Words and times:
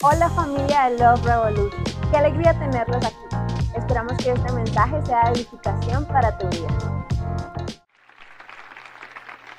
Hola 0.00 0.30
familia 0.30 0.90
de 0.90 0.98
Love 0.98 1.24
Revolution, 1.24 1.84
qué 2.12 2.18
alegría 2.18 2.56
tenerlos 2.56 3.04
aquí. 3.04 3.16
Esperamos 3.76 4.12
que 4.18 4.30
este 4.30 4.52
mensaje 4.52 5.04
sea 5.04 5.24
de 5.24 5.40
edificación 5.40 6.06
para 6.06 6.38
tu 6.38 6.46
vida. 6.50 6.68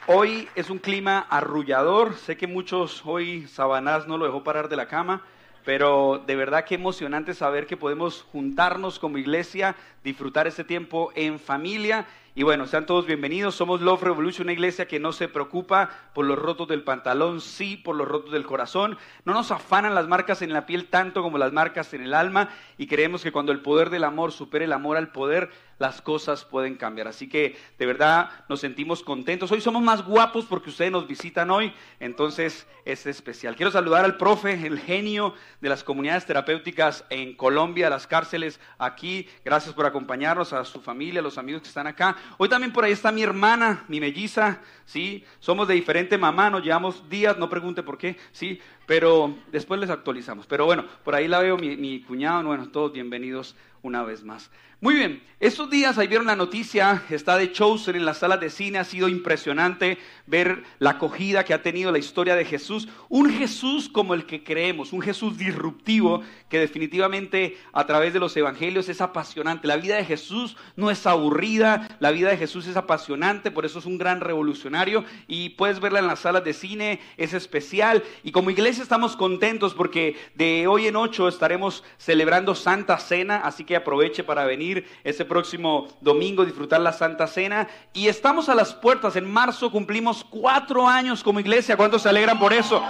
Hoy 0.07 0.47
es 0.55 0.70
un 0.70 0.78
clima 0.78 1.28
arrullador, 1.29 2.15
sé 2.15 2.38
que 2.38 2.47
muchos 2.47 3.02
hoy 3.05 3.47
Sabanás 3.47 4.07
no 4.07 4.17
lo 4.17 4.28
dejó 4.28 4.41
parar 4.41 4.70
de 4.70 4.78
la 4.78 4.88
cama, 4.88 5.24
pero 5.65 6.24
de 6.26 6.38
verdad 6.38 6.63
que 6.63 6.76
emocionante 6.76 7.33
saber 7.33 7.67
que 7.67 7.76
podemos 7.76 8.21
juntarnos 8.31 8.97
como 8.97 9.17
iglesia, 9.17 9.76
disfrutar 10.06 10.47
este 10.47 10.63
tiempo 10.63 11.12
en 11.15 11.37
familia 11.37 12.06
y 12.36 12.44
bueno, 12.44 12.68
sean 12.68 12.86
todos 12.86 13.06
bienvenidos. 13.06 13.56
Somos 13.56 13.82
Love 13.82 14.04
Revolution, 14.04 14.46
una 14.46 14.54
iglesia 14.54 14.88
que 14.88 15.00
no 15.00 15.12
se 15.12 15.28
preocupa 15.28 15.90
por 16.14 16.26
los 16.26 16.38
rotos 16.38 16.68
del 16.68 16.84
pantalón, 16.84 17.41
sí 17.41 17.76
por 17.76 17.96
los 17.96 18.08
rotos 18.08 18.32
del 18.32 18.46
corazón. 18.46 18.98
No 19.26 19.34
nos 19.34 19.52
afanan 19.52 19.96
las 19.96 20.08
marcas 20.08 20.42
en 20.42 20.54
la 20.54 20.66
piel 20.66 20.88
tanto 20.88 21.23
como 21.23 21.38
las 21.38 21.52
marcas 21.52 21.94
en 21.94 22.04
el 22.04 22.14
alma. 22.14 22.50
Y 22.78 22.88
creemos 22.88 23.23
que 23.23 23.32
cuando 23.32 23.52
el 23.52 23.62
poder 23.62 23.90
del 23.90 24.04
amor 24.04 24.32
supere 24.32 24.66
el 24.66 24.73
amor 24.73 24.96
al 24.96 25.12
poder, 25.12 25.50
las 25.80 26.02
cosas 26.02 26.46
pueden 26.46 26.76
cambiar. 26.76 27.08
Así 27.08 27.28
que 27.28 27.58
de 27.78 27.86
verdad 27.86 28.30
nos 28.48 28.59
sentimos 28.59 29.02
contentos. 29.02 29.52
Hoy 29.52 29.62
somos 29.62 29.82
más 29.82 30.06
guapos 30.06 30.46
porque 30.46 30.70
ustedes 30.70 30.92
nos 30.92 31.08
visitan 31.08 31.50
hoy, 31.50 31.73
entonces 32.00 32.68
es 32.86 33.06
especial. 33.06 33.56
Quiero 33.56 33.72
saludar 33.72 34.06
al 34.06 34.18
profe, 34.18 34.68
el 34.68 34.80
genio 34.80 35.34
de 35.62 35.70
las 35.70 35.84
comunidades 35.84 36.26
terapéuticas 36.26 37.06
en 37.09 37.36
Colombia, 37.36 37.90
las 37.90 38.08
cárceles 38.08 38.59
aquí. 38.78 39.28
Gracias 39.44 39.73
por 39.73 39.86
acompañarnos, 39.86 40.54
a 40.54 40.66
su 40.66 40.82
familia, 40.82 41.22
a 41.22 41.23
los 41.23 41.38
amigos 41.38 41.62
que 41.62 41.70
están 41.70 41.88
acá. 41.88 42.18
Hoy 42.38 42.50
también 42.50 42.73
por 42.73 42.84
ahí 42.84 42.91
está 42.91 43.12
mi 43.12 43.23
hermana, 43.23 43.84
mi 43.88 44.00
melliza, 44.00 44.59
¿sí? 44.86 45.23
Somos 45.40 45.68
de 45.68 45.73
diferente 45.73 46.18
mamá, 46.18 46.50
nos 46.50 46.64
llevamos 46.64 47.09
días, 47.09 47.38
no 47.38 47.50
pregunte 47.50 47.84
por 47.84 47.98
qué, 47.98 48.18
¿sí? 48.32 48.59
Pero 48.86 49.36
después 49.52 49.80
les 49.80 49.90
actualizamos. 49.90 50.48
Pero 50.48 50.66
bueno, 50.66 50.86
por 51.04 51.16
ahí 51.16 51.28
la 51.28 51.40
veo 51.40 51.58
mi, 51.58 51.78
mi 51.78 52.02
cuñado, 52.02 52.44
bueno, 52.44 52.70
todos 52.70 52.92
bienvenidos 52.94 53.56
una 53.81 54.03
vez 54.03 54.23
más. 54.23 54.49
Muy 54.81 54.95
bien, 54.95 55.22
estos 55.41 55.69
días 55.69 55.97
ahí 55.97 56.08
vieron 56.08 56.27
la 56.27 56.38
noticia, 56.38 57.03
está 57.09 57.38
de 57.38 57.52
Chosen 57.52 57.97
en 57.97 58.05
las 58.05 58.19
salas 58.19 58.39
de 58.39 58.49
cine, 58.49 58.77
ha 58.77 58.85
sido 58.85 59.09
impresionante 59.09 59.97
ver 60.25 60.63
la 60.80 60.91
acogida 60.91 61.44
que 61.44 61.53
ha 61.53 61.61
tenido 61.61 61.91
la 61.91 61.97
historia 61.97 62.35
de 62.35 62.45
Jesús, 62.45 62.88
un 63.09 63.30
Jesús 63.30 63.89
como 63.89 64.13
el 64.13 64.25
que 64.25 64.41
creemos, 64.41 64.94
un 64.94 65.02
Jesús 65.02 65.38
disruptivo 65.38 66.23
que 66.47 66.59
definitivamente 66.59 67.57
a 67.73 67.85
través 67.85 68.13
de 68.13 68.22
los 68.22 68.38
evangelios 68.38 68.88
es 68.88 69.02
apasionante. 69.02 69.67
La 69.67 69.75
vida 69.75 69.97
de 69.97 70.05
Jesús 70.05 70.55
no 70.77 70.89
es 70.91 71.05
aburrida, 71.05 71.97
la 72.00 72.11
vida 72.11 72.30
de 72.30 72.38
Jesús 72.38 72.66
es 72.66 72.77
apasionante, 72.77 73.52
por 73.52 73.66
eso 73.66 73.80
es 73.80 73.85
un 73.85 73.97
gran 73.97 74.22
revolucionario 74.22 75.03
y 75.27 75.50
puedes 75.50 75.81
verla 75.81 76.00
en 76.00 76.07
las 76.07 76.19
salas 76.19 76.45
de 76.45 76.53
cine, 76.53 77.02
es 77.17 77.33
especial 77.33 78.02
y 78.23 78.31
como 78.31 78.50
iglesia 78.50 78.83
estamos 78.83 79.17
contentos 79.17 79.73
porque 79.73 80.16
de 80.35 80.67
hoy 80.67 80.88
en 80.88 80.95
ocho 80.95 81.27
estaremos 81.27 81.83
celebrando 81.97 82.55
Santa 82.55 82.97
Cena, 82.97 83.41
así 83.44 83.66
que 83.66 83.69
aproveche 83.75 84.23
para 84.23 84.45
venir 84.45 84.88
ese 85.03 85.25
próximo 85.25 85.88
domingo, 86.02 86.45
disfrutar 86.45 86.81
la 86.81 86.94
Santa 86.94 87.28
Cena. 87.28 87.67
Y 87.94 88.08
estamos 88.08 88.50
a 88.50 88.56
las 88.56 88.73
puertas. 88.73 89.16
En 89.16 89.30
marzo 89.30 89.72
cumplimos 89.72 90.25
cuatro 90.30 90.88
años 90.88 91.23
como 91.23 91.39
iglesia. 91.39 91.78
¿Cuántos 91.78 92.03
se 92.03 92.09
alegran 92.09 92.40
por 92.40 92.53
eso? 92.53 92.84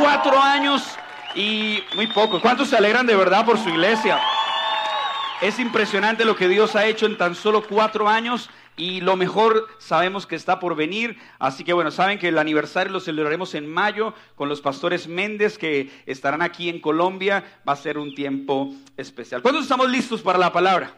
Cuatro 0.00 0.40
años 0.40 0.84
y 1.34 1.82
muy 1.94 2.06
poco. 2.08 2.40
¿Cuántos 2.40 2.68
se 2.68 2.76
alegran 2.76 3.06
de 3.06 3.16
verdad 3.16 3.44
por 3.44 3.58
su 3.58 3.68
iglesia? 3.68 4.20
Es 5.40 5.58
impresionante 5.58 6.24
lo 6.24 6.34
que 6.34 6.48
Dios 6.48 6.74
ha 6.74 6.86
hecho 6.86 7.06
en 7.06 7.16
tan 7.16 7.34
solo 7.34 7.62
cuatro 7.62 8.08
años 8.08 8.50
y 8.78 9.00
lo 9.02 9.16
mejor 9.16 9.68
sabemos 9.78 10.26
que 10.26 10.36
está 10.36 10.60
por 10.60 10.76
venir. 10.76 11.18
Así 11.38 11.64
que 11.64 11.74
bueno, 11.74 11.90
saben 11.90 12.18
que 12.18 12.28
el 12.28 12.38
aniversario 12.38 12.92
lo 12.92 13.00
celebraremos 13.00 13.54
en 13.54 13.66
mayo 13.66 14.14
con 14.36 14.48
los 14.48 14.62
pastores 14.62 15.08
Méndez 15.08 15.58
que 15.58 15.90
estarán 16.06 16.40
aquí 16.40 16.70
en 16.70 16.80
Colombia. 16.80 17.60
Va 17.68 17.74
a 17.74 17.76
ser 17.76 17.98
un 17.98 18.14
tiempo 18.14 18.72
especial. 18.96 19.42
¿Cuántos 19.42 19.64
estamos 19.64 19.90
listos 19.90 20.22
para 20.22 20.38
la 20.38 20.52
palabra? 20.52 20.94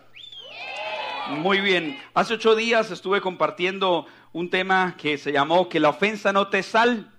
Muy 1.31 1.61
bien. 1.61 1.99
Hace 2.13 2.35
ocho 2.35 2.55
días 2.55 2.91
estuve 2.91 3.21
compartiendo 3.21 4.07
un 4.33 4.51
tema 4.51 4.95
que 4.99 5.17
se 5.17 5.33
llamó 5.33 5.69
Que 5.69 5.81
la 5.81 5.89
ofensa 5.89 6.33
no 6.33 6.49
te 6.49 6.63
sal. 6.63 7.10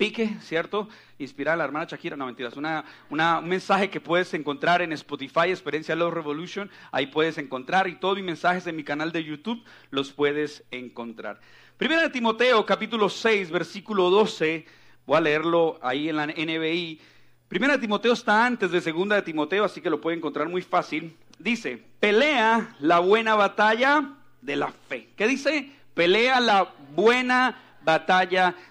Pique, 0.00 0.30
¿cierto? 0.40 0.88
Inspirar 1.18 1.52
a 1.52 1.56
la 1.58 1.64
hermana 1.64 1.84
Shakira, 1.84 2.16
no 2.16 2.24
mentiras, 2.24 2.56
una, 2.56 2.86
un 3.10 3.46
mensaje 3.46 3.90
que 3.90 4.00
puedes 4.00 4.32
encontrar 4.32 4.80
en 4.80 4.94
Spotify, 4.94 5.50
Experiencia 5.50 5.94
Love 5.94 6.14
Revolution, 6.14 6.70
ahí 6.90 7.08
puedes 7.08 7.36
encontrar 7.36 7.86
y 7.86 7.96
todos 7.96 8.16
mis 8.16 8.24
mensajes 8.24 8.66
en 8.66 8.76
mi 8.76 8.82
canal 8.82 9.12
de 9.12 9.22
YouTube 9.22 9.62
los 9.90 10.10
puedes 10.10 10.64
encontrar. 10.70 11.38
Primera 11.76 12.00
de 12.00 12.08
Timoteo, 12.08 12.64
capítulo 12.64 13.10
6, 13.10 13.50
versículo 13.50 14.08
12, 14.08 14.64
voy 15.04 15.16
a 15.18 15.20
leerlo 15.20 15.78
ahí 15.82 16.08
en 16.08 16.16
la 16.16 16.28
NBI. 16.28 16.98
Primera 17.46 17.74
de 17.74 17.80
Timoteo 17.80 18.14
está 18.14 18.46
antes 18.46 18.70
de 18.70 18.80
Segunda 18.80 19.16
de 19.16 19.22
Timoteo, 19.22 19.66
así 19.66 19.82
que 19.82 19.90
lo 19.90 20.00
puede 20.00 20.16
encontrar 20.16 20.48
muy 20.48 20.62
fácil 20.62 21.14
dice, 21.38 21.82
pelea 21.98 22.76
la 22.78 23.00
buena 23.00 23.34
batalla 23.34 24.14
de 24.40 24.56
la 24.56 24.68
fe. 24.68 25.10
¿Qué 25.16 25.26
dice? 25.26 25.70
Pelea 25.94 26.40
la 26.40 26.72
buena 26.94 27.48
batalla 27.48 27.69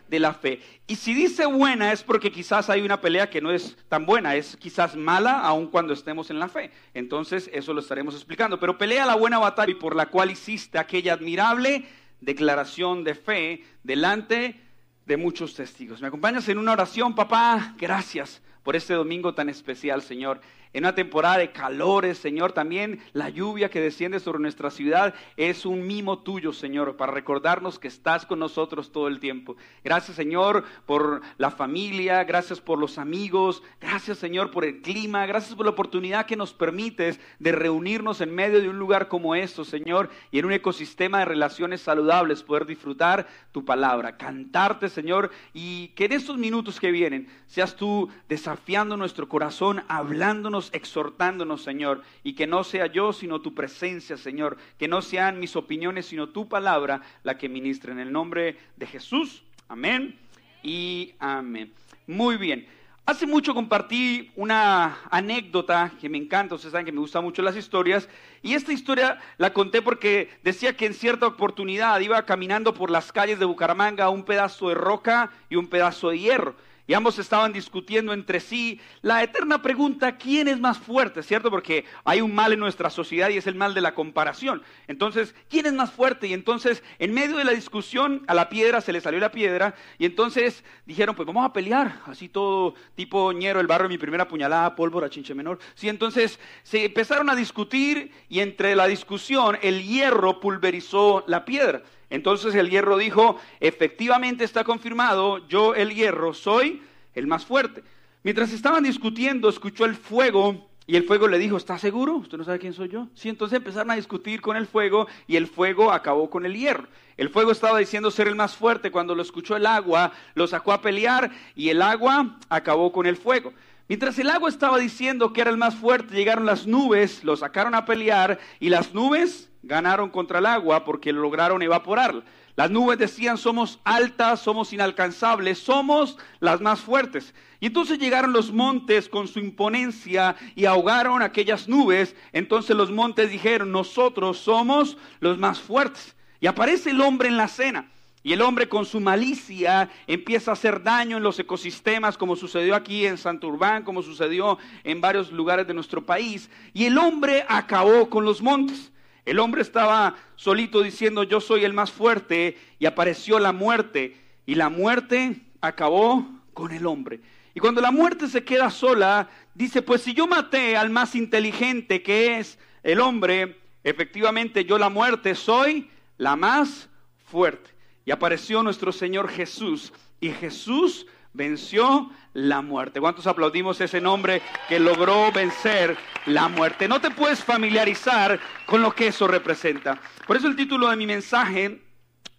de 0.07 0.19
la 0.19 0.33
fe. 0.33 0.61
Y 0.87 0.95
si 0.95 1.13
dice 1.13 1.45
buena 1.45 1.91
es 1.91 2.03
porque 2.03 2.31
quizás 2.31 2.69
hay 2.69 2.81
una 2.81 3.01
pelea 3.01 3.29
que 3.29 3.41
no 3.41 3.51
es 3.51 3.75
tan 3.87 4.05
buena, 4.05 4.35
es 4.35 4.55
quizás 4.57 4.95
mala 4.95 5.39
aun 5.41 5.67
cuando 5.67 5.93
estemos 5.93 6.29
en 6.29 6.39
la 6.39 6.47
fe. 6.47 6.71
Entonces 6.93 7.49
eso 7.53 7.73
lo 7.73 7.81
estaremos 7.81 8.15
explicando. 8.15 8.59
Pero 8.59 8.77
pelea 8.77 9.05
la 9.05 9.15
buena 9.15 9.39
batalla 9.39 9.71
y 9.71 9.75
por 9.75 9.95
la 9.95 10.07
cual 10.07 10.31
hiciste 10.31 10.77
aquella 10.77 11.13
admirable 11.13 11.85
declaración 12.21 13.03
de 13.03 13.15
fe 13.15 13.63
delante 13.83 14.59
de 15.05 15.17
muchos 15.17 15.53
testigos. 15.53 16.01
¿Me 16.01 16.07
acompañas 16.07 16.47
en 16.49 16.57
una 16.57 16.73
oración, 16.73 17.15
papá? 17.15 17.75
Gracias 17.77 18.41
por 18.63 18.75
este 18.75 18.93
domingo 18.93 19.33
tan 19.33 19.49
especial, 19.49 20.01
Señor 20.01 20.41
en 20.73 20.83
una 20.83 20.95
temporada 20.95 21.37
de 21.37 21.51
calores, 21.51 22.17
Señor. 22.17 22.51
También 22.51 22.99
la 23.13 23.29
lluvia 23.29 23.69
que 23.69 23.81
desciende 23.81 24.19
sobre 24.19 24.39
nuestra 24.39 24.69
ciudad 24.69 25.13
es 25.37 25.65
un 25.65 25.85
mimo 25.87 26.19
tuyo, 26.19 26.53
Señor, 26.53 26.95
para 26.95 27.11
recordarnos 27.11 27.79
que 27.79 27.87
estás 27.87 28.25
con 28.25 28.39
nosotros 28.39 28.91
todo 28.91 29.07
el 29.07 29.19
tiempo. 29.19 29.55
Gracias, 29.83 30.15
Señor, 30.15 30.63
por 30.85 31.21
la 31.37 31.51
familia, 31.51 32.23
gracias 32.23 32.61
por 32.61 32.79
los 32.79 32.97
amigos, 32.97 33.63
gracias, 33.81 34.19
Señor, 34.19 34.51
por 34.51 34.65
el 34.65 34.81
clima, 34.81 35.25
gracias 35.25 35.55
por 35.55 35.65
la 35.65 35.71
oportunidad 35.71 36.25
que 36.25 36.35
nos 36.35 36.53
permites 36.53 37.19
de 37.39 37.51
reunirnos 37.51 38.21
en 38.21 38.33
medio 38.33 38.61
de 38.61 38.69
un 38.69 38.77
lugar 38.77 39.07
como 39.07 39.35
esto, 39.35 39.65
Señor, 39.65 40.09
y 40.31 40.39
en 40.39 40.45
un 40.45 40.53
ecosistema 40.53 41.19
de 41.19 41.25
relaciones 41.25 41.81
saludables, 41.81 42.43
poder 42.43 42.65
disfrutar 42.65 43.27
tu 43.51 43.65
palabra, 43.65 44.17
cantarte, 44.17 44.89
Señor, 44.89 45.31
y 45.53 45.89
que 45.89 46.05
en 46.05 46.13
estos 46.13 46.37
minutos 46.37 46.79
que 46.79 46.91
vienen 46.91 47.27
seas 47.47 47.75
tú 47.75 48.09
desafiando 48.27 48.97
nuestro 48.97 49.27
corazón, 49.27 49.83
hablándonos 49.87 50.58
exhortándonos, 50.73 51.63
Señor, 51.63 52.01
y 52.23 52.33
que 52.33 52.47
no 52.47 52.63
sea 52.63 52.87
yo, 52.87 53.13
sino 53.13 53.39
tu 53.39 53.55
presencia, 53.55 54.17
Señor, 54.17 54.57
que 54.77 54.87
no 54.87 55.01
sean 55.01 55.39
mis 55.39 55.55
opiniones, 55.55 56.07
sino 56.07 56.29
tu 56.29 56.49
palabra 56.49 57.01
la 57.23 57.37
que 57.37 57.47
ministre. 57.47 57.91
En 57.91 57.99
el 57.99 58.11
nombre 58.11 58.57
de 58.75 58.85
Jesús, 58.85 59.43
amén 59.67 60.19
y 60.61 61.13
amén. 61.19 61.71
Muy 62.07 62.37
bien. 62.37 62.67
Hace 63.09 63.25
mucho 63.25 63.55
compartí 63.55 64.29
una 64.35 64.99
anécdota 65.09 65.91
que 65.99 66.09
me 66.09 66.19
encanta, 66.19 66.53
ustedes 66.53 66.73
saben 66.73 66.85
que 66.85 66.91
me 66.91 66.99
gustan 66.99 67.23
mucho 67.23 67.41
las 67.41 67.55
historias, 67.55 68.07
y 68.43 68.53
esta 68.53 68.71
historia 68.71 69.17
la 69.37 69.51
conté 69.51 69.81
porque 69.81 70.29
decía 70.43 70.77
que 70.77 70.85
en 70.85 70.93
cierta 70.93 71.25
oportunidad 71.25 71.99
iba 72.01 72.23
caminando 72.25 72.75
por 72.75 72.91
las 72.91 73.11
calles 73.11 73.39
de 73.39 73.45
Bucaramanga 73.45 74.09
un 74.09 74.25
pedazo 74.25 74.69
de 74.69 74.75
roca 74.75 75.31
y 75.49 75.55
un 75.55 75.67
pedazo 75.69 76.09
de 76.09 76.19
hierro. 76.19 76.55
Y 76.89 76.95
ambos 76.95 77.19
estaban 77.19 77.53
discutiendo 77.53 78.13
entre 78.13 78.39
sí 78.39 78.81
la 79.03 79.21
eterna 79.21 79.61
pregunta, 79.61 80.17
¿quién 80.17 80.47
es 80.47 80.59
más 80.59 80.79
fuerte? 80.79 81.21
¿Cierto? 81.21 81.51
Porque 81.51 81.85
hay 82.03 82.19
un 82.19 82.33
mal 82.33 82.51
en 82.51 82.59
nuestra 82.59 82.89
sociedad 82.89 83.29
y 83.29 83.37
es 83.37 83.45
el 83.45 83.53
mal 83.53 83.75
de 83.75 83.81
la 83.81 83.93
comparación. 83.93 84.63
Entonces, 84.87 85.35
¿quién 85.51 85.67
es 85.67 85.73
más 85.73 85.91
fuerte? 85.91 86.25
Y 86.25 86.33
entonces, 86.33 86.81
en 86.97 87.13
medio 87.13 87.37
de 87.37 87.43
la 87.43 87.51
discusión, 87.51 88.23
a 88.25 88.33
la 88.33 88.49
piedra 88.49 88.81
se 88.81 88.91
le 88.91 89.01
salió 89.01 89.19
la 89.19 89.29
piedra 89.29 89.75
y 89.99 90.07
entonces 90.07 90.63
dijeron, 90.87 91.13
pues 91.13 91.27
vamos 91.27 91.45
a 91.45 91.53
pelear. 91.53 92.01
Así 92.07 92.27
todo 92.27 92.73
tipo 92.95 93.33
ñero, 93.33 93.59
el 93.59 93.67
barro 93.67 93.87
mi 93.87 93.99
primera 93.99 94.27
puñalada, 94.27 94.75
pólvora, 94.75 95.11
chinche 95.11 95.35
menor. 95.35 95.59
Sí, 95.75 95.89
entonces 95.89 96.39
se 96.63 96.85
empezaron 96.85 97.29
a 97.29 97.35
discutir 97.35 98.11
y 98.29 98.39
entre 98.39 98.75
la 98.75 98.87
discusión 98.87 99.59
el 99.61 99.83
hierro 99.83 100.39
pulverizó 100.39 101.23
la 101.27 101.45
piedra. 101.45 101.83
Entonces 102.09 102.55
el 102.55 102.69
hierro 102.69 102.97
dijo, 102.97 103.39
efectivamente 103.59 104.43
está 104.43 104.63
confirmado, 104.63 105.47
yo 105.47 105.75
el 105.75 105.93
hierro 105.93 106.33
soy 106.33 106.81
el 107.13 107.27
más 107.27 107.45
fuerte. 107.45 107.83
Mientras 108.23 108.51
estaban 108.51 108.83
discutiendo, 108.83 109.47
escuchó 109.49 109.85
el 109.85 109.95
fuego 109.95 110.69
y 110.89 110.95
el 110.95 111.03
fuego 111.03 111.27
le 111.27 111.37
dijo, 111.37 111.55
¿está 111.55 111.77
seguro? 111.77 112.15
¿Usted 112.15 112.37
no 112.37 112.43
sabe 112.43 112.57
quién 112.57 112.73
soy 112.73 112.89
yo? 112.89 113.07
Sí, 113.13 113.29
entonces 113.29 113.57
empezaron 113.57 113.91
a 113.91 113.95
discutir 113.95 114.41
con 114.41 114.57
el 114.57 114.65
fuego 114.65 115.07
y 115.27 115.35
el 115.35 115.45
fuego 115.45 115.91
acabó 115.91 116.31
con 116.31 116.47
el 116.47 116.57
hierro. 116.57 116.87
El 117.15 117.29
fuego 117.29 117.51
estaba 117.51 117.77
diciendo 117.77 118.09
ser 118.09 118.27
el 118.27 118.35
más 118.35 118.55
fuerte. 118.55 118.89
Cuando 118.89 119.13
lo 119.13 119.21
escuchó 119.21 119.55
el 119.55 119.67
agua, 119.67 120.13
lo 120.33 120.47
sacó 120.47 120.73
a 120.73 120.81
pelear 120.81 121.29
y 121.55 121.69
el 121.69 121.83
agua 121.83 122.39
acabó 122.49 122.91
con 122.91 123.05
el 123.05 123.17
fuego. 123.17 123.53
Mientras 123.89 124.19
el 124.19 124.29
agua 124.29 124.49
estaba 124.49 124.77
diciendo 124.77 125.33
que 125.33 125.41
era 125.41 125.49
el 125.49 125.57
más 125.57 125.73
fuerte, 125.73 126.15
llegaron 126.15 126.45
las 126.45 126.67
nubes, 126.67 127.23
lo 127.23 127.35
sacaron 127.35 127.73
a 127.73 127.85
pelear 127.85 128.37
y 128.59 128.69
las 128.69 128.93
nubes 128.93 129.49
ganaron 129.63 130.11
contra 130.11 130.37
el 130.37 130.45
agua 130.45 130.85
porque 130.85 131.11
lograron 131.11 131.63
evaporar. 131.63 132.23
Las 132.55 132.69
nubes 132.69 132.99
decían, 132.99 133.39
somos 133.39 133.79
altas, 133.83 134.41
somos 134.41 134.73
inalcanzables, 134.73 135.57
somos 135.57 136.19
las 136.39 136.61
más 136.61 136.81
fuertes. 136.81 137.33
Y 137.59 137.65
entonces 137.65 137.97
llegaron 137.97 138.31
los 138.31 138.51
montes 138.51 139.09
con 139.09 139.27
su 139.27 139.39
imponencia 139.39 140.35
y 140.53 140.65
ahogaron 140.65 141.23
aquellas 141.23 141.67
nubes. 141.67 142.15
Entonces 142.31 142.75
los 142.75 142.91
montes 142.91 143.31
dijeron, 143.31 143.71
nosotros 143.71 144.37
somos 144.37 144.97
los 145.19 145.39
más 145.39 145.59
fuertes. 145.59 146.15
Y 146.39 146.45
aparece 146.45 146.91
el 146.91 147.01
hombre 147.01 147.27
en 147.27 147.37
la 147.37 147.47
cena. 147.47 147.89
Y 148.21 148.33
el 148.33 148.41
hombre 148.41 148.67
con 148.67 148.85
su 148.85 148.99
malicia 148.99 149.89
empieza 150.05 150.51
a 150.51 150.53
hacer 150.53 150.83
daño 150.83 151.17
en 151.17 151.23
los 151.23 151.39
ecosistemas, 151.39 152.17
como 152.17 152.35
sucedió 152.35 152.75
aquí 152.75 153.05
en 153.05 153.17
Santurbán, 153.17 153.83
como 153.83 154.01
sucedió 154.01 154.57
en 154.83 154.99
varios 154.99 155.31
lugares 155.31 155.65
de 155.67 155.73
nuestro 155.73 156.05
país. 156.05 156.49
Y 156.73 156.85
el 156.85 156.97
hombre 156.97 157.45
acabó 157.47 158.09
con 158.09 158.25
los 158.25 158.41
montes. 158.41 158.91
El 159.25 159.39
hombre 159.39 159.61
estaba 159.61 160.15
solito 160.35 160.81
diciendo, 160.81 161.23
yo 161.23 161.39
soy 161.39 161.63
el 161.63 161.73
más 161.73 161.91
fuerte, 161.91 162.57
y 162.77 162.85
apareció 162.85 163.39
la 163.39 163.53
muerte, 163.53 164.17
y 164.45 164.55
la 164.55 164.69
muerte 164.69 165.41
acabó 165.61 166.27
con 166.53 166.71
el 166.71 166.85
hombre. 166.87 167.21
Y 167.53 167.59
cuando 167.59 167.79
la 167.79 167.91
muerte 167.91 168.27
se 168.27 168.43
queda 168.43 168.69
sola, 168.69 169.29
dice, 169.53 169.81
pues 169.81 170.01
si 170.01 170.13
yo 170.13 170.27
maté 170.27 170.75
al 170.75 170.89
más 170.89 171.15
inteligente 171.15 172.01
que 172.01 172.39
es 172.39 172.59
el 172.83 172.99
hombre, 172.99 173.59
efectivamente 173.83 174.65
yo 174.65 174.77
la 174.77 174.89
muerte 174.89 175.35
soy 175.35 175.89
la 176.17 176.35
más 176.35 176.89
fuerte. 177.25 177.78
Y 178.09 178.11
apareció 178.11 178.63
nuestro 178.63 178.91
Señor 178.91 179.29
Jesús, 179.29 179.93
y 180.19 180.31
Jesús 180.31 181.05
venció 181.31 182.09
la 182.33 182.63
muerte. 182.63 182.99
¿Cuántos 182.99 183.27
aplaudimos 183.27 183.79
ese 183.81 184.01
nombre 184.01 184.41
que 184.67 184.79
logró 184.79 185.31
vencer 185.31 185.95
la 186.25 186.47
muerte? 186.47 186.87
No 186.87 186.99
te 186.99 187.11
puedes 187.11 187.43
familiarizar 187.43 188.39
con 188.65 188.81
lo 188.81 188.95
que 188.95 189.09
eso 189.09 189.27
representa. 189.27 190.01
Por 190.25 190.37
eso 190.37 190.47
el 190.47 190.55
título 190.55 190.89
de 190.89 190.95
mi 190.95 191.05
mensaje 191.05 191.83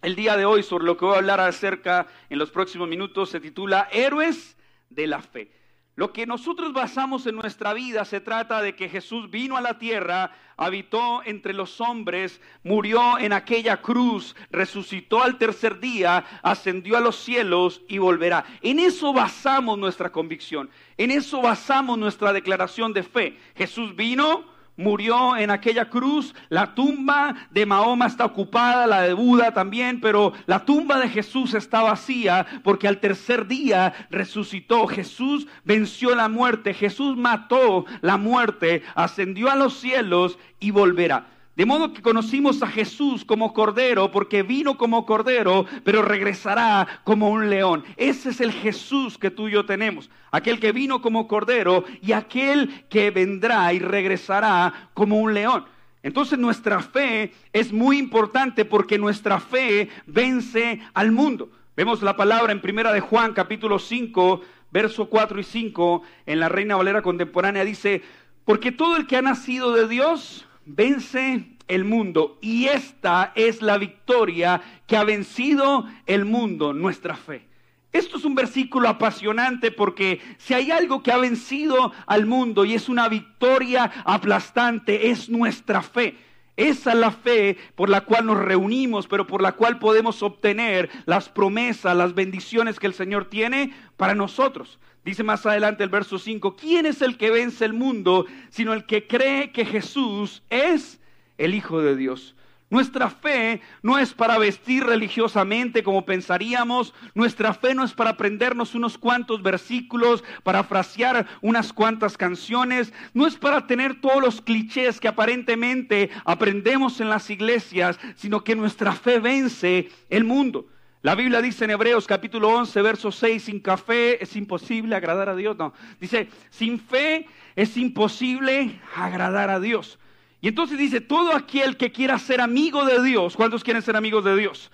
el 0.01 0.13
día 0.17 0.35
de 0.35 0.43
hoy 0.43 0.61
sobre 0.61 0.83
lo 0.83 0.97
que 0.97 1.05
voy 1.05 1.15
a 1.15 1.19
hablar 1.19 1.39
acerca 1.39 2.05
en 2.29 2.37
los 2.37 2.51
próximos 2.51 2.89
minutos 2.89 3.29
se 3.29 3.39
titula 3.39 3.87
Héroes 3.93 4.57
de 4.89 5.07
la 5.07 5.21
Fe. 5.21 5.53
Lo 6.01 6.11
que 6.11 6.25
nosotros 6.25 6.73
basamos 6.73 7.27
en 7.27 7.35
nuestra 7.35 7.75
vida 7.75 8.05
se 8.05 8.21
trata 8.21 8.59
de 8.63 8.75
que 8.75 8.89
Jesús 8.89 9.29
vino 9.29 9.55
a 9.55 9.61
la 9.61 9.77
tierra, 9.77 10.31
habitó 10.57 11.21
entre 11.25 11.53
los 11.53 11.79
hombres, 11.79 12.41
murió 12.63 13.19
en 13.19 13.33
aquella 13.33 13.83
cruz, 13.83 14.35
resucitó 14.49 15.21
al 15.21 15.37
tercer 15.37 15.79
día, 15.79 16.25
ascendió 16.41 16.97
a 16.97 17.01
los 17.01 17.17
cielos 17.17 17.83
y 17.87 17.99
volverá. 17.99 18.45
En 18.63 18.79
eso 18.79 19.13
basamos 19.13 19.77
nuestra 19.77 20.11
convicción, 20.11 20.71
en 20.97 21.11
eso 21.11 21.39
basamos 21.39 21.99
nuestra 21.99 22.33
declaración 22.33 22.93
de 22.93 23.03
fe. 23.03 23.37
Jesús 23.55 23.95
vino, 23.95 24.43
murió 24.77 25.37
en 25.37 25.51
aquella 25.51 25.89
cruz. 25.89 26.33
La 26.49 26.73
tumba 26.75 27.35
de 27.51 27.65
Mahoma 27.65 28.07
está 28.07 28.25
ocupada, 28.25 28.87
la 28.87 29.01
de 29.01 29.13
Buda 29.13 29.53
también, 29.53 30.01
pero 30.01 30.33
la 30.45 30.65
tumba 30.65 30.99
de 30.99 31.09
Jesús 31.09 31.53
está 31.53 31.81
vacía 31.81 32.45
porque 32.63 32.87
al 32.87 32.99
tercer 32.99 33.47
día 33.47 33.93
resucitó. 34.09 34.87
Jesús 34.87 35.47
venció 35.63 36.15
la 36.15 36.29
muerte, 36.29 36.73
Jesús 36.73 37.17
mató 37.17 37.85
la 38.01 38.17
muerte, 38.17 38.83
ascendió 38.95 39.49
a 39.49 39.55
los 39.55 39.79
cielos 39.79 40.37
y 40.59 40.71
volverá. 40.71 41.27
De 41.55 41.65
modo 41.65 41.91
que 41.91 42.01
conocimos 42.01 42.63
a 42.63 42.67
Jesús 42.67 43.25
como 43.25 43.53
Cordero, 43.53 44.09
porque 44.09 44.41
vino 44.41 44.77
como 44.77 45.05
Cordero, 45.05 45.65
pero 45.83 46.01
regresará 46.01 46.87
como 47.03 47.29
un 47.29 47.49
león. 47.49 47.83
Ese 47.97 48.29
es 48.29 48.39
el 48.39 48.53
Jesús 48.53 49.17
que 49.17 49.31
tú 49.31 49.49
y 49.49 49.51
yo 49.51 49.65
tenemos. 49.65 50.09
Aquel 50.31 50.61
que 50.61 50.71
vino 50.71 51.01
como 51.01 51.27
Cordero 51.27 51.83
y 52.01 52.13
aquel 52.13 52.85
que 52.89 53.11
vendrá 53.11 53.73
y 53.73 53.79
regresará 53.79 54.89
como 54.93 55.19
un 55.19 55.33
león. 55.33 55.65
Entonces 56.03 56.39
nuestra 56.39 56.79
fe 56.79 57.33
es 57.51 57.73
muy 57.73 57.97
importante 57.97 58.63
porque 58.63 58.97
nuestra 58.97 59.41
fe 59.41 59.89
vence 60.07 60.81
al 60.93 61.11
mundo. 61.11 61.51
Vemos 61.75 62.01
la 62.01 62.15
palabra 62.15 62.53
en 62.53 62.61
primera 62.61 62.93
de 62.93 63.01
Juan 63.01 63.33
capítulo 63.33 63.77
5, 63.77 64.41
verso 64.71 65.09
4 65.09 65.39
y 65.39 65.43
5 65.43 66.01
en 66.27 66.39
la 66.39 66.47
Reina 66.47 66.77
Valera 66.77 67.01
contemporánea 67.01 67.65
dice, 67.65 68.01
porque 68.45 68.71
todo 68.71 68.95
el 68.95 69.05
que 69.05 69.17
ha 69.17 69.21
nacido 69.21 69.73
de 69.73 69.87
Dios 69.87 70.47
vence 70.65 71.45
el 71.67 71.85
mundo 71.85 72.37
y 72.41 72.65
esta 72.65 73.31
es 73.35 73.61
la 73.61 73.77
victoria 73.77 74.61
que 74.87 74.97
ha 74.97 75.03
vencido 75.03 75.85
el 76.05 76.25
mundo, 76.25 76.73
nuestra 76.73 77.15
fe. 77.15 77.47
Esto 77.93 78.17
es 78.17 78.25
un 78.25 78.35
versículo 78.35 78.87
apasionante 78.87 79.71
porque 79.71 80.21
si 80.37 80.53
hay 80.53 80.71
algo 80.71 81.03
que 81.03 81.11
ha 81.11 81.17
vencido 81.17 81.91
al 82.05 82.25
mundo 82.25 82.63
y 82.63 82.73
es 82.73 82.87
una 82.87 83.09
victoria 83.09 83.91
aplastante, 84.05 85.09
es 85.09 85.29
nuestra 85.29 85.81
fe. 85.81 86.17
Esa 86.55 86.91
es 86.91 86.97
la 86.97 87.11
fe 87.11 87.57
por 87.75 87.89
la 87.89 88.01
cual 88.01 88.27
nos 88.27 88.37
reunimos, 88.37 89.07
pero 89.07 89.25
por 89.25 89.41
la 89.41 89.53
cual 89.53 89.79
podemos 89.79 90.21
obtener 90.23 90.89
las 91.05 91.27
promesas, 91.27 91.95
las 91.95 92.13
bendiciones 92.13 92.79
que 92.79 92.87
el 92.87 92.93
Señor 92.93 93.25
tiene 93.25 93.73
para 93.97 94.15
nosotros. 94.15 94.79
Dice 95.03 95.23
más 95.23 95.45
adelante 95.45 95.83
el 95.83 95.89
verso 95.89 96.19
5, 96.19 96.55
¿quién 96.55 96.85
es 96.85 97.01
el 97.01 97.17
que 97.17 97.31
vence 97.31 97.65
el 97.65 97.73
mundo 97.73 98.27
sino 98.49 98.73
el 98.73 98.85
que 98.85 99.07
cree 99.07 99.51
que 99.51 99.65
Jesús 99.65 100.43
es 100.49 100.99
el 101.37 101.55
Hijo 101.55 101.81
de 101.81 101.95
Dios? 101.95 102.35
Nuestra 102.69 103.09
fe 103.09 103.61
no 103.81 103.97
es 103.97 104.13
para 104.13 104.37
vestir 104.37 104.85
religiosamente 104.85 105.83
como 105.83 106.05
pensaríamos, 106.05 106.93
nuestra 107.15 107.53
fe 107.53 107.75
no 107.75 107.83
es 107.83 107.91
para 107.91 108.11
aprendernos 108.11 108.75
unos 108.75 108.97
cuantos 108.97 109.43
versículos, 109.43 110.23
para 110.43 110.63
frasear 110.63 111.27
unas 111.41 111.73
cuantas 111.73 112.15
canciones, 112.15 112.93
no 113.13 113.27
es 113.27 113.35
para 113.35 113.67
tener 113.67 113.99
todos 113.99 114.21
los 114.21 114.39
clichés 114.39 115.01
que 115.01 115.09
aparentemente 115.09 116.11
aprendemos 116.23 117.01
en 117.01 117.09
las 117.09 117.29
iglesias, 117.29 117.99
sino 118.15 118.45
que 118.45 118.55
nuestra 118.55 118.93
fe 118.93 119.19
vence 119.19 119.89
el 120.09 120.23
mundo. 120.23 120.67
La 121.03 121.15
Biblia 121.15 121.41
dice 121.41 121.65
en 121.65 121.71
Hebreos 121.71 122.05
capítulo 122.05 122.49
11, 122.49 122.79
verso 122.83 123.11
6, 123.11 123.43
sin 123.43 123.59
café 123.59 124.23
es 124.23 124.35
imposible 124.35 124.95
agradar 124.95 125.29
a 125.29 125.35
Dios. 125.35 125.57
No, 125.57 125.73
dice, 125.99 126.29
sin 126.51 126.79
fe 126.79 127.25
es 127.55 127.75
imposible 127.75 128.79
agradar 128.95 129.49
a 129.49 129.59
Dios. 129.59 129.97
Y 130.41 130.47
entonces 130.47 130.77
dice, 130.77 131.01
todo 131.01 131.35
aquel 131.35 131.75
que 131.75 131.91
quiera 131.91 132.19
ser 132.19 132.39
amigo 132.39 132.85
de 132.85 133.01
Dios, 133.01 133.35
¿cuántos 133.35 133.63
quieren 133.63 133.81
ser 133.81 133.95
amigos 133.95 134.23
de 134.23 134.35
Dios? 134.37 134.71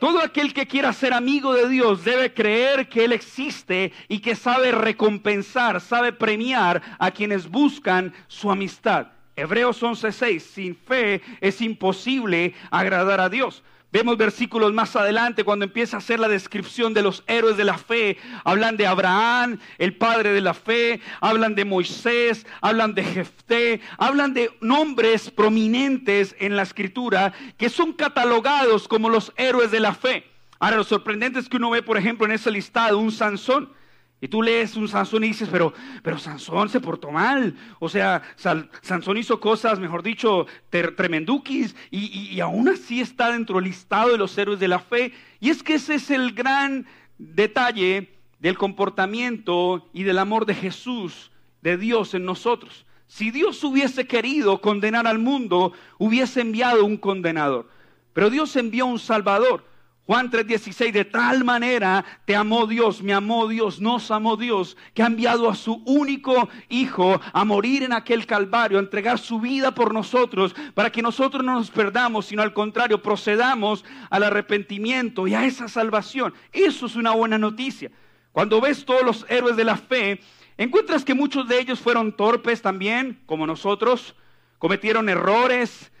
Todo 0.00 0.20
aquel 0.20 0.52
que 0.52 0.66
quiera 0.66 0.92
ser 0.92 1.12
amigo 1.12 1.54
de 1.54 1.68
Dios 1.68 2.04
debe 2.04 2.34
creer 2.34 2.88
que 2.88 3.04
Él 3.04 3.12
existe 3.12 3.92
y 4.08 4.18
que 4.18 4.34
sabe 4.34 4.72
recompensar, 4.72 5.80
sabe 5.80 6.12
premiar 6.12 6.82
a 6.98 7.12
quienes 7.12 7.48
buscan 7.48 8.12
su 8.26 8.50
amistad. 8.50 9.08
Hebreos 9.36 9.80
11:6, 9.82 10.40
sin 10.40 10.76
fe 10.76 11.22
es 11.40 11.60
imposible 11.60 12.54
agradar 12.70 13.20
a 13.20 13.28
Dios. 13.28 13.62
Vemos 13.90 14.18
versículos 14.18 14.74
más 14.74 14.94
adelante 14.96 15.44
cuando 15.44 15.64
empieza 15.64 15.96
a 15.96 16.00
hacer 16.00 16.20
la 16.20 16.28
descripción 16.28 16.92
de 16.92 17.00
los 17.00 17.24
héroes 17.26 17.56
de 17.56 17.64
la 17.64 17.78
fe. 17.78 18.18
Hablan 18.44 18.76
de 18.76 18.86
Abraham, 18.86 19.58
el 19.78 19.96
padre 19.96 20.32
de 20.32 20.42
la 20.42 20.52
fe, 20.52 21.00
hablan 21.20 21.54
de 21.54 21.64
Moisés, 21.64 22.46
hablan 22.60 22.94
de 22.94 23.02
Jefté, 23.02 23.80
hablan 23.96 24.34
de 24.34 24.50
nombres 24.60 25.30
prominentes 25.30 26.36
en 26.38 26.54
la 26.54 26.64
escritura 26.64 27.32
que 27.56 27.70
son 27.70 27.94
catalogados 27.94 28.88
como 28.88 29.08
los 29.08 29.32
héroes 29.36 29.70
de 29.70 29.80
la 29.80 29.94
fe. 29.94 30.24
Ahora, 30.58 30.76
lo 30.76 30.84
sorprendente 30.84 31.38
es 31.38 31.48
que 31.48 31.56
uno 31.56 31.70
ve, 31.70 31.82
por 31.82 31.96
ejemplo, 31.96 32.26
en 32.26 32.32
ese 32.32 32.50
listado 32.50 32.98
un 32.98 33.12
Sansón. 33.12 33.72
Y 34.20 34.28
tú 34.28 34.42
lees 34.42 34.74
un 34.74 34.88
Sansón 34.88 35.22
y 35.22 35.28
dices, 35.28 35.48
pero, 35.50 35.72
pero 36.02 36.18
Sansón 36.18 36.68
se 36.68 36.80
portó 36.80 37.10
mal. 37.10 37.54
O 37.78 37.88
sea, 37.88 38.22
Sansón 38.36 39.16
hizo 39.16 39.38
cosas, 39.38 39.78
mejor 39.78 40.02
dicho, 40.02 40.46
tremenduquis, 40.70 41.76
y, 41.90 42.34
y, 42.34 42.40
aún 42.40 42.68
así 42.68 43.00
está 43.00 43.30
dentro 43.30 43.56
del 43.56 43.66
listado 43.66 44.10
de 44.10 44.18
los 44.18 44.36
héroes 44.36 44.58
de 44.58 44.68
la 44.68 44.80
fe. 44.80 45.12
Y 45.38 45.50
es 45.50 45.62
que 45.62 45.74
ese 45.74 45.94
es 45.94 46.10
el 46.10 46.32
gran 46.32 46.86
detalle 47.18 48.12
del 48.40 48.58
comportamiento 48.58 49.88
y 49.92 50.02
del 50.02 50.18
amor 50.18 50.46
de 50.46 50.54
Jesús, 50.54 51.30
de 51.62 51.76
Dios 51.76 52.14
en 52.14 52.24
nosotros. 52.24 52.86
Si 53.06 53.30
Dios 53.30 53.62
hubiese 53.64 54.06
querido 54.06 54.60
condenar 54.60 55.06
al 55.06 55.18
mundo, 55.18 55.72
hubiese 55.96 56.40
enviado 56.40 56.84
un 56.84 56.96
condenador. 56.96 57.68
Pero 58.12 58.30
Dios 58.30 58.54
envió 58.56 58.86
un 58.86 58.98
Salvador. 58.98 59.64
Juan 60.08 60.30
3:16, 60.30 60.90
de 60.90 61.04
tal 61.04 61.44
manera 61.44 62.02
te 62.24 62.34
amó 62.34 62.66
Dios, 62.66 63.02
me 63.02 63.12
amó 63.12 63.46
Dios, 63.46 63.78
nos 63.78 64.10
amó 64.10 64.38
Dios, 64.38 64.74
que 64.94 65.02
ha 65.02 65.06
enviado 65.06 65.50
a 65.50 65.54
su 65.54 65.82
único 65.84 66.48
Hijo 66.70 67.20
a 67.30 67.44
morir 67.44 67.82
en 67.82 67.92
aquel 67.92 68.24
Calvario, 68.24 68.78
a 68.78 68.80
entregar 68.80 69.18
su 69.18 69.38
vida 69.38 69.74
por 69.74 69.92
nosotros, 69.92 70.56
para 70.72 70.90
que 70.90 71.02
nosotros 71.02 71.44
no 71.44 71.52
nos 71.52 71.70
perdamos, 71.70 72.24
sino 72.24 72.40
al 72.40 72.54
contrario, 72.54 73.02
procedamos 73.02 73.84
al 74.08 74.22
arrepentimiento 74.22 75.28
y 75.28 75.34
a 75.34 75.44
esa 75.44 75.68
salvación. 75.68 76.32
Eso 76.54 76.86
es 76.86 76.96
una 76.96 77.10
buena 77.10 77.36
noticia. 77.36 77.90
Cuando 78.32 78.62
ves 78.62 78.86
todos 78.86 79.02
los 79.02 79.26
héroes 79.28 79.56
de 79.56 79.64
la 79.64 79.76
fe, 79.76 80.22
encuentras 80.56 81.04
que 81.04 81.12
muchos 81.12 81.46
de 81.48 81.60
ellos 81.60 81.80
fueron 81.80 82.16
torpes 82.16 82.62
también, 82.62 83.20
como 83.26 83.46
nosotros, 83.46 84.16
cometieron 84.56 85.10
errores, 85.10 85.92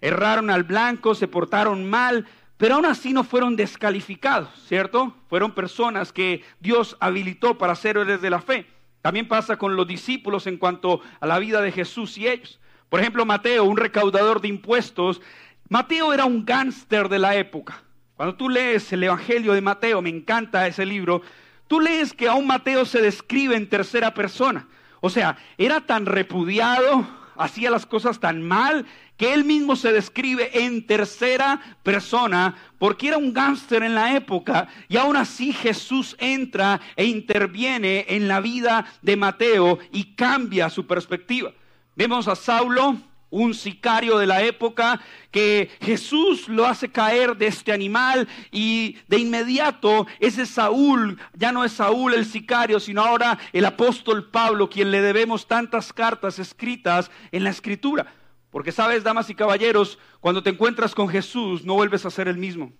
erraron 0.00 0.48
al 0.48 0.62
blanco, 0.62 1.16
se 1.16 1.26
portaron 1.26 1.90
mal, 1.90 2.26
pero 2.62 2.76
aún 2.76 2.86
así 2.86 3.12
no 3.12 3.24
fueron 3.24 3.56
descalificados, 3.56 4.48
¿cierto? 4.68 5.16
Fueron 5.28 5.50
personas 5.50 6.12
que 6.12 6.44
Dios 6.60 6.96
habilitó 7.00 7.58
para 7.58 7.74
ser 7.74 7.96
héroes 7.96 8.22
de 8.22 8.30
la 8.30 8.40
fe. 8.40 8.68
También 9.00 9.26
pasa 9.26 9.56
con 9.56 9.74
los 9.74 9.84
discípulos 9.84 10.46
en 10.46 10.58
cuanto 10.58 11.00
a 11.18 11.26
la 11.26 11.40
vida 11.40 11.60
de 11.60 11.72
Jesús 11.72 12.16
y 12.18 12.28
ellos. 12.28 12.60
Por 12.88 13.00
ejemplo, 13.00 13.26
Mateo, 13.26 13.64
un 13.64 13.76
recaudador 13.76 14.40
de 14.40 14.46
impuestos, 14.46 15.20
Mateo 15.68 16.14
era 16.14 16.24
un 16.24 16.44
gángster 16.44 17.08
de 17.08 17.18
la 17.18 17.34
época. 17.34 17.82
Cuando 18.14 18.36
tú 18.36 18.48
lees 18.48 18.92
el 18.92 19.02
Evangelio 19.02 19.54
de 19.54 19.60
Mateo, 19.60 20.00
me 20.00 20.10
encanta 20.10 20.64
ese 20.68 20.86
libro, 20.86 21.20
tú 21.66 21.80
lees 21.80 22.12
que 22.12 22.28
aún 22.28 22.46
Mateo 22.46 22.84
se 22.84 23.02
describe 23.02 23.56
en 23.56 23.68
tercera 23.68 24.14
persona. 24.14 24.68
O 25.00 25.10
sea, 25.10 25.36
era 25.58 25.80
tan 25.80 26.06
repudiado, 26.06 27.08
hacía 27.36 27.70
las 27.70 27.86
cosas 27.86 28.20
tan 28.20 28.42
mal, 28.42 28.86
que 29.16 29.34
él 29.34 29.44
mismo 29.44 29.76
se 29.76 29.92
describe 29.92 30.50
en 30.64 30.86
tercera 30.86 31.60
persona, 31.82 32.56
porque 32.78 33.08
era 33.08 33.18
un 33.18 33.32
gángster 33.32 33.82
en 33.82 33.94
la 33.94 34.16
época, 34.16 34.68
y 34.88 34.96
aún 34.96 35.16
así 35.16 35.52
Jesús 35.52 36.16
entra 36.18 36.80
e 36.96 37.04
interviene 37.04 38.06
en 38.08 38.28
la 38.28 38.40
vida 38.40 38.86
de 39.02 39.16
Mateo 39.16 39.78
y 39.92 40.14
cambia 40.14 40.70
su 40.70 40.86
perspectiva. 40.86 41.52
Vemos 41.94 42.26
a 42.26 42.34
Saulo, 42.34 42.96
un 43.32 43.54
sicario 43.54 44.18
de 44.18 44.26
la 44.26 44.42
época, 44.42 45.00
que 45.30 45.70
Jesús 45.80 46.48
lo 46.48 46.66
hace 46.66 46.90
caer 46.90 47.36
de 47.36 47.46
este 47.46 47.72
animal 47.72 48.28
y 48.52 48.98
de 49.08 49.18
inmediato 49.18 50.06
ese 50.20 50.44
Saúl, 50.44 51.18
ya 51.34 51.50
no 51.50 51.64
es 51.64 51.72
Saúl 51.72 52.12
el 52.12 52.26
sicario, 52.26 52.78
sino 52.78 53.02
ahora 53.02 53.38
el 53.54 53.64
apóstol 53.64 54.30
Pablo, 54.30 54.68
quien 54.68 54.90
le 54.90 55.00
debemos 55.00 55.48
tantas 55.48 55.92
cartas 55.92 56.38
escritas 56.38 57.10
en 57.32 57.42
la 57.42 57.50
escritura. 57.50 58.14
Porque 58.50 58.70
sabes, 58.70 59.02
damas 59.02 59.30
y 59.30 59.34
caballeros, 59.34 59.98
cuando 60.20 60.42
te 60.42 60.50
encuentras 60.50 60.94
con 60.94 61.08
Jesús, 61.08 61.64
no 61.64 61.74
vuelves 61.74 62.04
a 62.04 62.10
ser 62.10 62.28
el 62.28 62.36
mismo. 62.36 62.70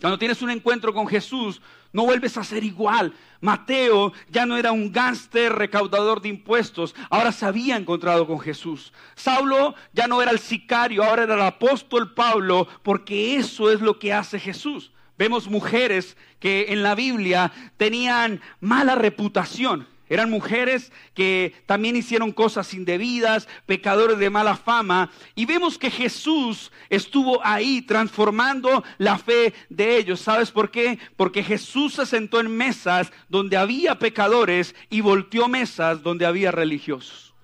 Cuando 0.00 0.18
tienes 0.18 0.42
un 0.42 0.50
encuentro 0.50 0.92
con 0.92 1.06
Jesús, 1.06 1.60
no 1.92 2.04
vuelves 2.04 2.36
a 2.36 2.44
ser 2.44 2.64
igual. 2.64 3.14
Mateo 3.40 4.12
ya 4.28 4.44
no 4.46 4.56
era 4.56 4.72
un 4.72 4.90
gánster 4.90 5.52
recaudador 5.52 6.20
de 6.20 6.28
impuestos, 6.28 6.94
ahora 7.10 7.30
se 7.30 7.46
había 7.46 7.76
encontrado 7.76 8.26
con 8.26 8.40
Jesús. 8.40 8.92
Saulo 9.14 9.74
ya 9.92 10.06
no 10.06 10.20
era 10.20 10.30
el 10.30 10.40
sicario, 10.40 11.04
ahora 11.04 11.22
era 11.22 11.34
el 11.34 11.42
apóstol 11.42 12.12
Pablo, 12.14 12.66
porque 12.82 13.36
eso 13.36 13.70
es 13.70 13.80
lo 13.80 13.98
que 13.98 14.12
hace 14.12 14.40
Jesús. 14.40 14.92
Vemos 15.16 15.48
mujeres 15.48 16.16
que 16.40 16.66
en 16.70 16.82
la 16.82 16.94
Biblia 16.94 17.52
tenían 17.76 18.40
mala 18.60 18.96
reputación. 18.96 19.86
Eran 20.14 20.30
mujeres 20.30 20.92
que 21.12 21.52
también 21.66 21.96
hicieron 21.96 22.30
cosas 22.30 22.72
indebidas, 22.72 23.48
pecadores 23.66 24.16
de 24.16 24.30
mala 24.30 24.56
fama. 24.56 25.10
Y 25.34 25.44
vemos 25.44 25.76
que 25.76 25.90
Jesús 25.90 26.70
estuvo 26.88 27.44
ahí 27.44 27.82
transformando 27.82 28.84
la 28.98 29.18
fe 29.18 29.52
de 29.70 29.96
ellos. 29.96 30.20
¿Sabes 30.20 30.52
por 30.52 30.70
qué? 30.70 31.00
Porque 31.16 31.42
Jesús 31.42 31.94
se 31.94 32.06
sentó 32.06 32.38
en 32.38 32.56
mesas 32.56 33.10
donde 33.28 33.56
había 33.56 33.98
pecadores 33.98 34.76
y 34.88 35.00
volteó 35.00 35.48
mesas 35.48 36.04
donde 36.04 36.26
había 36.26 36.52
religiosos. 36.52 37.34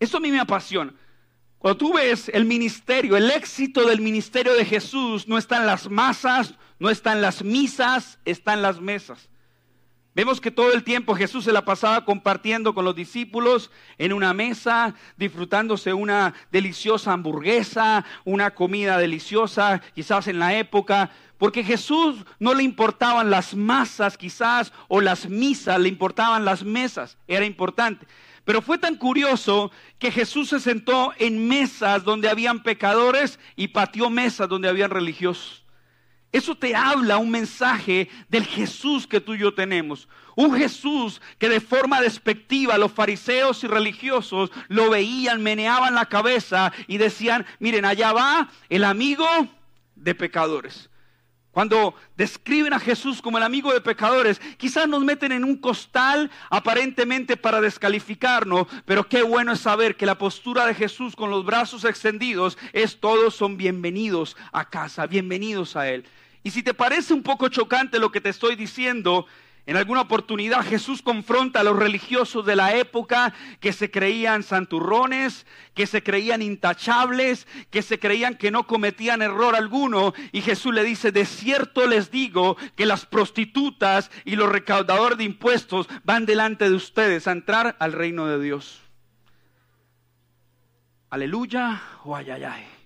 Eso 0.00 0.16
a 0.16 0.20
mí 0.20 0.30
me 0.30 0.40
apasiona. 0.40 0.94
Cuando 1.58 1.76
tú 1.76 1.92
ves 1.92 2.30
el 2.32 2.46
ministerio, 2.46 3.14
el 3.14 3.30
éxito 3.30 3.84
del 3.84 4.00
ministerio 4.00 4.54
de 4.54 4.64
Jesús 4.64 5.28
no 5.28 5.36
está 5.36 5.58
en 5.58 5.66
las 5.66 5.90
masas, 5.90 6.54
no 6.78 6.88
está 6.88 7.12
en 7.12 7.20
las 7.20 7.44
misas, 7.44 8.18
está 8.24 8.54
en 8.54 8.62
las 8.62 8.80
mesas. 8.80 9.28
Vemos 10.18 10.40
que 10.40 10.50
todo 10.50 10.72
el 10.72 10.82
tiempo 10.82 11.14
Jesús 11.14 11.44
se 11.44 11.52
la 11.52 11.64
pasaba 11.64 12.04
compartiendo 12.04 12.74
con 12.74 12.84
los 12.84 12.96
discípulos 12.96 13.70
en 13.98 14.12
una 14.12 14.34
mesa, 14.34 14.96
disfrutándose 15.16 15.92
una 15.92 16.34
deliciosa 16.50 17.12
hamburguesa, 17.12 18.04
una 18.24 18.52
comida 18.52 18.98
deliciosa, 18.98 19.80
quizás 19.94 20.26
en 20.26 20.40
la 20.40 20.58
época, 20.58 21.12
porque 21.38 21.62
Jesús 21.62 22.16
no 22.40 22.52
le 22.52 22.64
importaban 22.64 23.30
las 23.30 23.54
masas 23.54 24.18
quizás 24.18 24.72
o 24.88 25.00
las 25.00 25.28
misas, 25.28 25.78
le 25.78 25.88
importaban 25.88 26.44
las 26.44 26.64
mesas, 26.64 27.16
era 27.28 27.44
importante. 27.44 28.04
Pero 28.44 28.60
fue 28.60 28.76
tan 28.76 28.96
curioso 28.96 29.70
que 30.00 30.10
Jesús 30.10 30.48
se 30.48 30.58
sentó 30.58 31.12
en 31.18 31.46
mesas 31.46 32.02
donde 32.02 32.28
habían 32.28 32.64
pecadores 32.64 33.38
y 33.54 33.68
pateó 33.68 34.10
mesas 34.10 34.48
donde 34.48 34.68
habían 34.68 34.90
religiosos. 34.90 35.62
Eso 36.30 36.54
te 36.54 36.74
habla 36.74 37.18
un 37.18 37.30
mensaje 37.30 38.10
del 38.28 38.44
Jesús 38.44 39.06
que 39.06 39.20
tú 39.20 39.34
y 39.34 39.38
yo 39.38 39.54
tenemos. 39.54 40.08
Un 40.36 40.54
Jesús 40.54 41.20
que 41.38 41.48
de 41.48 41.60
forma 41.60 42.00
despectiva 42.00 42.78
los 42.78 42.92
fariseos 42.92 43.64
y 43.64 43.66
religiosos 43.66 44.50
lo 44.68 44.90
veían, 44.90 45.42
meneaban 45.42 45.94
la 45.94 46.06
cabeza 46.06 46.72
y 46.86 46.98
decían, 46.98 47.46
miren, 47.58 47.84
allá 47.84 48.12
va 48.12 48.50
el 48.68 48.84
amigo 48.84 49.26
de 49.96 50.14
pecadores. 50.14 50.90
Cuando 51.50 51.94
describen 52.16 52.72
a 52.72 52.78
Jesús 52.78 53.22
como 53.22 53.38
el 53.38 53.44
amigo 53.44 53.72
de 53.72 53.80
pecadores, 53.80 54.40
quizás 54.58 54.86
nos 54.86 55.02
meten 55.02 55.32
en 55.32 55.44
un 55.44 55.56
costal 55.56 56.30
aparentemente 56.50 57.36
para 57.36 57.60
descalificarnos, 57.60 58.66
pero 58.84 59.08
qué 59.08 59.22
bueno 59.22 59.52
es 59.52 59.60
saber 59.60 59.96
que 59.96 60.06
la 60.06 60.18
postura 60.18 60.66
de 60.66 60.74
Jesús 60.74 61.16
con 61.16 61.30
los 61.30 61.44
brazos 61.44 61.84
extendidos 61.84 62.58
es 62.72 63.00
todos 63.00 63.34
son 63.34 63.56
bienvenidos 63.56 64.36
a 64.52 64.68
casa, 64.68 65.06
bienvenidos 65.06 65.74
a 65.74 65.88
Él. 65.88 66.04
Y 66.44 66.50
si 66.50 66.62
te 66.62 66.74
parece 66.74 67.14
un 67.14 67.22
poco 67.22 67.48
chocante 67.48 67.98
lo 67.98 68.12
que 68.12 68.20
te 68.20 68.28
estoy 68.28 68.54
diciendo, 68.54 69.26
en 69.68 69.76
alguna 69.76 70.00
oportunidad 70.00 70.64
Jesús 70.64 71.02
confronta 71.02 71.60
a 71.60 71.62
los 71.62 71.76
religiosos 71.76 72.46
de 72.46 72.56
la 72.56 72.74
época 72.74 73.34
que 73.60 73.74
se 73.74 73.90
creían 73.90 74.42
santurrones, 74.42 75.44
que 75.74 75.86
se 75.86 76.02
creían 76.02 76.40
intachables, 76.40 77.46
que 77.68 77.82
se 77.82 77.98
creían 77.98 78.36
que 78.36 78.50
no 78.50 78.66
cometían 78.66 79.20
error 79.20 79.54
alguno. 79.54 80.14
Y 80.32 80.40
Jesús 80.40 80.72
le 80.72 80.84
dice, 80.84 81.12
de 81.12 81.26
cierto 81.26 81.86
les 81.86 82.10
digo 82.10 82.56
que 82.76 82.86
las 82.86 83.04
prostitutas 83.04 84.10
y 84.24 84.36
los 84.36 84.48
recaudadores 84.48 85.18
de 85.18 85.24
impuestos 85.24 85.86
van 86.02 86.24
delante 86.24 86.70
de 86.70 86.74
ustedes 86.74 87.28
a 87.28 87.32
entrar 87.32 87.76
al 87.78 87.92
reino 87.92 88.26
de 88.26 88.42
Dios. 88.42 88.80
Aleluya 91.10 91.82
o 92.04 92.16
ayayay. 92.16 92.77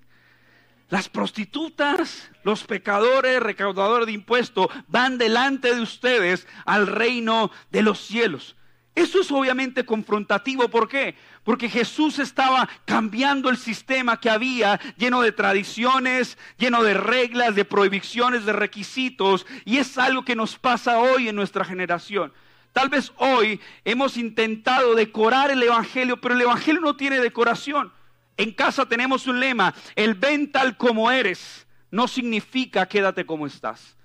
Las 0.92 1.08
prostitutas, 1.08 2.30
los 2.44 2.64
pecadores, 2.64 3.42
recaudadores 3.42 4.04
de 4.04 4.12
impuestos, 4.12 4.66
van 4.88 5.16
delante 5.16 5.74
de 5.74 5.80
ustedes 5.80 6.46
al 6.66 6.86
reino 6.86 7.50
de 7.70 7.80
los 7.80 7.98
cielos. 7.98 8.56
Eso 8.94 9.22
es 9.22 9.32
obviamente 9.32 9.86
confrontativo. 9.86 10.68
¿Por 10.68 10.90
qué? 10.90 11.14
Porque 11.44 11.70
Jesús 11.70 12.18
estaba 12.18 12.68
cambiando 12.84 13.48
el 13.48 13.56
sistema 13.56 14.20
que 14.20 14.28
había, 14.28 14.78
lleno 14.98 15.22
de 15.22 15.32
tradiciones, 15.32 16.36
lleno 16.58 16.82
de 16.82 16.92
reglas, 16.92 17.54
de 17.54 17.64
prohibiciones, 17.64 18.44
de 18.44 18.52
requisitos. 18.52 19.46
Y 19.64 19.78
es 19.78 19.96
algo 19.96 20.26
que 20.26 20.36
nos 20.36 20.58
pasa 20.58 20.98
hoy 20.98 21.26
en 21.26 21.36
nuestra 21.36 21.64
generación. 21.64 22.34
Tal 22.74 22.90
vez 22.90 23.14
hoy 23.16 23.62
hemos 23.86 24.18
intentado 24.18 24.94
decorar 24.94 25.50
el 25.50 25.62
Evangelio, 25.62 26.20
pero 26.20 26.34
el 26.34 26.42
Evangelio 26.42 26.82
no 26.82 26.96
tiene 26.96 27.18
decoración. 27.18 27.94
En 28.36 28.52
casa 28.52 28.86
tenemos 28.86 29.26
un 29.26 29.40
lema, 29.40 29.74
el 29.94 30.14
ven 30.14 30.50
tal 30.50 30.76
como 30.76 31.10
eres 31.10 31.66
no 31.92 32.08
significa 32.08 32.88
quédate 32.88 33.24
como 33.24 33.46
estás. 33.46 33.96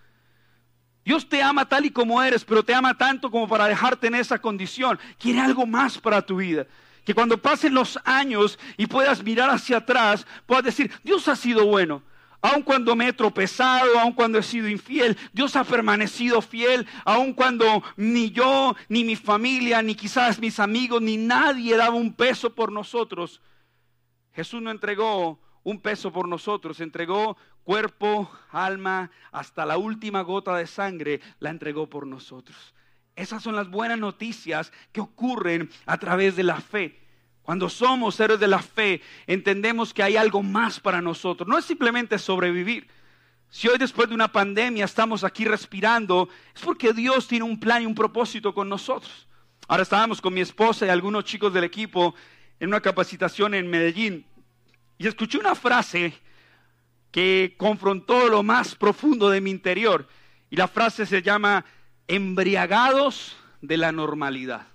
Dios 1.03 1.27
te 1.27 1.41
ama 1.41 1.67
tal 1.67 1.85
y 1.85 1.89
como 1.89 2.21
eres, 2.21 2.43
pero 2.43 2.63
te 2.63 2.75
ama 2.75 2.97
tanto 2.97 3.31
como 3.31 3.47
para 3.47 3.65
dejarte 3.65 4.07
en 4.07 4.15
esa 4.15 4.39
condición. 4.39 4.99
Quiere 5.17 5.39
algo 5.39 5.65
más 5.65 5.97
para 5.97 6.21
tu 6.21 6.35
vida. 6.35 6.67
Que 7.05 7.13
cuando 7.13 7.41
pasen 7.41 7.73
los 7.73 7.97
años 8.03 8.59
y 8.75 8.87
puedas 8.87 9.23
mirar 9.23 9.49
hacia 9.49 9.77
atrás, 9.77 10.27
puedas 10.45 10.65
decir, 10.65 10.91
Dios 11.05 11.29
ha 11.29 11.37
sido 11.37 11.65
bueno. 11.65 12.03
Aun 12.41 12.61
cuando 12.61 12.93
me 12.93 13.07
he 13.07 13.13
tropezado, 13.13 13.97
aun 13.97 14.11
cuando 14.11 14.37
he 14.37 14.43
sido 14.43 14.67
infiel, 14.67 15.17
Dios 15.31 15.55
ha 15.55 15.63
permanecido 15.63 16.41
fiel, 16.41 16.85
aun 17.05 17.33
cuando 17.33 17.81
ni 17.95 18.31
yo, 18.31 18.75
ni 18.89 19.05
mi 19.05 19.15
familia, 19.15 19.81
ni 19.81 19.95
quizás 19.95 20.39
mis 20.39 20.59
amigos, 20.59 21.01
ni 21.01 21.15
nadie 21.15 21.77
daba 21.77 21.95
un 21.95 22.13
peso 22.13 22.53
por 22.53 22.73
nosotros. 22.73 23.39
Jesús 24.37 24.61
no 24.61 24.69
entregó 24.69 25.39
un 25.63 25.81
peso 25.81 26.13
por 26.13 26.27
nosotros, 26.27 26.79
entregó 26.79 27.37
cuerpo, 27.63 28.29
alma, 28.51 29.09
hasta 29.31 29.65
la 29.65 29.79
última 29.79 30.21
gota 30.21 30.55
de 30.55 30.67
sangre, 30.67 31.21
la 31.39 31.49
entregó 31.49 31.89
por 31.89 32.05
nosotros. 32.05 32.75
Esas 33.15 33.41
son 33.41 33.55
las 33.55 33.67
buenas 33.67 33.97
noticias 33.97 34.71
que 34.91 35.01
ocurren 35.01 35.71
a 35.87 35.97
través 35.97 36.35
de 36.35 36.43
la 36.43 36.61
fe. 36.61 36.99
Cuando 37.41 37.67
somos 37.67 38.19
héroes 38.19 38.39
de 38.39 38.47
la 38.47 38.61
fe, 38.61 39.01
entendemos 39.25 39.91
que 39.91 40.03
hay 40.03 40.17
algo 40.17 40.43
más 40.43 40.79
para 40.79 41.01
nosotros. 41.01 41.49
No 41.49 41.57
es 41.57 41.65
simplemente 41.65 42.19
sobrevivir. 42.19 42.87
Si 43.49 43.67
hoy 43.67 43.79
después 43.79 44.07
de 44.07 44.13
una 44.13 44.31
pandemia 44.31 44.85
estamos 44.85 45.23
aquí 45.23 45.45
respirando, 45.45 46.29
es 46.55 46.61
porque 46.61 46.93
Dios 46.93 47.27
tiene 47.27 47.45
un 47.45 47.59
plan 47.59 47.81
y 47.81 47.87
un 47.87 47.95
propósito 47.95 48.53
con 48.53 48.69
nosotros. 48.69 49.27
Ahora 49.67 49.81
estábamos 49.81 50.21
con 50.21 50.35
mi 50.35 50.41
esposa 50.41 50.85
y 50.85 50.89
algunos 50.89 51.23
chicos 51.23 51.51
del 51.51 51.63
equipo 51.63 52.13
en 52.59 52.69
una 52.69 52.81
capacitación 52.81 53.53
en 53.53 53.69
Medellín 53.69 54.25
y 54.97 55.07
escuché 55.07 55.37
una 55.37 55.55
frase 55.55 56.13
que 57.11 57.55
confrontó 57.57 58.27
lo 58.29 58.43
más 58.43 58.75
profundo 58.75 59.29
de 59.29 59.41
mi 59.41 59.51
interior. 59.51 60.07
Y 60.49 60.55
la 60.55 60.67
frase 60.67 61.05
se 61.05 61.21
llama 61.21 61.65
embriagados 62.07 63.35
de 63.61 63.77
la 63.77 63.91
normalidad. 63.91 64.67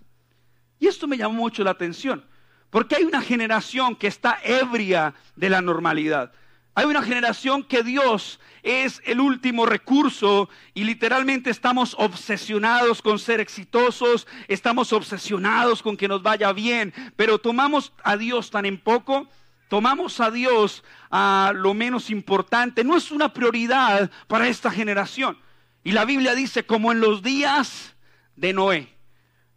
Y 0.79 0.87
esto 0.87 1.07
me 1.07 1.17
llamó 1.17 1.35
mucho 1.35 1.65
la 1.65 1.71
atención, 1.71 2.25
porque 2.71 2.97
hay 2.97 3.05
una 3.05 3.23
generación 3.23 3.97
que 3.97 4.09
está 4.09 4.39
ebria 4.43 5.15
de 5.37 5.51
la 5.51 5.63
normalidad. 5.63 6.33
Hay 6.75 6.87
una 6.87 7.03
generación 7.03 7.65
que 7.65 7.83
Dios 7.83 8.41
es 8.63 9.03
el 9.05 9.21
último 9.21 9.67
recurso 9.67 10.49
y 10.73 10.85
literalmente 10.85 11.51
estamos 11.51 11.95
obsesionados 11.99 13.03
con 13.03 13.19
ser 13.19 13.41
exitosos, 13.41 14.27
estamos 14.49 14.93
obsesionados 14.93 15.83
con 15.83 15.97
que 15.97 16.09
nos 16.09 16.23
vaya 16.23 16.53
bien, 16.53 16.95
pero 17.17 17.39
tomamos 17.39 17.93
a 18.05 18.17
Dios 18.17 18.51
tan 18.51 18.65
en 18.65 18.79
poco 18.79 19.29
tomamos 19.73 20.21
a 20.21 20.31
Dios 20.31 20.85
a 21.11 21.53
lo 21.55 21.73
menos 21.73 22.11
importante, 22.11 22.85
no 22.85 22.95
es 22.95 23.11
una 23.11 23.33
prioridad 23.33 24.11
para 24.27 24.47
esta 24.47 24.71
generación. 24.71 25.39
Y 25.83 25.93
la 25.93 26.05
Biblia 26.05 26.35
dice, 26.35 26.67
como 26.67 26.93
en 26.93 27.01
los 27.01 27.23
días 27.23 27.97
de 28.37 28.53
Noé, 28.53 28.95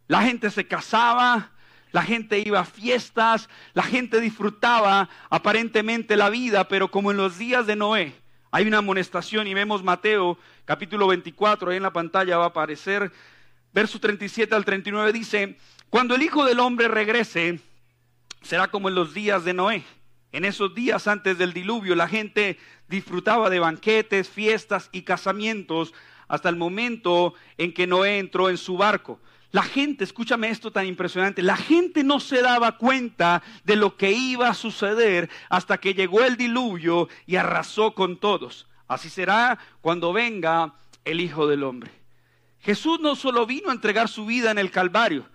la 0.08 0.22
gente 0.22 0.50
se 0.50 0.66
casaba, 0.66 1.50
la 1.96 2.02
gente 2.02 2.42
iba 2.44 2.60
a 2.60 2.66
fiestas, 2.66 3.48
la 3.72 3.82
gente 3.82 4.20
disfrutaba 4.20 5.08
aparentemente 5.30 6.14
la 6.14 6.28
vida, 6.28 6.68
pero 6.68 6.90
como 6.90 7.10
en 7.10 7.16
los 7.16 7.38
días 7.38 7.66
de 7.66 7.74
Noé, 7.74 8.12
hay 8.50 8.66
una 8.66 8.78
amonestación 8.78 9.46
y 9.46 9.54
vemos 9.54 9.82
Mateo 9.82 10.36
capítulo 10.66 11.06
24, 11.06 11.70
ahí 11.70 11.78
en 11.78 11.82
la 11.82 11.94
pantalla 11.94 12.36
va 12.36 12.44
a 12.44 12.48
aparecer, 12.48 13.10
verso 13.72 13.98
37 13.98 14.54
al 14.54 14.66
39 14.66 15.10
dice, 15.10 15.56
cuando 15.88 16.16
el 16.16 16.22
Hijo 16.22 16.44
del 16.44 16.60
Hombre 16.60 16.88
regrese, 16.88 17.60
será 18.42 18.68
como 18.68 18.90
en 18.90 18.94
los 18.94 19.14
días 19.14 19.46
de 19.46 19.54
Noé. 19.54 19.82
En 20.32 20.44
esos 20.44 20.74
días 20.74 21.08
antes 21.08 21.38
del 21.38 21.54
diluvio 21.54 21.94
la 21.94 22.08
gente 22.08 22.58
disfrutaba 22.88 23.48
de 23.48 23.58
banquetes, 23.58 24.28
fiestas 24.28 24.90
y 24.92 25.00
casamientos 25.00 25.94
hasta 26.28 26.50
el 26.50 26.56
momento 26.56 27.32
en 27.56 27.72
que 27.72 27.86
Noé 27.86 28.18
entró 28.18 28.50
en 28.50 28.58
su 28.58 28.76
barco. 28.76 29.18
La 29.52 29.62
gente, 29.62 30.04
escúchame 30.04 30.50
esto 30.50 30.70
tan 30.70 30.86
impresionante, 30.86 31.42
la 31.42 31.56
gente 31.56 32.04
no 32.04 32.20
se 32.20 32.42
daba 32.42 32.76
cuenta 32.76 33.42
de 33.64 33.76
lo 33.76 33.96
que 33.96 34.12
iba 34.12 34.48
a 34.48 34.54
suceder 34.54 35.30
hasta 35.48 35.78
que 35.78 35.94
llegó 35.94 36.22
el 36.22 36.36
diluvio 36.36 37.08
y 37.26 37.36
arrasó 37.36 37.94
con 37.94 38.18
todos. 38.18 38.66
Así 38.88 39.08
será 39.08 39.58
cuando 39.80 40.12
venga 40.12 40.74
el 41.04 41.20
Hijo 41.20 41.46
del 41.46 41.62
Hombre. 41.62 41.90
Jesús 42.60 42.98
no 43.00 43.14
solo 43.14 43.46
vino 43.46 43.70
a 43.70 43.72
entregar 43.72 44.08
su 44.08 44.26
vida 44.26 44.50
en 44.50 44.58
el 44.58 44.70
Calvario, 44.70 45.28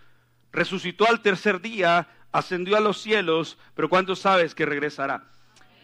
resucitó 0.51 1.07
al 1.07 1.21
tercer 1.21 1.61
día, 1.61 2.07
ascendió 2.31 2.75
a 2.75 2.81
los 2.81 3.01
cielos, 3.01 3.57
pero 3.73 3.89
¿cuánto 3.89 4.15
sabes 4.15 4.53
que 4.53 4.65
regresará? 4.65 5.31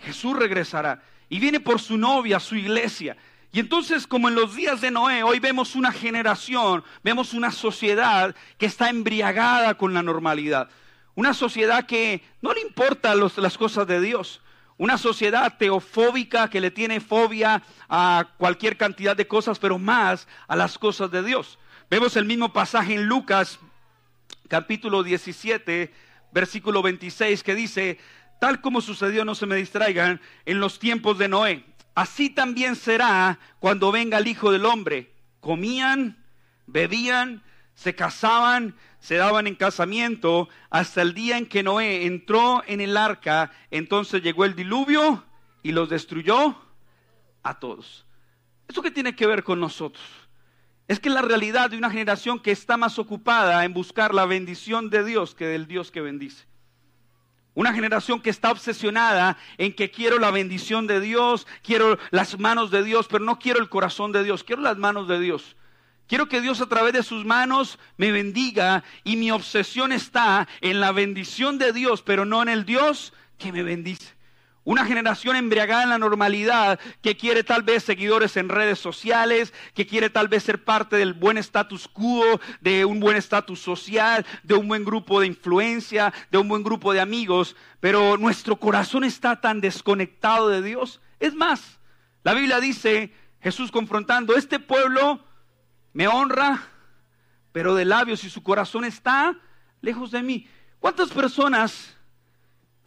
Jesús 0.01 0.37
regresará 0.37 1.01
y 1.29 1.39
viene 1.39 1.59
por 1.59 1.79
su 1.79 1.97
novia, 1.97 2.39
su 2.39 2.55
iglesia. 2.55 3.17
Y 3.57 3.59
entonces, 3.59 4.05
como 4.05 4.27
en 4.27 4.35
los 4.35 4.55
días 4.55 4.81
de 4.81 4.91
Noé, 4.91 5.23
hoy 5.23 5.39
vemos 5.39 5.75
una 5.75 5.91
generación, 5.91 6.83
vemos 7.01 7.33
una 7.33 7.51
sociedad 7.51 8.35
que 8.59 8.67
está 8.67 8.91
embriagada 8.91 9.79
con 9.79 9.95
la 9.95 10.03
normalidad. 10.03 10.69
Una 11.15 11.33
sociedad 11.33 11.87
que 11.87 12.21
no 12.39 12.53
le 12.53 12.61
importan 12.61 13.19
las 13.19 13.57
cosas 13.57 13.87
de 13.87 13.99
Dios. 13.99 14.43
Una 14.77 14.99
sociedad 14.99 15.57
teofóbica 15.57 16.51
que 16.51 16.61
le 16.61 16.69
tiene 16.69 16.99
fobia 16.99 17.63
a 17.89 18.27
cualquier 18.37 18.77
cantidad 18.77 19.15
de 19.15 19.27
cosas, 19.27 19.57
pero 19.57 19.79
más 19.79 20.27
a 20.47 20.55
las 20.55 20.77
cosas 20.77 21.09
de 21.09 21.23
Dios. 21.23 21.57
Vemos 21.89 22.15
el 22.15 22.25
mismo 22.25 22.53
pasaje 22.53 22.93
en 22.93 23.07
Lucas 23.07 23.57
capítulo 24.49 25.01
17, 25.01 25.91
versículo 26.31 26.83
26, 26.83 27.41
que 27.41 27.55
dice, 27.55 27.97
tal 28.39 28.61
como 28.61 28.81
sucedió, 28.81 29.25
no 29.25 29.33
se 29.33 29.47
me 29.47 29.55
distraigan, 29.55 30.21
en 30.45 30.59
los 30.59 30.77
tiempos 30.77 31.17
de 31.17 31.27
Noé. 31.27 31.76
Así 31.97 32.29
también 32.29 32.75
será 32.75 33.39
cuando 33.57 33.91
venga 33.91 34.19
el 34.19 34.27
Hijo 34.27 34.51
del 34.51 34.67
Hombre. 34.67 35.11
Comían, 35.39 36.23
bebían, 36.67 37.41
se 37.73 37.95
casaban, 37.95 38.75
se 38.99 39.15
daban 39.15 39.47
en 39.47 39.55
casamiento, 39.55 40.47
hasta 40.69 41.01
el 41.01 41.15
día 41.15 41.39
en 41.39 41.47
que 41.47 41.63
Noé 41.63 42.05
entró 42.05 42.61
en 42.67 42.81
el 42.81 42.97
arca, 42.97 43.51
entonces 43.71 44.21
llegó 44.21 44.45
el 44.45 44.55
diluvio 44.55 45.25
y 45.63 45.71
los 45.71 45.89
destruyó 45.89 46.55
a 47.41 47.57
todos. 47.57 48.05
¿Eso 48.67 48.83
qué 48.83 48.91
tiene 48.91 49.15
que 49.15 49.25
ver 49.25 49.43
con 49.43 49.59
nosotros? 49.59 50.05
Es 50.87 50.99
que 50.99 51.09
la 51.09 51.23
realidad 51.23 51.71
de 51.71 51.79
una 51.79 51.89
generación 51.89 52.39
que 52.39 52.51
está 52.51 52.77
más 52.77 52.99
ocupada 52.99 53.65
en 53.65 53.73
buscar 53.73 54.13
la 54.13 54.27
bendición 54.27 54.91
de 54.91 55.03
Dios 55.03 55.33
que 55.33 55.47
del 55.47 55.65
Dios 55.65 55.89
que 55.89 56.01
bendice. 56.01 56.45
Una 57.57 57.73
generación 57.73 58.21
que 58.21 58.29
está 58.29 58.51
obsesionada 58.51 59.35
en 59.57 59.73
que 59.73 59.89
quiero 59.89 60.19
la 60.19 60.29
bendición 60.29 60.85
de 60.85 61.01
Dios, 61.01 61.47
quiero 61.63 61.97
las 62.11 62.37
manos 62.37 62.69
de 62.69 62.83
Dios, 62.83 63.07
pero 63.09 63.25
no 63.25 63.39
quiero 63.39 63.59
el 63.59 63.67
corazón 63.67 64.11
de 64.11 64.23
Dios, 64.23 64.43
quiero 64.43 64.61
las 64.61 64.77
manos 64.77 65.07
de 65.07 65.19
Dios. 65.19 65.55
Quiero 66.05 66.29
que 66.29 66.39
Dios 66.39 66.61
a 66.61 66.69
través 66.69 66.93
de 66.93 67.01
sus 67.01 67.25
manos 67.25 67.79
me 67.97 68.11
bendiga 68.11 68.83
y 69.03 69.15
mi 69.15 69.31
obsesión 69.31 69.91
está 69.91 70.47
en 70.61 70.79
la 70.79 70.91
bendición 70.91 71.57
de 71.57 71.73
Dios, 71.73 72.03
pero 72.03 72.25
no 72.25 72.43
en 72.43 72.49
el 72.49 72.63
Dios 72.63 73.11
que 73.39 73.51
me 73.51 73.63
bendice. 73.63 74.16
Una 74.67 74.83
generación 74.83 75.37
embriagada 75.37 75.83
en 75.83 75.89
la 75.91 75.97
normalidad 75.97 76.77
que 77.01 77.15
quiere 77.15 77.45
tal 77.45 77.63
vez 77.63 77.85
seguidores 77.85 78.35
en 78.35 78.49
redes 78.49 78.77
sociales, 78.77 79.53
que 79.73 79.87
quiere 79.87 80.09
tal 80.09 80.27
vez 80.27 80.43
ser 80.43 80.65
parte 80.65 80.97
del 80.97 81.13
buen 81.13 81.37
status 81.37 81.87
quo, 81.87 82.41
de 82.59 82.83
un 82.83 82.99
buen 82.99 83.15
estatus 83.15 83.61
social, 83.61 84.25
de 84.43 84.55
un 84.55 84.67
buen 84.67 84.83
grupo 84.83 85.21
de 85.21 85.27
influencia, 85.27 86.13
de 86.31 86.37
un 86.37 86.49
buen 86.49 86.63
grupo 86.63 86.91
de 86.91 86.99
amigos, 86.99 87.55
pero 87.79 88.17
nuestro 88.17 88.57
corazón 88.57 89.05
está 89.05 89.39
tan 89.39 89.61
desconectado 89.61 90.49
de 90.49 90.61
Dios. 90.61 90.99
Es 91.21 91.33
más, 91.33 91.79
la 92.25 92.33
Biblia 92.33 92.59
dice, 92.59 93.13
Jesús 93.39 93.71
confrontando, 93.71 94.35
este 94.35 94.59
pueblo 94.59 95.23
me 95.93 96.09
honra, 96.09 96.61
pero 97.53 97.73
de 97.73 97.85
labios 97.85 98.25
y 98.25 98.29
su 98.29 98.43
corazón 98.43 98.83
está 98.83 99.33
lejos 99.79 100.11
de 100.11 100.23
mí. 100.23 100.45
¿Cuántas 100.81 101.09
personas 101.11 101.96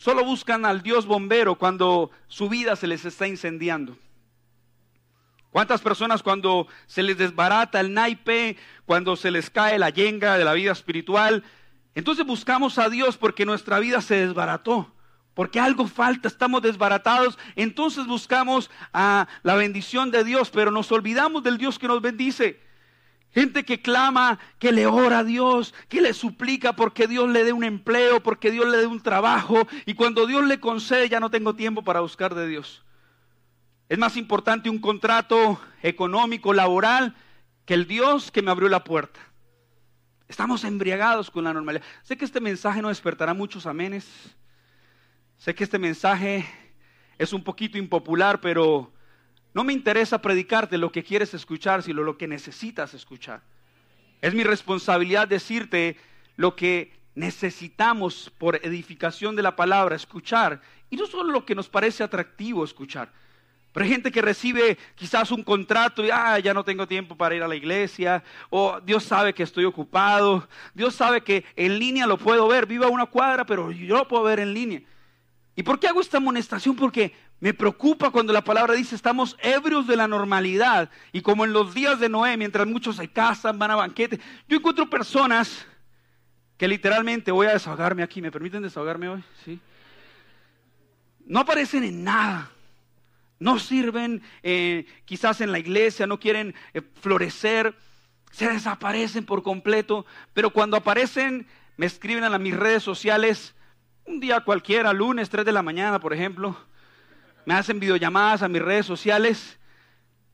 Solo 0.01 0.25
buscan 0.25 0.65
al 0.65 0.81
Dios 0.81 1.05
bombero 1.05 1.57
cuando 1.57 2.11
su 2.27 2.49
vida 2.49 2.75
se 2.75 2.87
les 2.87 3.05
está 3.05 3.29
incendiando. 3.29 3.99
¿Cuántas 5.51 5.83
personas 5.83 6.23
cuando 6.23 6.67
se 6.87 7.03
les 7.03 7.19
desbarata 7.19 7.81
el 7.81 7.93
naipe, 7.93 8.57
cuando 8.87 9.15
se 9.15 9.31
les 9.31 9.51
cae 9.51 9.79
la 9.79 9.91
yenga 9.91 10.39
de 10.39 10.45
la 10.47 10.55
vida 10.55 10.73
espiritual, 10.73 11.45
entonces 11.95 12.25
buscamos 12.25 12.79
a 12.79 12.89
Dios 12.89 13.19
porque 13.19 13.45
nuestra 13.45 13.79
vida 13.79 14.01
se 14.01 14.27
desbarató, 14.27 14.91
porque 15.35 15.61
algo 15.61 15.87
falta, 15.87 16.29
estamos 16.29 16.63
desbaratados, 16.63 17.39
entonces 17.55 18.07
buscamos 18.07 18.71
a 18.95 19.29
la 19.43 19.55
bendición 19.55 20.11
de 20.11 20.25
Dios, 20.25 20.49
pero 20.49 20.71
nos 20.71 20.91
olvidamos 20.93 21.43
del 21.43 21.59
Dios 21.59 21.79
que 21.79 21.89
nos 21.89 22.01
bendice. 22.01 22.59
Gente 23.33 23.65
que 23.65 23.81
clama, 23.81 24.41
que 24.59 24.73
le 24.73 24.87
ora 24.87 25.21
a 25.21 25.25
Dios, 25.25 25.73
que 25.89 26.01
le 26.01 26.15
suplica 26.15 26.75
porque 26.75 27.07
Dios 27.07 27.29
le 27.29 27.45
dé 27.45 27.53
un 27.53 27.63
empleo, 27.63 28.21
porque 28.23 28.51
Dios 28.51 28.67
le 28.69 28.79
dé 28.79 28.87
un 28.87 29.01
trabajo. 29.01 29.69
Y 29.87 29.95
cuando 29.95 30.27
Dios 30.27 30.45
le 30.47 30.59
concede, 30.59 31.09
ya 31.09 31.21
no 31.21 31.31
tengo 31.31 31.55
tiempo 31.55 31.83
para 31.83 32.01
buscar 32.01 32.35
de 32.35 32.49
Dios. 32.49 32.85
Es 33.89 33.99
más 33.99 34.17
importante 34.17 34.69
un 34.69 34.81
contrato 34.81 35.61
económico, 35.83 36.53
laboral, 36.53 37.15
que 37.65 37.75
el 37.75 37.87
Dios 37.87 38.33
que 38.33 38.43
me 38.43 38.51
abrió 38.51 38.69
la 38.69 38.83
puerta. 38.83 39.21
Estamos 40.27 40.65
embriagados 40.65 41.31
con 41.31 41.45
la 41.45 41.53
normalidad. 41.53 41.85
Sé 42.03 42.17
que 42.17 42.25
este 42.25 42.41
mensaje 42.41 42.83
no 42.83 42.89
despertará 42.89 43.35
muchos 43.35 43.67
amenes. 43.67 44.09
Sé 45.37 45.55
que 45.55 45.65
este 45.65 45.79
mensaje 45.79 46.49
es 47.19 47.33
un 47.33 47.43
poquito 47.43 47.79
impopular, 47.79 48.41
pero 48.41 48.93
no 49.53 49.65
me 49.65 49.73
interesa 49.73 50.23
predicarte 50.23 50.79
lo 50.79 50.93
que 50.93 51.03
quieres 51.03 51.35
escuchar, 51.35 51.83
sino 51.83 52.03
lo 52.03 52.17
que 52.17 52.29
necesitas 52.29 52.95
escuchar. 52.95 53.43
Es 54.21 54.35
mi 54.35 54.45
responsabilidad 54.45 55.27
decirte 55.27 55.97
lo 56.37 56.55
que 56.55 56.93
necesitamos 57.15 58.33
por 58.39 58.57
edificación 58.65 59.35
de 59.35 59.43
la 59.43 59.57
palabra, 59.57 59.97
escuchar. 59.97 60.61
Y 60.89 60.97
no 60.97 61.07
solo 61.07 61.33
lo 61.33 61.45
que 61.45 61.55
nos 61.55 61.69
parece 61.69 62.03
atractivo 62.03 62.65
escuchar. 62.65 63.13
Pero 63.73 63.85
hay 63.85 63.91
gente 63.91 64.11
que 64.11 64.21
recibe 64.23 64.79
quizás 64.97 65.31
un 65.31 65.45
contrato 65.45 66.05
y, 66.05 66.11
ah, 66.11 66.39
ya 66.41 66.53
no 66.53 66.65
tengo 66.65 66.89
tiempo 66.89 67.17
para 67.17 67.37
ir 67.37 67.43
a 67.43 67.49
la 67.49 67.55
iglesia, 67.55 68.25
o 68.51 68.81
Dios 68.81 69.05
sabe 69.05 69.33
que 69.33 69.45
estoy 69.45 69.65
ocupado, 69.65 70.49
Dios 70.75 70.95
sabe 70.95 71.23
que 71.23 71.45
en 71.55 71.79
línea 71.79 72.07
lo 72.07 72.19
puedo 72.19 72.49
ver, 72.49 72.67
viva 72.67 72.89
una 72.89 73.07
cuadra, 73.07 73.47
pero 73.47 73.71
yo 73.71 73.97
lo 73.97 74.09
puedo 74.09 74.25
ver 74.25 74.41
en 74.41 74.55
línea. 74.55 74.83
¿Y 75.55 75.63
por 75.63 75.79
qué 75.79 75.87
hago 75.87 76.01
esta 76.01 76.17
amonestación? 76.17 76.75
Porque 76.75 77.15
me 77.41 77.55
preocupa 77.55 78.11
cuando 78.11 78.35
la 78.35 78.45
palabra 78.45 78.75
dice 78.75 78.95
estamos 78.95 79.37
ebrios 79.41 79.87
de 79.87 79.97
la 79.97 80.07
normalidad. 80.07 80.91
Y 81.11 81.23
como 81.23 81.47
en 81.47 81.55
los 81.55 81.75
días 81.75 81.99
de 81.99 82.11
Noé, 82.11 82.37
mientras 82.37 82.67
muchos 82.67 82.97
se 82.97 83.09
casan, 83.09 83.59
van 83.59 83.71
a 83.71 83.77
banquetes, 83.77 84.21
yo 84.47 84.59
encuentro 84.59 84.91
personas 84.91 85.67
que 86.59 86.69
literalmente 86.69 87.33
voy 87.33 87.47
a 87.47 87.55
desahogarme 87.55 88.03
aquí. 88.03 88.21
¿Me 88.21 88.31
permiten 88.31 88.63
desahogarme 88.63 89.09
hoy? 89.09 89.25
Sí. 89.43 89.59
No 91.25 91.41
aparecen 91.41 91.83
en 91.83 92.05
nada. 92.05 92.51
No 93.39 93.59
sirven 93.59 94.23
eh, 94.43 94.85
quizás 95.07 95.41
en 95.41 95.51
la 95.51 95.59
iglesia, 95.59 96.07
no 96.07 96.21
quieren 96.21 96.55
eh, 96.75 96.83
florecer. 97.01 97.75
Se 98.33 98.51
desaparecen 98.51 99.25
por 99.25 99.43
completo. 99.43 100.05
Pero 100.35 100.51
cuando 100.51 100.77
aparecen, 100.77 101.47
me 101.79 101.87
escriben 101.87 102.25
a 102.25 102.39
mis 102.39 102.55
redes 102.55 102.83
sociales 102.83 103.55
un 104.05 104.21
día 104.21 104.41
cualquiera, 104.41 104.93
lunes, 104.93 105.31
3 105.31 105.47
de 105.47 105.53
la 105.53 105.63
mañana, 105.63 106.01
por 106.01 106.13
ejemplo 106.13 106.55
me 107.45 107.55
hacen 107.55 107.81
videollamadas 107.81 108.43
a 108.43 108.49
mis 108.49 108.63
redes 108.63 108.87
sociales. 108.87 109.59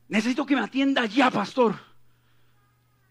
Necesito 0.07 0.45
que 0.45 0.55
me 0.55 0.61
atienda 0.61 1.05
ya, 1.05 1.31
pastor. 1.31 1.75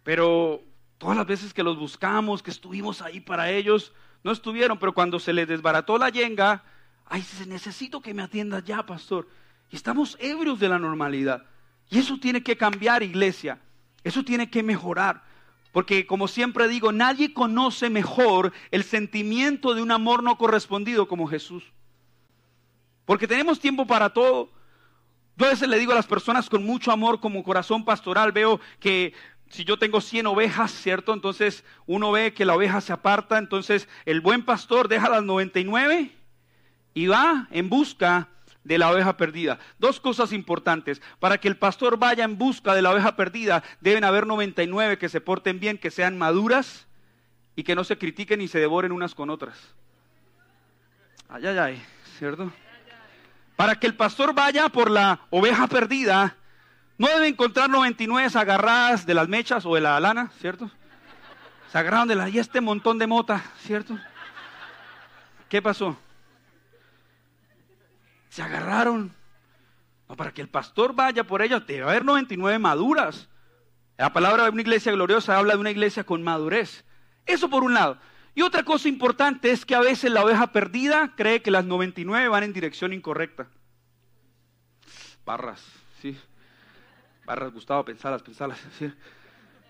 Pero 0.02 0.62
todas 0.98 1.16
las 1.16 1.26
veces 1.26 1.52
que 1.52 1.62
los 1.62 1.78
buscamos, 1.78 2.42
que 2.42 2.50
estuvimos 2.50 3.02
ahí 3.02 3.20
para 3.20 3.50
ellos, 3.50 3.92
no 4.22 4.32
estuvieron, 4.32 4.78
pero 4.78 4.94
cuando 4.94 5.18
se 5.18 5.32
les 5.32 5.48
desbarató 5.48 5.98
la 5.98 6.08
yenga, 6.08 6.64
ay, 7.06 7.24
necesito 7.46 8.00
que 8.00 8.14
me 8.14 8.22
atienda 8.22 8.60
ya, 8.60 8.84
pastor. 8.84 9.28
Y 9.70 9.76
estamos 9.76 10.16
ebrios 10.20 10.58
de 10.58 10.68
la 10.68 10.78
normalidad. 10.78 11.44
Y 11.90 11.98
eso 11.98 12.18
tiene 12.18 12.42
que 12.42 12.56
cambiar, 12.56 13.02
iglesia. 13.02 13.60
Eso 14.04 14.24
tiene 14.24 14.50
que 14.50 14.62
mejorar. 14.62 15.22
Porque 15.72 16.06
como 16.06 16.26
siempre 16.26 16.68
digo, 16.68 16.90
nadie 16.92 17.34
conoce 17.34 17.90
mejor 17.90 18.52
el 18.70 18.82
sentimiento 18.82 19.74
de 19.74 19.82
un 19.82 19.90
amor 19.90 20.22
no 20.22 20.38
correspondido 20.38 21.06
como 21.06 21.26
Jesús. 21.26 21.64
Porque 23.06 23.26
tenemos 23.26 23.58
tiempo 23.58 23.86
para 23.86 24.10
todo. 24.10 24.50
Yo 25.36 25.46
a 25.46 25.50
veces 25.50 25.68
le 25.68 25.78
digo 25.78 25.92
a 25.92 25.94
las 25.94 26.06
personas 26.06 26.50
con 26.50 26.64
mucho 26.64 26.92
amor, 26.92 27.20
como 27.20 27.44
corazón 27.44 27.84
pastoral, 27.84 28.32
veo 28.32 28.60
que 28.80 29.14
si 29.48 29.64
yo 29.64 29.78
tengo 29.78 30.00
100 30.00 30.26
ovejas, 30.26 30.72
¿cierto? 30.72 31.14
Entonces 31.14 31.64
uno 31.86 32.10
ve 32.10 32.34
que 32.34 32.44
la 32.44 32.54
oveja 32.54 32.80
se 32.80 32.92
aparta, 32.92 33.38
entonces 33.38 33.88
el 34.04 34.20
buen 34.20 34.44
pastor 34.44 34.88
deja 34.88 35.08
las 35.08 35.22
99 35.22 36.10
y 36.94 37.06
va 37.06 37.46
en 37.50 37.68
busca 37.68 38.28
de 38.64 38.78
la 38.78 38.90
oveja 38.90 39.16
perdida. 39.16 39.60
Dos 39.78 40.00
cosas 40.00 40.32
importantes. 40.32 41.00
Para 41.20 41.38
que 41.38 41.46
el 41.46 41.56
pastor 41.56 41.98
vaya 41.98 42.24
en 42.24 42.36
busca 42.36 42.74
de 42.74 42.82
la 42.82 42.90
oveja 42.90 43.14
perdida, 43.14 43.62
deben 43.80 44.02
haber 44.02 44.26
99 44.26 44.98
que 44.98 45.08
se 45.08 45.20
porten 45.20 45.60
bien, 45.60 45.78
que 45.78 45.92
sean 45.92 46.18
maduras 46.18 46.88
y 47.54 47.62
que 47.62 47.76
no 47.76 47.84
se 47.84 47.96
critiquen 47.98 48.40
y 48.40 48.48
se 48.48 48.58
devoren 48.58 48.90
unas 48.90 49.14
con 49.14 49.30
otras. 49.30 49.56
Ay, 51.28 51.46
ay, 51.46 51.58
ay, 51.58 51.82
¿cierto? 52.18 52.52
Para 53.56 53.76
que 53.76 53.86
el 53.86 53.94
pastor 53.94 54.34
vaya 54.34 54.68
por 54.68 54.90
la 54.90 55.20
oveja 55.30 55.66
perdida, 55.66 56.36
no 56.98 57.08
debe 57.08 57.28
encontrar 57.28 57.70
99 57.70 58.30
agarradas 58.34 59.06
de 59.06 59.14
las 59.14 59.28
mechas 59.28 59.64
o 59.66 59.74
de 59.74 59.80
la 59.80 59.98
lana, 59.98 60.30
¿cierto? 60.40 60.70
Se 61.72 61.78
agarraron 61.78 62.08
de 62.08 62.14
la 62.14 62.28
y 62.28 62.38
este 62.38 62.60
montón 62.60 62.98
de 62.98 63.06
mota, 63.06 63.42
¿cierto? 63.60 63.98
¿Qué 65.48 65.62
pasó? 65.62 65.96
Se 68.28 68.42
agarraron. 68.42 69.14
No, 70.08 70.16
para 70.16 70.32
que 70.32 70.42
el 70.42 70.48
pastor 70.48 70.94
vaya 70.94 71.24
por 71.24 71.42
ellas, 71.42 71.66
debe 71.66 71.82
haber 71.82 72.04
99 72.04 72.58
maduras. 72.58 73.28
La 73.96 74.12
palabra 74.12 74.44
de 74.44 74.50
una 74.50 74.60
iglesia 74.60 74.92
gloriosa 74.92 75.36
habla 75.36 75.54
de 75.54 75.60
una 75.60 75.70
iglesia 75.70 76.04
con 76.04 76.22
madurez. 76.22 76.84
Eso 77.24 77.48
por 77.48 77.64
un 77.64 77.74
lado. 77.74 77.98
Y 78.36 78.42
otra 78.42 78.64
cosa 78.64 78.86
importante 78.90 79.50
es 79.50 79.64
que 79.64 79.74
a 79.74 79.80
veces 79.80 80.12
la 80.12 80.22
oveja 80.22 80.52
perdida 80.52 81.14
cree 81.16 81.40
que 81.40 81.50
las 81.50 81.64
99 81.64 82.28
van 82.28 82.42
en 82.42 82.52
dirección 82.52 82.92
incorrecta. 82.92 83.48
Barras, 85.24 85.64
sí. 86.02 86.14
Barras, 87.24 87.50
Gustavo, 87.50 87.82
pensalas, 87.86 88.22
pensalas. 88.22 88.60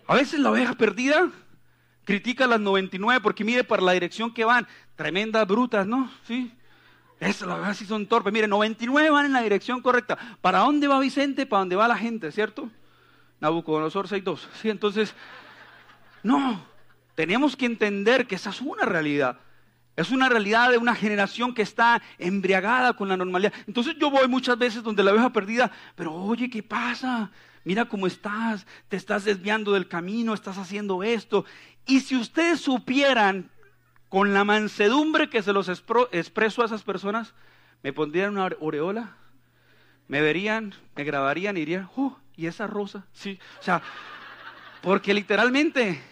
A 0.08 0.14
veces 0.16 0.40
la 0.40 0.50
oveja 0.50 0.74
perdida 0.74 1.30
critica 2.02 2.46
a 2.46 2.48
las 2.48 2.58
99 2.58 3.20
porque 3.20 3.44
mire 3.44 3.62
para 3.62 3.82
la 3.82 3.92
dirección 3.92 4.34
que 4.34 4.44
van. 4.44 4.66
Tremendas 4.96 5.46
brutas, 5.46 5.86
¿no? 5.86 6.10
Sí. 6.24 6.52
Eso, 7.20 7.46
la 7.46 7.54
verdad, 7.54 7.74
sí 7.74 7.86
son 7.86 8.08
torpes. 8.08 8.32
Mire, 8.32 8.48
99 8.48 9.10
van 9.10 9.26
en 9.26 9.32
la 9.32 9.42
dirección 9.42 9.80
correcta. 9.80 10.18
¿Para 10.40 10.58
dónde 10.58 10.88
va 10.88 10.98
Vicente? 10.98 11.46
Para 11.46 11.60
dónde 11.60 11.76
va 11.76 11.86
la 11.86 11.96
gente, 11.96 12.32
¿cierto? 12.32 12.68
Nabucodonosor 13.38 14.08
6.2. 14.08 14.40
Sí, 14.60 14.70
entonces, 14.70 15.14
no. 16.24 16.74
Tenemos 17.16 17.56
que 17.56 17.66
entender 17.66 18.28
que 18.28 18.36
esa 18.36 18.50
es 18.50 18.60
una 18.60 18.84
realidad. 18.84 19.40
Es 19.96 20.10
una 20.10 20.28
realidad 20.28 20.70
de 20.70 20.78
una 20.78 20.94
generación 20.94 21.54
que 21.54 21.62
está 21.62 22.02
embriagada 22.18 22.92
con 22.92 23.08
la 23.08 23.16
normalidad. 23.16 23.54
Entonces 23.66 23.96
yo 23.98 24.10
voy 24.10 24.28
muchas 24.28 24.58
veces 24.58 24.82
donde 24.82 25.02
la 25.02 25.12
oveja 25.12 25.32
perdida, 25.32 25.72
pero 25.96 26.14
oye, 26.14 26.50
¿qué 26.50 26.62
pasa? 26.62 27.30
Mira 27.64 27.86
cómo 27.86 28.06
estás, 28.06 28.66
te 28.88 28.98
estás 28.98 29.24
desviando 29.24 29.72
del 29.72 29.88
camino, 29.88 30.34
estás 30.34 30.58
haciendo 30.58 31.02
esto. 31.02 31.46
Y 31.86 32.00
si 32.00 32.14
ustedes 32.14 32.60
supieran 32.60 33.50
con 34.10 34.34
la 34.34 34.44
mansedumbre 34.44 35.30
que 35.30 35.42
se 35.42 35.54
los 35.54 35.68
expreso 35.68 36.62
a 36.62 36.66
esas 36.66 36.82
personas, 36.82 37.32
me 37.82 37.94
pondrían 37.94 38.36
una 38.36 38.50
oreola, 38.60 39.16
me 40.06 40.20
verían, 40.20 40.74
me 40.94 41.04
grabarían 41.04 41.56
y 41.56 41.60
dirían, 41.60 41.88
oh, 41.96 42.18
¿y 42.36 42.46
esa 42.46 42.66
rosa? 42.66 43.06
Sí, 43.14 43.38
o 43.58 43.62
sea, 43.62 43.82
porque 44.82 45.14
literalmente 45.14 46.02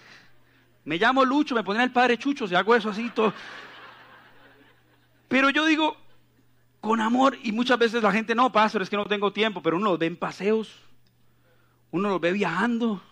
me 0.84 0.98
llamo 0.98 1.24
Lucho, 1.24 1.54
me 1.54 1.64
pondrían 1.64 1.88
el 1.88 1.92
padre 1.92 2.18
Chucho, 2.18 2.46
si 2.46 2.54
hago 2.54 2.74
eso 2.74 2.90
así, 2.90 3.10
todo. 3.10 3.32
Pero 5.28 5.50
yo 5.50 5.64
digo, 5.64 5.96
con 6.80 7.00
amor, 7.00 7.38
y 7.42 7.52
muchas 7.52 7.78
veces 7.78 8.02
la 8.02 8.12
gente, 8.12 8.34
no, 8.34 8.52
pastor, 8.52 8.82
es 8.82 8.90
que 8.90 8.96
no 8.96 9.06
tengo 9.06 9.32
tiempo, 9.32 9.62
pero 9.62 9.76
uno 9.76 9.90
los 9.90 9.98
ve 9.98 10.06
en 10.06 10.16
paseos, 10.16 10.82
uno 11.90 12.10
los 12.10 12.20
ve 12.20 12.32
viajando, 12.32 13.02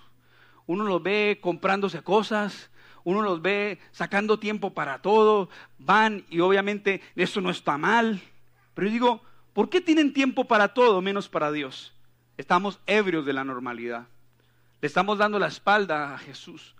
uno 0.66 0.85
los 0.85 1.02
ve 1.02 1.38
comprándose 1.40 2.02
cosas, 2.02 2.70
uno 3.04 3.22
los 3.22 3.42
ve 3.42 3.80
sacando 3.90 4.38
tiempo 4.38 4.74
para 4.74 5.00
todo, 5.00 5.48
van 5.78 6.24
y 6.28 6.40
obviamente 6.40 7.00
eso 7.16 7.40
no 7.40 7.50
está 7.50 7.78
mal. 7.78 8.20
Pero 8.74 8.87
yo 8.87 8.92
digo, 8.92 9.22
¿por 9.52 9.68
qué 9.70 9.80
tienen 9.80 10.12
tiempo 10.12 10.44
para 10.44 10.74
todo 10.74 11.00
menos 11.00 11.28
para 11.28 11.50
Dios? 11.50 11.94
Estamos 12.37 12.78
ebrios 12.87 13.26
de 13.26 13.32
la 13.32 13.44
normalidad. 13.44 14.06
Le 14.80 14.87
estamos 14.87 15.18
dando 15.18 15.38
la 15.38 15.48
espalda 15.48 16.14
a 16.14 16.18
Jesús. 16.18 16.74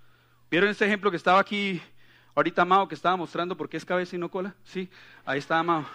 ¿Vieron 0.53 0.69
ese 0.69 0.85
ejemplo 0.85 1.11
que 1.11 1.17
estaba 1.17 1.41
aquí 1.41 1.81
ahorita 2.35 2.67
Mao 2.67 2.87
que 2.87 2.95
estaba 2.95 3.17
mostrando 3.17 3.57
por 3.57 3.71
qué 3.71 3.79
es 3.79 3.87
cabeza 3.87 4.17
y 4.17 4.19
no 4.19 4.31
cola? 4.31 4.55
Sí, 4.65 4.87
ahí 5.25 5.39
está 5.39 5.63
Mao. 5.63 5.87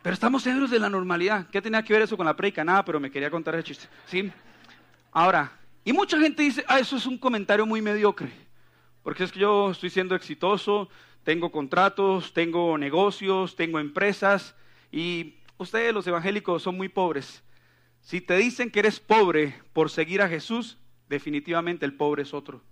Pero 0.00 0.14
estamos 0.14 0.46
ebrios 0.46 0.70
de 0.70 0.78
la 0.78 0.88
normalidad. 0.88 1.46
¿Qué 1.50 1.60
tenía 1.60 1.82
que 1.82 1.92
ver 1.92 2.00
eso 2.00 2.16
con 2.16 2.24
la 2.24 2.34
predica? 2.34 2.64
Nada, 2.64 2.82
pero 2.82 2.98
me 2.98 3.10
quería 3.10 3.30
contar 3.30 3.56
ese 3.56 3.64
chiste. 3.64 3.88
Sí. 4.06 4.32
Ahora, 5.10 5.52
y 5.84 5.92
mucha 5.92 6.18
gente 6.18 6.44
dice, 6.44 6.64
ah, 6.66 6.78
eso 6.78 6.96
es 6.96 7.04
un 7.04 7.18
comentario 7.18 7.66
muy 7.66 7.82
mediocre, 7.82 8.32
porque 9.02 9.24
es 9.24 9.32
que 9.32 9.40
yo 9.40 9.72
estoy 9.72 9.90
siendo 9.90 10.14
exitoso, 10.14 10.88
tengo 11.24 11.52
contratos, 11.52 12.32
tengo 12.32 12.78
negocios, 12.78 13.54
tengo 13.54 13.80
empresas, 13.80 14.54
y 14.90 15.34
ustedes 15.58 15.92
los 15.92 16.06
evangélicos 16.06 16.62
son 16.62 16.78
muy 16.78 16.88
pobres. 16.88 17.42
Si 18.00 18.22
te 18.22 18.34
dicen 18.38 18.70
que 18.70 18.78
eres 18.78 18.98
pobre 18.98 19.60
por 19.74 19.90
seguir 19.90 20.22
a 20.22 20.28
Jesús, 20.30 20.78
definitivamente 21.08 21.86
el 21.86 21.94
pobre 21.94 22.22
es 22.22 22.34
otro. 22.34 22.62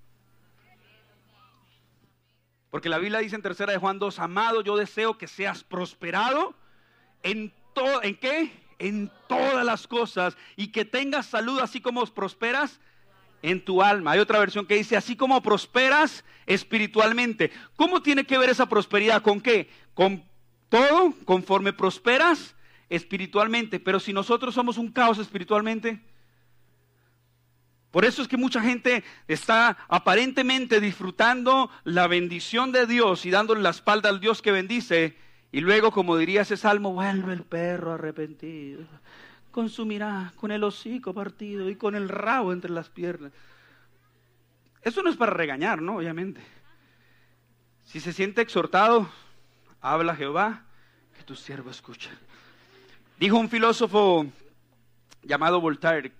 Porque 2.71 2.88
la 2.88 2.99
Biblia 2.99 3.19
dice 3.19 3.37
en 3.37 3.43
tercera 3.43 3.73
de 3.73 3.79
Juan 3.79 3.99
2, 3.99 4.19
amado, 4.21 4.62
yo 4.62 4.77
deseo 4.77 5.19
que 5.19 5.27
seas 5.27 5.64
prosperado 5.64 6.55
en 7.23 7.53
todo, 7.75 8.03
¿en 8.03 8.16
qué? 8.16 8.53
En 8.79 9.11
todas 9.29 9.64
las 9.64 9.87
cosas 9.87 10.37
y 10.57 10.69
que 10.69 10.85
tengas 10.85 11.27
salud 11.27 11.59
así 11.61 11.81
como 11.81 12.05
prosperas 12.07 12.81
en 13.43 13.64
tu 13.64 13.83
alma. 13.83 14.12
Hay 14.12 14.21
otra 14.21 14.38
versión 14.38 14.66
que 14.66 14.77
dice, 14.77 14.97
así 14.97 15.16
como 15.16 15.43
prosperas 15.43 16.25
espiritualmente. 16.47 17.51
¿Cómo 17.77 18.03
tiene 18.03 18.25
que 18.25 18.38
ver 18.38 18.51
esa 18.51 18.66
prosperidad? 18.66 19.23
¿Con 19.23 19.40
qué? 19.40 19.69
Con 19.95 20.25
todo, 20.69 21.14
conforme 21.25 21.73
prosperas 21.73 22.55
espiritualmente. 22.88 23.81
Pero 23.81 24.01
si 24.01 24.12
nosotros 24.12 24.55
somos 24.55 24.79
un 24.79 24.93
caos 24.93 25.19
espiritualmente, 25.19 26.01
por 27.90 28.05
eso 28.05 28.22
es 28.22 28.29
que 28.29 28.37
mucha 28.37 28.61
gente 28.61 29.05
está 29.29 29.76
aparentemente 29.88 30.81
disfrutando 30.81 31.70
la 31.85 32.07
bendición 32.07 32.72
de 32.72 32.87
Dios 32.87 33.26
y 33.26 33.31
dándole 33.31 33.62
la 33.62 33.70
espalda 33.70 34.09
al 34.09 34.20
Dios 34.20 34.42
que 34.42 34.53
bendice. 34.53 35.16
Y 35.53 35.61
luego, 35.61 35.90
como 35.90 36.16
diría 36.16 36.42
ese 36.42 36.57
salmo, 36.57 36.92
vuelve 36.92 37.33
el 37.33 37.42
perro 37.42 37.94
arrepentido 37.94 38.87
consumirá 39.50 40.33
con 40.37 40.50
el 40.50 40.64
hocico 40.64 41.12
partido 41.12 41.68
y 41.68 41.76
con 41.76 41.94
el 41.94 42.09
rabo 42.09 42.53
entre 42.53 42.70
las 42.70 42.88
piernas. 42.88 43.33
Eso 44.83 45.03
no 45.03 45.11
es 45.11 45.16
para 45.16 45.33
regañar, 45.33 45.83
¿no? 45.83 45.96
Obviamente. 45.96 46.40
Si 47.85 48.00
se 48.00 48.12
siente 48.12 48.40
exhortado, 48.40 49.09
habla 49.81 50.14
Jehová, 50.14 50.62
que 51.16 51.24
tu 51.24 51.35
siervo 51.35 51.70
escucha. 51.70 52.11
Dijo 53.18 53.37
un 53.37 53.50
filósofo 53.50 54.26
llamado 55.22 55.61
Voltaire, 55.61 56.12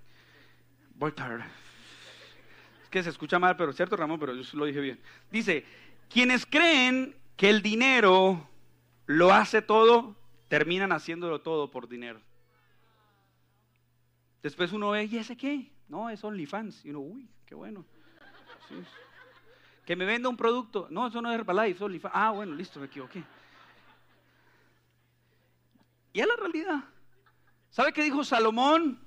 Voltaire, 0.97 1.45
que 2.91 3.03
se 3.03 3.11
escucha 3.11 3.39
mal, 3.39 3.57
pero 3.57 3.73
cierto 3.73 3.97
Ramón, 3.97 4.19
pero 4.19 4.35
yo 4.35 4.59
lo 4.59 4.65
dije 4.65 4.81
bien. 4.81 5.01
Dice, 5.31 5.65
quienes 6.09 6.45
creen 6.45 7.17
que 7.37 7.49
el 7.49 7.63
dinero 7.63 8.49
lo 9.07 9.33
hace 9.33 9.63
todo, 9.63 10.17
terminan 10.49 10.93
haciéndolo 10.93 11.41
todo 11.41 11.71
por 11.71 11.89
dinero. 11.89 12.21
Después 14.43 14.73
uno 14.73 14.91
ve, 14.91 15.05
¿y 15.05 15.19
ese 15.19 15.37
qué? 15.37 15.71
No, 15.89 16.11
es 16.11 16.23
OnlyFans. 16.25 16.85
Y 16.85 16.91
uno, 16.91 17.01
uy, 17.01 17.29
qué 17.47 17.55
bueno. 17.55 17.85
Que 19.85 19.97
me 19.97 20.05
venda 20.05 20.29
un 20.29 20.37
producto. 20.37 20.89
No, 20.91 21.07
eso 21.07 21.21
no 21.21 21.31
es 21.31 21.39
Herbalife, 21.39 21.77
es 21.77 21.83
OnlyFans. 21.83 22.15
Ah, 22.15 22.31
bueno, 22.31 22.55
listo, 22.55 22.81
me 22.81 22.87
equivoqué. 22.87 23.23
Y 26.13 26.21
es 26.21 26.27
la 26.27 26.37
realidad. 26.37 26.85
¿Sabe 27.71 27.93
qué 27.93 28.03
dijo 28.03 28.25
Salomón? 28.25 28.99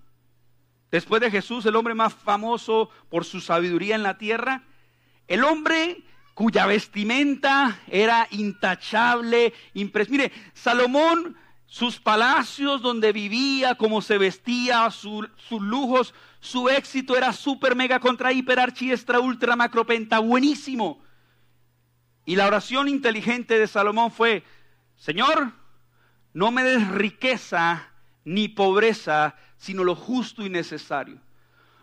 Después 0.93 1.21
de 1.21 1.31
Jesús, 1.31 1.65
el 1.65 1.75
hombre 1.75 1.95
más 1.95 2.13
famoso 2.13 2.91
por 3.09 3.25
su 3.25 3.41
sabiduría 3.41 3.95
en 3.95 4.03
la 4.03 4.19
tierra. 4.19 4.61
El 5.27 5.43
hombre 5.43 6.03
cuya 6.35 6.67
vestimenta 6.67 7.79
era 7.87 8.27
intachable, 8.29 9.55
impres. 9.73 10.07
Mire, 10.11 10.31
Salomón 10.53 11.35
sus 11.65 11.99
palacios 11.99 12.83
donde 12.83 13.11
vivía, 13.11 13.73
cómo 13.73 14.03
se 14.03 14.19
vestía, 14.19 14.91
sus 14.91 15.31
lujos, 15.49 16.13
su 16.39 16.69
éxito 16.69 17.17
era 17.17 17.33
super 17.33 17.75
mega 17.75 17.99
contra 17.99 18.31
hiper 18.31 18.59
archi 18.59 18.91
extra 18.91 19.19
ultra 19.19 19.55
macropenta, 19.55 20.19
buenísimo. 20.19 21.03
Y 22.23 22.35
la 22.35 22.45
oración 22.45 22.87
inteligente 22.87 23.57
de 23.57 23.65
Salomón 23.65 24.11
fue, 24.11 24.43
Señor, 24.95 25.53
no 26.33 26.51
me 26.51 26.63
des 26.63 26.87
riqueza 26.89 27.89
ni 28.25 28.47
pobreza, 28.47 29.35
sino 29.63 29.85
lo 29.85 29.95
justo 29.95 30.45
y 30.45 30.49
necesario. 30.49 31.19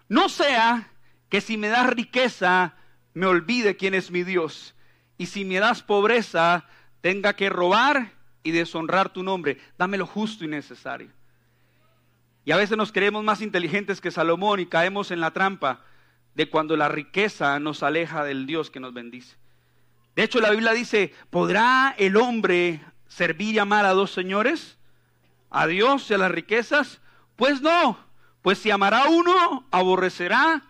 No 0.06 0.28
sea 0.28 0.90
que 1.30 1.40
si 1.40 1.56
me 1.56 1.68
das 1.68 1.88
riqueza, 1.88 2.74
me 3.14 3.24
olvide 3.24 3.78
quién 3.78 3.94
es 3.94 4.10
mi 4.10 4.22
Dios. 4.22 4.74
Y 5.16 5.26
si 5.26 5.46
me 5.46 5.60
das 5.60 5.82
pobreza, 5.82 6.66
tenga 7.00 7.32
que 7.32 7.48
robar 7.48 8.12
y 8.42 8.50
deshonrar 8.50 9.14
tu 9.14 9.22
nombre. 9.22 9.56
Dame 9.78 9.96
lo 9.96 10.06
justo 10.06 10.44
y 10.44 10.48
necesario. 10.48 11.08
Y 12.44 12.52
a 12.52 12.58
veces 12.58 12.76
nos 12.76 12.92
creemos 12.92 13.24
más 13.24 13.40
inteligentes 13.40 14.02
que 14.02 14.10
Salomón 14.10 14.60
y 14.60 14.66
caemos 14.66 15.10
en 15.10 15.20
la 15.20 15.30
trampa 15.30 15.80
de 16.34 16.50
cuando 16.50 16.76
la 16.76 16.88
riqueza 16.90 17.58
nos 17.60 17.82
aleja 17.82 18.24
del 18.24 18.44
Dios 18.46 18.70
que 18.70 18.80
nos 18.80 18.92
bendice. 18.92 19.38
De 20.14 20.24
hecho, 20.24 20.38
la 20.42 20.50
Biblia 20.50 20.72
dice, 20.72 21.14
¿podrá 21.30 21.94
el 21.96 22.18
hombre 22.18 22.84
servir 23.08 23.54
y 23.54 23.58
amar 23.58 23.86
a 23.86 23.94
dos 23.94 24.10
señores? 24.10 24.76
¿A 25.48 25.66
Dios 25.66 26.10
y 26.10 26.14
a 26.14 26.18
las 26.18 26.30
riquezas? 26.30 27.00
Pues 27.40 27.62
no, 27.62 27.96
pues 28.42 28.58
si 28.58 28.70
amará 28.70 29.08
uno, 29.08 29.64
aborrecerá 29.70 30.62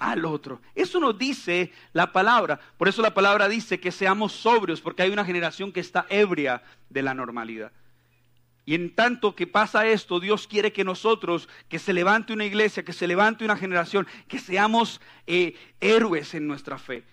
al 0.00 0.24
otro. 0.24 0.60
Eso 0.74 0.98
nos 0.98 1.16
dice 1.16 1.70
la 1.92 2.10
palabra. 2.10 2.58
Por 2.76 2.88
eso 2.88 3.02
la 3.02 3.14
palabra 3.14 3.48
dice 3.48 3.78
que 3.78 3.92
seamos 3.92 4.32
sobrios, 4.32 4.80
porque 4.80 5.04
hay 5.04 5.10
una 5.10 5.24
generación 5.24 5.70
que 5.70 5.78
está 5.78 6.06
ebria 6.10 6.64
de 6.90 7.02
la 7.02 7.14
normalidad. 7.14 7.70
Y 8.64 8.74
en 8.74 8.96
tanto 8.96 9.36
que 9.36 9.46
pasa 9.46 9.86
esto, 9.86 10.18
Dios 10.18 10.48
quiere 10.48 10.72
que 10.72 10.82
nosotros, 10.82 11.48
que 11.68 11.78
se 11.78 11.92
levante 11.92 12.32
una 12.32 12.46
iglesia, 12.46 12.84
que 12.84 12.92
se 12.92 13.06
levante 13.06 13.44
una 13.44 13.56
generación, 13.56 14.08
que 14.26 14.40
seamos 14.40 15.00
eh, 15.28 15.54
héroes 15.78 16.34
en 16.34 16.48
nuestra 16.48 16.78
fe, 16.78 17.04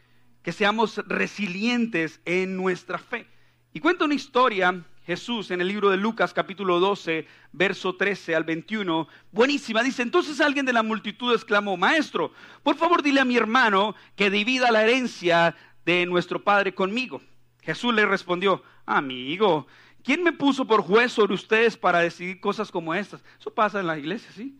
que 0.41 0.51
seamos 0.51 0.97
resilientes 1.05 2.21
en 2.25 2.57
nuestra 2.57 2.97
fe. 2.97 3.27
Y 3.71 3.81
cuenta 3.81 4.05
una 4.05 4.15
historia 4.15 4.83
Jesús 5.05 5.51
en 5.51 5.61
el 5.61 5.67
libro 5.67 5.89
de 5.89 5.97
Lucas 5.97 6.33
capítulo 6.33 6.79
12, 6.79 7.27
verso 7.51 7.95
13 7.95 8.35
al 8.35 8.43
21, 8.43 9.07
buenísima, 9.31 9.83
dice, 9.83 10.01
entonces 10.01 10.41
alguien 10.41 10.65
de 10.65 10.73
la 10.73 10.83
multitud 10.83 11.33
exclamó, 11.33 11.77
maestro, 11.77 12.31
por 12.63 12.75
favor 12.75 13.03
dile 13.03 13.21
a 13.21 13.25
mi 13.25 13.37
hermano 13.37 13.95
que 14.15 14.29
divida 14.29 14.71
la 14.71 14.83
herencia 14.83 15.55
de 15.85 16.05
nuestro 16.05 16.43
padre 16.43 16.73
conmigo. 16.73 17.21
Jesús 17.61 17.93
le 17.93 18.05
respondió, 18.05 18.63
amigo, 18.85 19.67
¿Quién 20.05 20.21
me 20.21 20.31
puso 20.31 20.67
por 20.67 20.83
juez 20.83 21.11
sobre 21.11 21.33
ustedes 21.33 21.75
para 21.75 21.97
decidir 21.97 22.39
cosas 22.39 22.71
como 22.71 22.93
estas? 22.93 23.23
Eso 23.39 23.51
pasa 23.51 23.79
en 23.79 23.87
la 23.87 23.97
iglesia, 23.97 24.31
¿sí? 24.31 24.55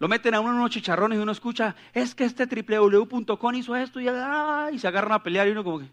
Lo 0.00 0.08
meten 0.08 0.34
a 0.34 0.40
uno 0.40 0.50
en 0.50 0.56
unos 0.56 0.70
chicharrones 0.70 1.16
y 1.16 1.22
uno 1.22 1.30
escucha, 1.30 1.76
es 1.92 2.12
que 2.12 2.24
este 2.24 2.44
www.com 2.46 3.54
hizo 3.54 3.76
esto 3.76 4.00
y, 4.00 4.08
y 4.08 4.78
se 4.80 4.88
agarran 4.88 5.12
a 5.12 5.22
pelear 5.22 5.46
y 5.46 5.52
uno 5.52 5.62
como 5.62 5.78
que... 5.78 5.88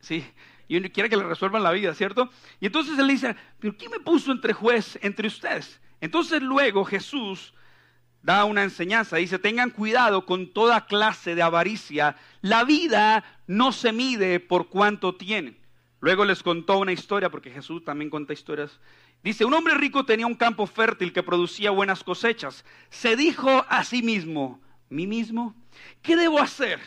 Sí, 0.00 0.26
y 0.68 0.80
quiere 0.90 1.08
que 1.08 1.16
le 1.16 1.24
resuelvan 1.24 1.62
la 1.62 1.72
vida, 1.72 1.94
¿cierto? 1.94 2.30
Y 2.60 2.66
entonces 2.66 2.98
él 2.98 3.08
dice, 3.08 3.36
pero 3.58 3.76
¿quién 3.76 3.90
me 3.90 4.00
puso 4.00 4.32
entre 4.32 4.52
juez 4.52 4.98
entre 5.02 5.28
ustedes? 5.28 5.80
Entonces 6.00 6.42
luego 6.42 6.84
Jesús 6.84 7.54
da 8.22 8.44
una 8.44 8.64
enseñanza, 8.64 9.16
dice, 9.16 9.38
tengan 9.38 9.70
cuidado 9.70 10.26
con 10.26 10.52
toda 10.52 10.86
clase 10.86 11.36
de 11.36 11.42
avaricia, 11.42 12.16
la 12.40 12.64
vida 12.64 13.24
no 13.46 13.70
se 13.70 13.92
mide 13.92 14.40
por 14.40 14.68
cuánto 14.68 15.14
tienen. 15.14 15.56
Luego 16.00 16.24
les 16.24 16.42
contó 16.42 16.78
una 16.78 16.92
historia, 16.92 17.30
porque 17.30 17.50
Jesús 17.50 17.84
también 17.84 18.10
cuenta 18.10 18.32
historias. 18.32 18.80
Dice, 19.22 19.44
un 19.44 19.54
hombre 19.54 19.74
rico 19.74 20.04
tenía 20.04 20.26
un 20.26 20.34
campo 20.34 20.66
fértil 20.66 21.12
que 21.12 21.22
producía 21.22 21.70
buenas 21.70 22.04
cosechas. 22.04 22.64
Se 22.90 23.16
dijo 23.16 23.64
a 23.68 23.82
sí 23.84 24.02
mismo, 24.02 24.60
mí 24.88 25.06
mismo, 25.06 25.54
¿qué 26.02 26.16
debo 26.16 26.40
hacer? 26.40 26.80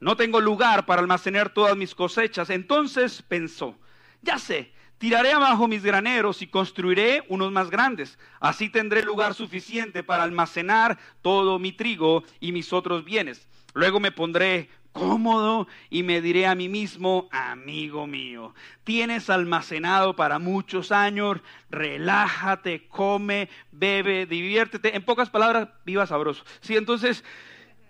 No 0.00 0.16
tengo 0.16 0.40
lugar 0.40 0.86
para 0.86 1.00
almacenar 1.00 1.50
todas 1.50 1.76
mis 1.76 1.94
cosechas. 1.94 2.50
Entonces 2.50 3.22
pensó, 3.22 3.76
ya 4.22 4.38
sé, 4.38 4.72
tiraré 4.98 5.32
abajo 5.32 5.68
mis 5.68 5.82
graneros 5.82 6.42
y 6.42 6.46
construiré 6.46 7.24
unos 7.28 7.50
más 7.52 7.70
grandes. 7.70 8.18
Así 8.40 8.68
tendré 8.68 9.02
lugar 9.02 9.34
suficiente 9.34 10.02
para 10.02 10.22
almacenar 10.22 10.98
todo 11.22 11.58
mi 11.58 11.72
trigo 11.72 12.22
y 12.40 12.52
mis 12.52 12.72
otros 12.72 13.04
bienes. 13.04 13.48
Luego 13.74 14.00
me 14.00 14.12
pondré 14.12 14.68
cómodo 14.92 15.68
y 15.90 16.02
me 16.02 16.20
diré 16.20 16.46
a 16.46 16.54
mí 16.54 16.68
mismo, 16.68 17.28
amigo 17.30 18.06
mío, 18.06 18.54
tienes 18.84 19.30
almacenado 19.30 20.16
para 20.16 20.38
muchos 20.38 20.90
años, 20.90 21.38
relájate, 21.70 22.88
come, 22.88 23.48
bebe, 23.70 24.26
diviértete. 24.26 24.96
En 24.96 25.04
pocas 25.04 25.30
palabras, 25.30 25.68
viva 25.84 26.06
sabroso. 26.06 26.44
Sí, 26.60 26.76
entonces 26.76 27.24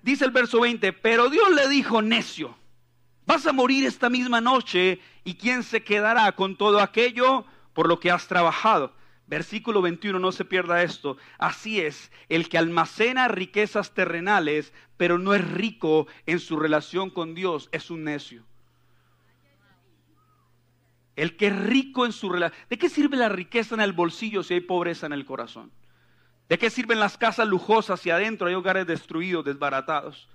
dice 0.03 0.25
el 0.25 0.31
verso 0.31 0.61
20, 0.61 0.93
pero 0.95 1.31
Dios 1.31 1.51
le 1.55 1.69
dijo, 1.69 2.03
necio, 2.03 2.57
vas 3.27 3.47
a 3.47 3.53
morir 3.53 3.85
esta 3.87 4.09
misma 4.09 4.41
noche 4.41 5.01
y 5.25 5.35
¿quién 5.35 5.63
se 5.63 5.83
quedará 5.85 6.33
con 6.33 6.57
todo 6.57 6.81
aquello 6.81 7.45
por 7.75 7.89
lo 7.89 8.01
que 8.01 8.11
has 8.11 8.29
trabajado? 8.29 8.95
Versículo 9.27 9.83
21, 9.83 10.19
no 10.19 10.33
se 10.33 10.47
pierda 10.47 10.83
esto. 10.83 11.19
Así 11.37 11.81
es, 11.81 12.11
el 12.31 12.49
que 12.49 12.57
almacena 12.57 13.29
riquezas 13.29 13.93
terrenales, 13.93 14.73
pero 14.97 15.19
no 15.19 15.35
es 15.35 15.47
rico 15.47 16.07
en 16.25 16.41
su 16.41 16.57
relación 16.57 17.11
con 17.11 17.35
Dios, 17.35 17.69
es 17.71 17.91
un 17.91 18.05
necio. 18.05 18.45
El 21.15 21.37
que 21.37 21.49
es 21.49 21.57
rico 21.57 22.07
en 22.07 22.13
su 22.13 22.31
relación... 22.31 22.59
¿De 22.71 22.79
qué 22.79 22.89
sirve 22.89 23.19
la 23.19 23.29
riqueza 23.29 23.75
en 23.75 23.83
el 23.83 23.93
bolsillo 23.93 24.43
si 24.43 24.55
hay 24.55 24.61
pobreza 24.61 25.05
en 25.05 25.13
el 25.13 25.27
corazón? 25.27 25.71
¿De 26.49 26.59
qué 26.59 26.71
sirven 26.71 27.01
las 27.01 27.19
casas 27.19 27.47
lujosas 27.47 28.01
si 28.01 28.11
adentro 28.11 28.49
hay 28.49 28.55
hogares 28.55 28.87
destruidos, 28.87 29.45
desbaratados? 29.45 30.29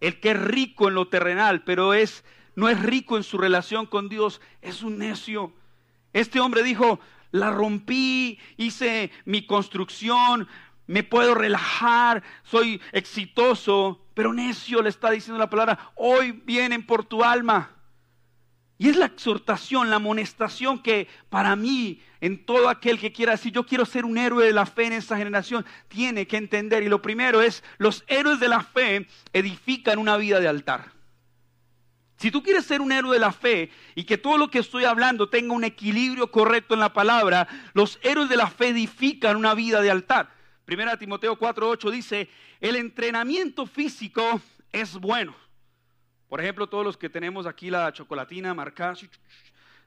El 0.00 0.20
que 0.20 0.32
es 0.32 0.40
rico 0.40 0.88
en 0.88 0.94
lo 0.94 1.08
terrenal, 1.08 1.62
pero 1.62 1.94
es, 1.94 2.24
no 2.56 2.68
es 2.68 2.82
rico 2.82 3.16
en 3.16 3.22
su 3.22 3.38
relación 3.38 3.86
con 3.86 4.08
Dios, 4.08 4.40
es 4.60 4.82
un 4.82 4.98
necio. 4.98 5.52
Este 6.12 6.40
hombre 6.40 6.62
dijo, 6.62 6.98
la 7.30 7.50
rompí, 7.50 8.38
hice 8.56 9.12
mi 9.24 9.46
construcción, 9.46 10.48
me 10.86 11.04
puedo 11.04 11.34
relajar, 11.34 12.22
soy 12.42 12.80
exitoso, 12.92 14.04
pero 14.14 14.32
necio 14.32 14.82
le 14.82 14.88
está 14.88 15.10
diciendo 15.10 15.38
la 15.38 15.50
palabra, 15.50 15.92
hoy 15.94 16.32
vienen 16.32 16.84
por 16.84 17.04
tu 17.04 17.22
alma. 17.22 17.75
Y 18.78 18.90
es 18.90 18.96
la 18.96 19.06
exhortación, 19.06 19.88
la 19.88 19.96
amonestación 19.96 20.82
que 20.82 21.08
para 21.30 21.56
mí, 21.56 22.02
en 22.20 22.44
todo 22.44 22.68
aquel 22.68 22.98
que 22.98 23.12
quiera 23.12 23.32
decir, 23.32 23.52
yo 23.52 23.64
quiero 23.64 23.86
ser 23.86 24.04
un 24.04 24.18
héroe 24.18 24.44
de 24.44 24.52
la 24.52 24.66
fe 24.66 24.84
en 24.84 24.92
esta 24.92 25.16
generación, 25.16 25.64
tiene 25.88 26.26
que 26.26 26.36
entender. 26.36 26.82
Y 26.82 26.88
lo 26.88 27.00
primero 27.00 27.40
es, 27.40 27.64
los 27.78 28.04
héroes 28.06 28.38
de 28.38 28.48
la 28.48 28.62
fe 28.62 29.06
edifican 29.32 29.98
una 29.98 30.18
vida 30.18 30.40
de 30.40 30.48
altar. 30.48 30.92
Si 32.18 32.30
tú 32.30 32.42
quieres 32.42 32.64
ser 32.64 32.80
un 32.80 32.92
héroe 32.92 33.14
de 33.14 33.20
la 33.20 33.32
fe 33.32 33.70
y 33.94 34.04
que 34.04 34.18
todo 34.18 34.38
lo 34.38 34.50
que 34.50 34.58
estoy 34.58 34.84
hablando 34.84 35.28
tenga 35.28 35.54
un 35.54 35.64
equilibrio 35.64 36.30
correcto 36.30 36.74
en 36.74 36.80
la 36.80 36.92
palabra, 36.92 37.46
los 37.74 37.98
héroes 38.02 38.28
de 38.28 38.36
la 38.36 38.48
fe 38.48 38.68
edifican 38.68 39.36
una 39.36 39.54
vida 39.54 39.80
de 39.82 39.90
altar. 39.90 40.34
Primera 40.64 40.98
Timoteo 40.98 41.38
4:8 41.38 41.90
dice, 41.90 42.28
el 42.60 42.76
entrenamiento 42.76 43.66
físico 43.66 44.40
es 44.72 44.94
bueno. 44.94 45.34
Por 46.28 46.40
ejemplo, 46.40 46.68
todos 46.68 46.84
los 46.84 46.96
que 46.96 47.08
tenemos 47.08 47.46
aquí 47.46 47.70
la 47.70 47.92
chocolatina 47.92 48.52
marcada, 48.54 48.92
es 48.92 49.08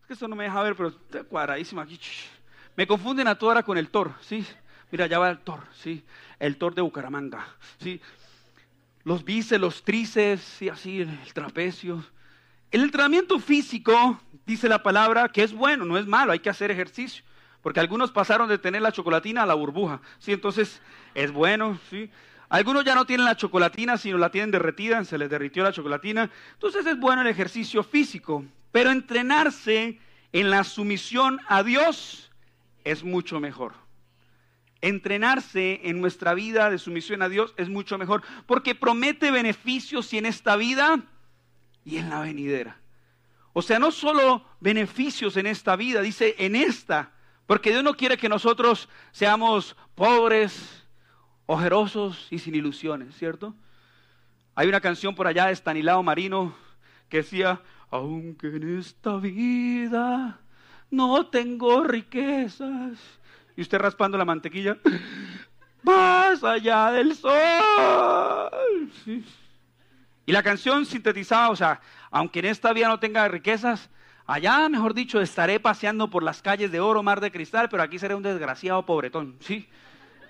que 0.07 0.13
eso 0.13 0.27
no 0.27 0.35
me 0.35 0.45
deja 0.45 0.61
ver, 0.63 0.75
pero 0.75 0.89
está 0.89 1.23
cuadradísima 1.23 1.83
aquí. 1.83 1.99
Me 2.75 2.87
confunden 2.87 3.27
a 3.27 3.35
toda 3.35 3.51
hora 3.53 3.63
con 3.63 3.77
el 3.77 3.89
Thor, 3.89 4.13
¿sí? 4.21 4.45
Mira, 4.91 5.05
ya 5.07 5.19
va 5.19 5.29
el 5.29 5.39
Thor, 5.39 5.61
¿sí? 5.73 6.03
El 6.39 6.57
Thor 6.57 6.73
de 6.73 6.81
Bucaramanga, 6.81 7.45
¿sí? 7.79 8.01
Los 9.03 9.23
bíceps, 9.23 9.61
los 9.61 9.83
tríceps, 9.83 10.41
sí, 10.41 10.69
así, 10.69 11.01
el 11.01 11.33
trapecio. 11.33 12.03
El 12.71 12.83
entrenamiento 12.83 13.39
físico, 13.39 14.19
dice 14.45 14.69
la 14.69 14.81
palabra, 14.81 15.29
que 15.29 15.43
es 15.43 15.53
bueno, 15.53 15.85
no 15.85 15.97
es 15.97 16.05
malo, 16.05 16.31
hay 16.31 16.39
que 16.39 16.49
hacer 16.49 16.71
ejercicio. 16.71 17.23
Porque 17.61 17.79
algunos 17.79 18.11
pasaron 18.11 18.47
de 18.47 18.57
tener 18.57 18.81
la 18.81 18.91
chocolatina 18.91 19.43
a 19.43 19.45
la 19.45 19.53
burbuja. 19.53 20.01
Sí, 20.19 20.31
entonces 20.31 20.81
es 21.13 21.31
bueno, 21.31 21.77
sí. 21.89 22.09
Algunos 22.49 22.83
ya 22.83 22.95
no 22.95 23.05
tienen 23.05 23.25
la 23.25 23.37
chocolatina, 23.37 23.97
sino 23.97 24.17
la 24.17 24.31
tienen 24.31 24.49
derretida, 24.49 25.03
se 25.05 25.19
les 25.19 25.29
derritió 25.29 25.63
la 25.63 25.71
chocolatina. 25.71 26.31
Entonces 26.53 26.85
es 26.85 26.99
bueno 26.99 27.21
el 27.21 27.27
ejercicio 27.27 27.83
físico. 27.83 28.43
Pero 28.71 28.91
entrenarse 28.91 29.99
en 30.31 30.49
la 30.49 30.63
sumisión 30.63 31.39
a 31.47 31.63
Dios 31.63 32.31
es 32.83 33.03
mucho 33.03 33.39
mejor. 33.39 33.73
Entrenarse 34.81 35.81
en 35.83 36.01
nuestra 36.01 36.33
vida 36.33 36.69
de 36.69 36.77
sumisión 36.77 37.21
a 37.21 37.29
Dios 37.29 37.53
es 37.57 37.69
mucho 37.69 37.97
mejor 37.97 38.23
porque 38.45 38.75
promete 38.75 39.29
beneficios 39.29 40.11
y 40.13 40.17
en 40.17 40.25
esta 40.25 40.55
vida 40.55 41.03
y 41.83 41.97
en 41.97 42.09
la 42.09 42.21
venidera. 42.21 42.77
O 43.53 43.61
sea, 43.61 43.77
no 43.77 43.91
solo 43.91 44.45
beneficios 44.59 45.35
en 45.37 45.47
esta 45.47 45.75
vida, 45.75 46.01
dice 46.01 46.35
en 46.37 46.55
esta, 46.55 47.11
porque 47.45 47.71
Dios 47.71 47.83
no 47.83 47.95
quiere 47.95 48.17
que 48.17 48.29
nosotros 48.29 48.87
seamos 49.11 49.75
pobres, 49.95 50.87
ojerosos 51.51 52.27
y 52.29 52.37
sin 52.37 52.53
ilusiones, 52.53 53.15
¿cierto? 53.15 53.55
Hay 54.53 54.67
una 54.67 54.79
canción 54.79 55.15
por 55.15 55.25
allá 55.25 55.47
de 55.47 55.53
Stanislao 55.53 56.03
Marino 56.03 56.53
que 57.09 57.17
decía, 57.17 57.59
aunque 57.89 58.49
en 58.49 58.77
esta 58.77 59.17
vida 59.17 60.39
no 60.91 61.25
tengo 61.25 61.83
riquezas, 61.83 62.99
y 63.57 63.61
usted 63.61 63.79
raspando 63.79 64.15
la 64.15 64.25
mantequilla, 64.25 64.77
más 65.81 66.43
allá 66.43 66.91
del 66.91 67.15
sol. 67.15 68.91
Y 70.27 70.31
la 70.31 70.43
canción 70.43 70.85
sintetizaba, 70.85 71.49
o 71.49 71.55
sea, 71.55 71.81
aunque 72.11 72.39
en 72.39 72.45
esta 72.45 72.73
vida 72.73 72.89
no 72.89 72.99
tenga 72.99 73.27
riquezas, 73.27 73.89
allá, 74.27 74.69
mejor 74.69 74.93
dicho, 74.93 75.19
estaré 75.19 75.59
paseando 75.59 76.11
por 76.11 76.21
las 76.21 76.43
calles 76.43 76.71
de 76.71 76.79
oro, 76.79 77.01
mar 77.01 77.19
de 77.21 77.31
cristal, 77.31 77.69
pero 77.69 77.81
aquí 77.81 77.97
seré 77.97 78.13
un 78.13 78.21
desgraciado 78.21 78.85
pobretón, 78.85 79.35
¿sí? 79.39 79.67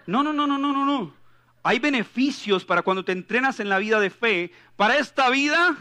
No, 0.10 0.24
no, 0.24 0.34
no, 0.34 0.48
no, 0.48 0.58
no, 0.58 0.74
no, 0.74 0.86
no. 0.86 1.13
Hay 1.62 1.78
beneficios 1.78 2.65
para 2.65 2.82
cuando 2.82 3.06
te 3.06 3.12
entrenas 3.12 3.60
en 3.60 3.69
la 3.69 3.78
vida 3.78 4.00
de 4.00 4.10
fe, 4.10 4.52
para 4.76 4.98
esta 4.98 5.30
vida 5.30 5.78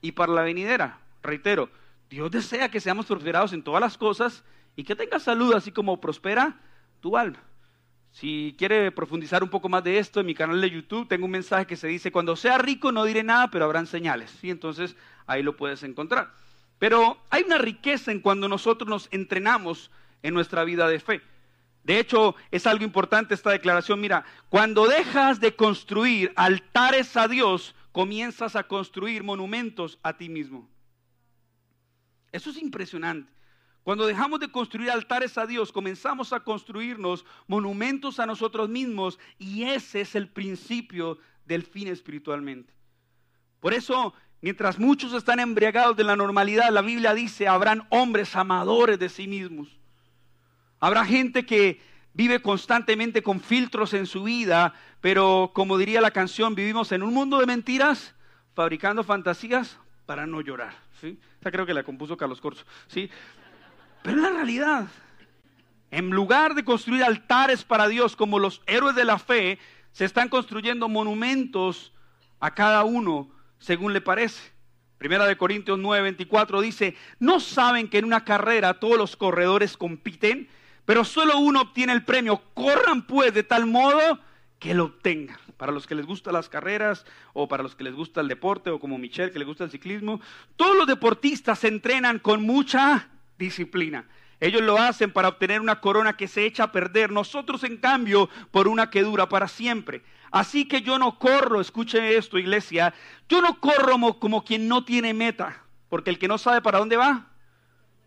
y 0.00 0.12
para 0.12 0.32
la 0.32 0.42
venidera. 0.42 0.98
Reitero, 1.22 1.70
Dios 2.10 2.32
desea 2.32 2.68
que 2.68 2.80
seamos 2.80 3.06
prosperados 3.06 3.52
en 3.52 3.62
todas 3.62 3.80
las 3.80 3.96
cosas 3.96 4.42
y 4.74 4.82
que 4.82 4.96
tengas 4.96 5.22
salud, 5.22 5.54
así 5.54 5.70
como 5.70 6.00
prospera 6.00 6.56
tu 7.00 7.16
alma. 7.16 7.38
Si 8.10 8.56
quiere 8.58 8.90
profundizar 8.90 9.44
un 9.44 9.50
poco 9.50 9.68
más 9.68 9.84
de 9.84 9.98
esto, 9.98 10.18
en 10.18 10.26
mi 10.26 10.34
canal 10.34 10.60
de 10.60 10.70
YouTube 10.70 11.06
tengo 11.06 11.26
un 11.26 11.30
mensaje 11.30 11.66
que 11.66 11.76
se 11.76 11.86
dice, 11.86 12.10
cuando 12.10 12.34
sea 12.34 12.58
rico 12.58 12.90
no 12.90 13.04
diré 13.04 13.22
nada, 13.22 13.50
pero 13.52 13.66
habrán 13.66 13.86
señales. 13.86 14.30
¿Sí? 14.40 14.50
Entonces 14.50 14.96
ahí 15.26 15.44
lo 15.44 15.56
puedes 15.56 15.84
encontrar. 15.84 16.32
Pero 16.80 17.18
hay 17.30 17.44
una 17.44 17.58
riqueza 17.58 18.10
en 18.10 18.18
cuando 18.18 18.48
nosotros 18.48 18.88
nos 18.88 19.08
entrenamos 19.12 19.92
en 20.24 20.34
nuestra 20.34 20.64
vida 20.64 20.88
de 20.88 20.98
fe. 20.98 21.22
De 21.84 21.98
hecho, 21.98 22.34
es 22.50 22.66
algo 22.66 22.84
importante 22.84 23.34
esta 23.34 23.50
declaración. 23.50 24.00
Mira, 24.00 24.24
cuando 24.48 24.86
dejas 24.88 25.38
de 25.38 25.54
construir 25.54 26.32
altares 26.34 27.16
a 27.16 27.28
Dios, 27.28 27.74
comienzas 27.92 28.56
a 28.56 28.64
construir 28.64 29.22
monumentos 29.22 29.98
a 30.02 30.16
ti 30.16 30.28
mismo. 30.28 30.68
Eso 32.32 32.50
es 32.50 32.60
impresionante. 32.60 33.30
Cuando 33.84 34.06
dejamos 34.06 34.40
de 34.40 34.50
construir 34.50 34.90
altares 34.90 35.36
a 35.36 35.46
Dios, 35.46 35.70
comenzamos 35.70 36.32
a 36.32 36.40
construirnos 36.40 37.26
monumentos 37.46 38.18
a 38.18 38.24
nosotros 38.24 38.70
mismos 38.70 39.18
y 39.38 39.64
ese 39.64 40.00
es 40.00 40.14
el 40.14 40.28
principio 40.28 41.18
del 41.44 41.64
fin 41.64 41.88
espiritualmente. 41.88 42.72
Por 43.60 43.74
eso, 43.74 44.14
mientras 44.40 44.78
muchos 44.78 45.12
están 45.12 45.38
embriagados 45.38 45.98
de 45.98 46.04
la 46.04 46.16
normalidad, 46.16 46.70
la 46.70 46.80
Biblia 46.80 47.12
dice, 47.12 47.46
habrán 47.46 47.86
hombres 47.90 48.34
amadores 48.34 48.98
de 48.98 49.10
sí 49.10 49.28
mismos. 49.28 49.78
Habrá 50.84 51.06
gente 51.06 51.46
que 51.46 51.80
vive 52.12 52.42
constantemente 52.42 53.22
con 53.22 53.40
filtros 53.40 53.94
en 53.94 54.04
su 54.04 54.24
vida, 54.24 54.74
pero 55.00 55.50
como 55.54 55.78
diría 55.78 56.02
la 56.02 56.10
canción, 56.10 56.54
vivimos 56.54 56.92
en 56.92 57.02
un 57.02 57.14
mundo 57.14 57.38
de 57.38 57.46
mentiras, 57.46 58.14
fabricando 58.52 59.02
fantasías 59.02 59.78
para 60.04 60.26
no 60.26 60.42
llorar. 60.42 60.74
¿sí? 61.00 61.18
Creo 61.40 61.64
que 61.64 61.72
la 61.72 61.84
compuso 61.84 62.18
Carlos 62.18 62.38
Corso. 62.38 62.66
¿sí? 62.86 63.08
Pero 64.02 64.18
la 64.18 64.28
realidad. 64.28 64.86
En 65.90 66.10
lugar 66.10 66.54
de 66.54 66.64
construir 66.64 67.02
altares 67.02 67.64
para 67.64 67.88
Dios 67.88 68.14
como 68.14 68.38
los 68.38 68.60
héroes 68.66 68.94
de 68.94 69.06
la 69.06 69.18
fe, 69.18 69.58
se 69.92 70.04
están 70.04 70.28
construyendo 70.28 70.90
monumentos 70.90 71.94
a 72.40 72.52
cada 72.52 72.84
uno 72.84 73.30
según 73.58 73.94
le 73.94 74.02
parece. 74.02 74.52
Primera 74.98 75.24
de 75.24 75.38
Corintios 75.38 75.78
9, 75.78 76.02
24 76.02 76.60
dice, 76.60 76.94
¿no 77.20 77.40
saben 77.40 77.88
que 77.88 77.96
en 77.96 78.04
una 78.04 78.26
carrera 78.26 78.78
todos 78.80 78.98
los 78.98 79.16
corredores 79.16 79.78
compiten? 79.78 80.46
Pero 80.84 81.04
solo 81.04 81.38
uno 81.38 81.62
obtiene 81.62 81.92
el 81.92 82.04
premio. 82.04 82.42
Corran 82.54 83.06
pues 83.06 83.32
de 83.32 83.42
tal 83.42 83.66
modo 83.66 84.18
que 84.58 84.74
lo 84.74 84.84
obtengan. 84.84 85.38
Para 85.56 85.72
los 85.72 85.86
que 85.86 85.94
les 85.94 86.06
gustan 86.06 86.34
las 86.34 86.48
carreras 86.48 87.04
o 87.32 87.48
para 87.48 87.62
los 87.62 87.74
que 87.74 87.84
les 87.84 87.94
gusta 87.94 88.20
el 88.20 88.28
deporte 88.28 88.70
o 88.70 88.80
como 88.80 88.98
Michelle 88.98 89.32
que 89.32 89.38
le 89.38 89.44
gusta 89.44 89.64
el 89.64 89.70
ciclismo, 89.70 90.20
todos 90.56 90.76
los 90.76 90.86
deportistas 90.86 91.58
se 91.60 91.68
entrenan 91.68 92.18
con 92.18 92.42
mucha 92.42 93.08
disciplina. 93.38 94.06
Ellos 94.40 94.62
lo 94.62 94.78
hacen 94.78 95.12
para 95.12 95.28
obtener 95.28 95.60
una 95.60 95.80
corona 95.80 96.16
que 96.16 96.28
se 96.28 96.44
echa 96.44 96.64
a 96.64 96.72
perder, 96.72 97.10
nosotros 97.10 97.62
en 97.64 97.76
cambio 97.76 98.28
por 98.50 98.68
una 98.68 98.90
que 98.90 99.02
dura 99.02 99.28
para 99.28 99.48
siempre. 99.48 100.02
Así 100.30 100.66
que 100.66 100.82
yo 100.82 100.98
no 100.98 101.18
corro, 101.18 101.60
escuche 101.60 102.16
esto 102.16 102.38
iglesia, 102.38 102.92
yo 103.28 103.40
no 103.40 103.60
corro 103.60 103.92
como, 103.92 104.18
como 104.18 104.44
quien 104.44 104.66
no 104.66 104.84
tiene 104.84 105.14
meta, 105.14 105.62
porque 105.88 106.10
el 106.10 106.18
que 106.18 106.26
no 106.26 106.38
sabe 106.38 106.60
para 106.60 106.78
dónde 106.78 106.96
va, 106.96 107.28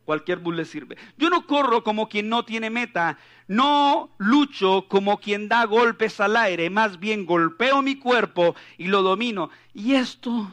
cualquier 0.08 0.40
bus 0.40 0.56
le 0.56 0.64
sirve. 0.64 0.98
Yo 1.18 1.30
no 1.30 1.46
corro 1.46 1.84
como 1.84 2.08
quien 2.08 2.30
no 2.30 2.46
tiene 2.46 2.70
meta, 2.70 3.18
no 3.50 4.10
lucho 4.18 4.88
como 4.88 5.20
quien 5.20 5.50
da 5.50 5.66
golpes 5.66 6.22
al 6.22 6.38
aire, 6.38 6.70
más 6.70 6.98
bien 6.98 7.26
golpeo 7.26 7.82
mi 7.82 7.98
cuerpo 7.98 8.56
y 8.78 8.88
lo 8.88 9.02
domino. 9.02 9.50
Y 9.74 9.96
esto, 9.96 10.50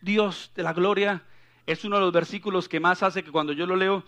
Dios 0.00 0.52
de 0.56 0.62
la 0.62 0.72
gloria, 0.72 1.22
es 1.66 1.84
uno 1.84 1.96
de 1.96 2.02
los 2.02 2.14
versículos 2.14 2.66
que 2.66 2.80
más 2.80 3.02
hace 3.02 3.22
que 3.22 3.30
cuando 3.30 3.52
yo 3.52 3.66
lo 3.66 3.76
leo, 3.76 4.02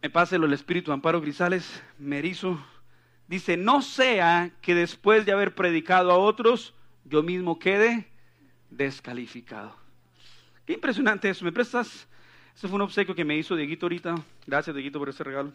me 0.00 0.08
pase 0.08 0.36
el 0.36 0.52
Espíritu 0.54 0.92
Amparo 0.92 1.20
Grisales, 1.20 1.82
me. 1.98 2.22
Dice, 3.28 3.56
no 3.58 3.82
sea 3.82 4.50
que 4.62 4.74
después 4.74 5.26
de 5.26 5.32
haber 5.32 5.54
predicado 5.54 6.10
a 6.10 6.16
otros, 6.16 6.72
yo 7.04 7.22
mismo 7.22 7.58
quede 7.58 8.08
descalificado. 8.70 9.76
Qué 10.64 10.72
impresionante 10.72 11.28
eso. 11.28 11.44
¿Me 11.44 11.52
prestas 11.52 12.08
ese 12.56 12.68
fue 12.68 12.76
un 12.76 12.82
obsequio 12.82 13.14
que 13.14 13.24
me 13.24 13.36
hizo 13.36 13.54
Dieguito 13.54 13.84
ahorita. 13.84 14.14
Gracias, 14.46 14.74
Dieguito, 14.74 14.98
por 14.98 15.10
ese 15.10 15.22
regalo. 15.22 15.52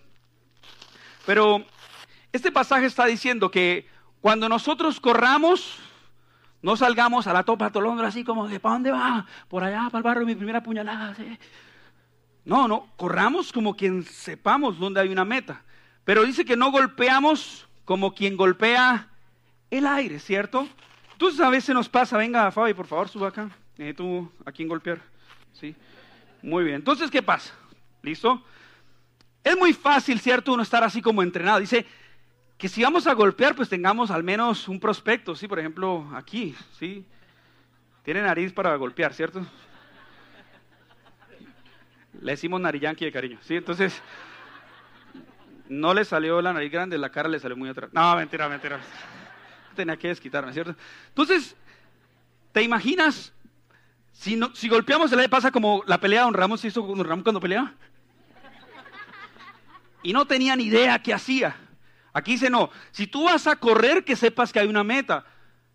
Pero 1.25 1.65
este 2.31 2.51
pasaje 2.51 2.85
está 2.85 3.07
diciendo 3.07 3.49
que 3.49 3.87
cuando 4.21 4.47
nosotros 4.47 4.99
corramos, 4.99 5.79
no 6.61 6.77
salgamos 6.77 7.25
a 7.25 7.33
la 7.33 7.41
topa 7.41 7.71
tolondra 7.71 8.07
así 8.07 8.23
como 8.23 8.47
de 8.47 8.59
¿para 8.59 8.73
dónde 8.73 8.91
va? 8.91 9.25
Por 9.47 9.63
allá, 9.63 9.87
para 9.89 9.97
el 9.97 10.03
barrio, 10.03 10.27
mi 10.27 10.35
primera 10.35 10.61
puñalada. 10.61 11.15
No, 12.45 12.67
no, 12.67 12.87
corramos 12.97 13.51
como 13.51 13.75
quien 13.75 14.03
sepamos 14.03 14.77
dónde 14.77 15.01
hay 15.01 15.09
una 15.09 15.25
meta. 15.25 15.63
Pero 16.03 16.23
dice 16.23 16.45
que 16.45 16.55
no 16.55 16.69
golpeamos 16.69 17.67
como 17.83 18.13
quien 18.13 18.37
golpea 18.37 19.09
el 19.71 19.87
aire, 19.87 20.19
¿cierto? 20.19 20.67
Entonces 21.13 21.41
a 21.41 21.49
veces 21.49 21.73
nos 21.73 21.89
pasa, 21.89 22.15
venga 22.15 22.51
Fabi, 22.51 22.75
por 22.75 22.85
favor, 22.85 23.09
suba 23.09 23.29
acá. 23.29 23.49
Necesito 23.75 24.31
a 24.45 24.51
quien 24.51 24.67
golpear. 24.67 25.01
¿sí? 25.53 25.75
Muy 26.41 26.63
bien. 26.63 26.77
Entonces, 26.77 27.11
¿qué 27.11 27.21
pasa? 27.21 27.53
¿Listo? 28.01 28.43
Es 29.43 29.57
muy 29.57 29.73
fácil, 29.73 30.19
¿cierto? 30.19 30.53
Uno 30.53 30.63
estar 30.63 30.83
así 30.83 31.01
como 31.01 31.23
entrenado. 31.23 31.59
Dice 31.59 31.85
que 32.57 32.67
si 32.67 32.83
vamos 32.83 33.07
a 33.07 33.13
golpear, 33.13 33.55
pues 33.55 33.69
tengamos 33.69 34.11
al 34.11 34.23
menos 34.23 34.67
un 34.67 34.79
prospecto, 34.79 35.35
¿sí? 35.35 35.47
Por 35.47 35.59
ejemplo, 35.59 36.07
aquí, 36.15 36.55
¿sí? 36.77 37.05
Tiene 38.03 38.21
nariz 38.21 38.53
para 38.53 38.75
golpear, 38.75 39.13
¿cierto? 39.13 39.45
Le 42.21 42.31
decimos 42.33 42.61
narillanqui 42.61 43.05
de 43.05 43.11
cariño, 43.11 43.39
¿sí? 43.41 43.55
Entonces, 43.55 44.01
no 45.69 45.93
le 45.93 46.05
salió 46.05 46.41
la 46.41 46.53
nariz 46.53 46.71
grande, 46.71 46.97
la 46.97 47.09
cara 47.09 47.29
le 47.29 47.39
salió 47.39 47.57
muy 47.57 47.69
atrás. 47.69 47.91
No, 47.93 48.15
mentira, 48.15 48.47
mentira. 48.49 48.79
Tenía 49.75 49.97
que 49.97 50.09
desquitarme, 50.09 50.53
¿cierto? 50.53 50.75
Entonces, 51.07 51.55
¿te 52.51 52.61
imaginas 52.61 53.33
si, 54.11 54.67
golpeamos 54.67 55.11
el 55.11 55.29
pasa 55.29 55.51
como 55.51 55.83
la 55.87 55.99
pelea 55.99 56.19
de 56.19 56.25
Don 56.25 56.33
Ramos 56.33 56.63
hizo 56.65 56.85
con 56.85 56.97
Don 56.97 57.07
Ramos 57.07 57.23
cuando 57.23 57.39
peleaba. 57.39 57.73
Y 60.03 60.13
no 60.13 60.25
tenía 60.25 60.55
ni 60.55 60.65
idea 60.65 61.01
qué 61.01 61.13
hacía. 61.13 61.55
Aquí 62.13 62.33
dice 62.33 62.49
no. 62.49 62.69
Si 62.91 63.07
tú 63.07 63.25
vas 63.25 63.47
a 63.47 63.55
correr, 63.55 64.03
que 64.03 64.15
sepas 64.15 64.51
que 64.51 64.59
hay 64.59 64.67
una 64.67 64.83
meta. 64.83 65.25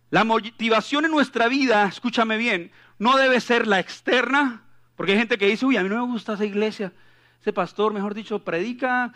La 0.09 0.23
motivación 0.23 1.05
en 1.05 1.11
nuestra 1.11 1.47
vida, 1.47 1.85
escúchame 1.85 2.37
bien, 2.37 2.71
no 2.97 3.17
debe 3.17 3.41
ser 3.41 3.67
la 3.67 3.79
externa, 3.79 4.63
porque 4.95 5.11
hay 5.11 5.17
gente 5.17 5.37
que 5.37 5.47
dice, 5.47 5.65
uy, 5.65 5.75
a 5.75 5.83
mí 5.83 5.89
no 5.89 6.05
me 6.05 6.11
gusta 6.11 6.33
esa 6.33 6.45
iglesia. 6.45 6.93
Ese 7.41 7.51
pastor, 7.51 7.93
mejor 7.93 8.13
dicho, 8.13 8.39
predica, 8.39 9.13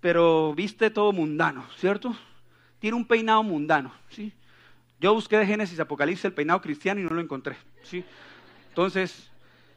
pero 0.00 0.52
viste 0.54 0.90
todo 0.90 1.12
mundano, 1.12 1.64
¿cierto? 1.76 2.16
Tiene 2.80 2.96
un 2.96 3.06
peinado 3.06 3.42
mundano, 3.44 3.92
¿sí? 4.10 4.32
Yo 5.00 5.14
busqué 5.14 5.38
de 5.38 5.46
Génesis 5.46 5.78
Apocalipsis 5.78 6.24
el 6.24 6.32
peinado 6.32 6.60
cristiano 6.60 7.00
y 7.00 7.04
no 7.04 7.10
lo 7.10 7.20
encontré, 7.20 7.56
¿sí? 7.82 8.04
Entonces, 8.72 9.30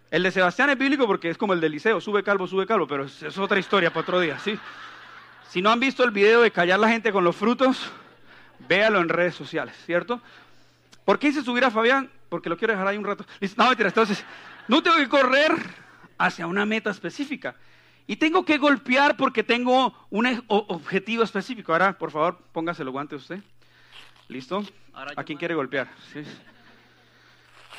el 0.09 0.23
de 0.23 0.31
Sebastián 0.31 0.69
es 0.69 0.77
bíblico 0.77 1.05
porque 1.05 1.29
es 1.29 1.37
como 1.37 1.51
el 1.51 1.59
del 1.59 1.73
liceo, 1.73 1.99
sube 1.99 2.23
calvo, 2.23 2.47
sube 2.47 2.65
calvo, 2.65 2.87
pero 2.87 3.03
es, 3.03 3.37
otra 3.37 3.59
historia 3.59 3.89
para 3.89 4.03
otro 4.03 4.21
día, 4.21 4.39
¿sí? 4.39 4.57
Si 5.49 5.61
no 5.61 5.69
han 5.69 5.81
visto 5.81 6.05
el 6.05 6.11
video 6.11 6.41
de 6.41 6.49
callar 6.49 6.79
la 6.79 6.87
gente 6.87 7.11
con 7.11 7.25
los 7.25 7.35
frutos, 7.35 7.91
véalo 8.69 9.01
en 9.01 9.09
redes 9.09 9.35
sociales, 9.35 9.75
¿cierto? 9.85 10.21
¿Por 11.03 11.19
qué 11.19 11.27
hice 11.27 11.41
subir 11.41 11.65
a 11.65 11.71
Fabián? 11.71 12.09
Porque 12.29 12.47
lo 12.47 12.55
quiero 12.55 12.71
dejar 12.71 12.87
ahí 12.87 12.97
un 12.97 13.03
rato. 13.03 13.25
No, 13.57 13.67
mentira, 13.67 13.89
entonces, 13.89 14.23
no 14.69 14.81
tengo 14.81 14.95
que 14.95 15.09
correr 15.09 15.51
hacia 16.17 16.47
una 16.47 16.65
meta 16.65 16.91
específica. 16.91 17.57
Y 18.07 18.15
tengo 18.15 18.45
que 18.45 18.57
golpear 18.57 19.17
porque 19.17 19.43
tengo 19.43 19.93
un 20.09 20.25
e, 20.27 20.41
objetivo 20.47 21.21
específico. 21.23 21.73
Ahora, 21.73 21.97
por 21.97 22.11
favor, 22.11 22.39
póngase 22.53 22.85
los 22.85 22.93
guantes 22.93 23.23
usted. 23.23 23.41
¿Listo? 24.29 24.63
¿A 24.93 25.23
quién 25.25 25.37
quiere 25.37 25.53
golpear? 25.53 25.89
¿Sí? 26.13 26.23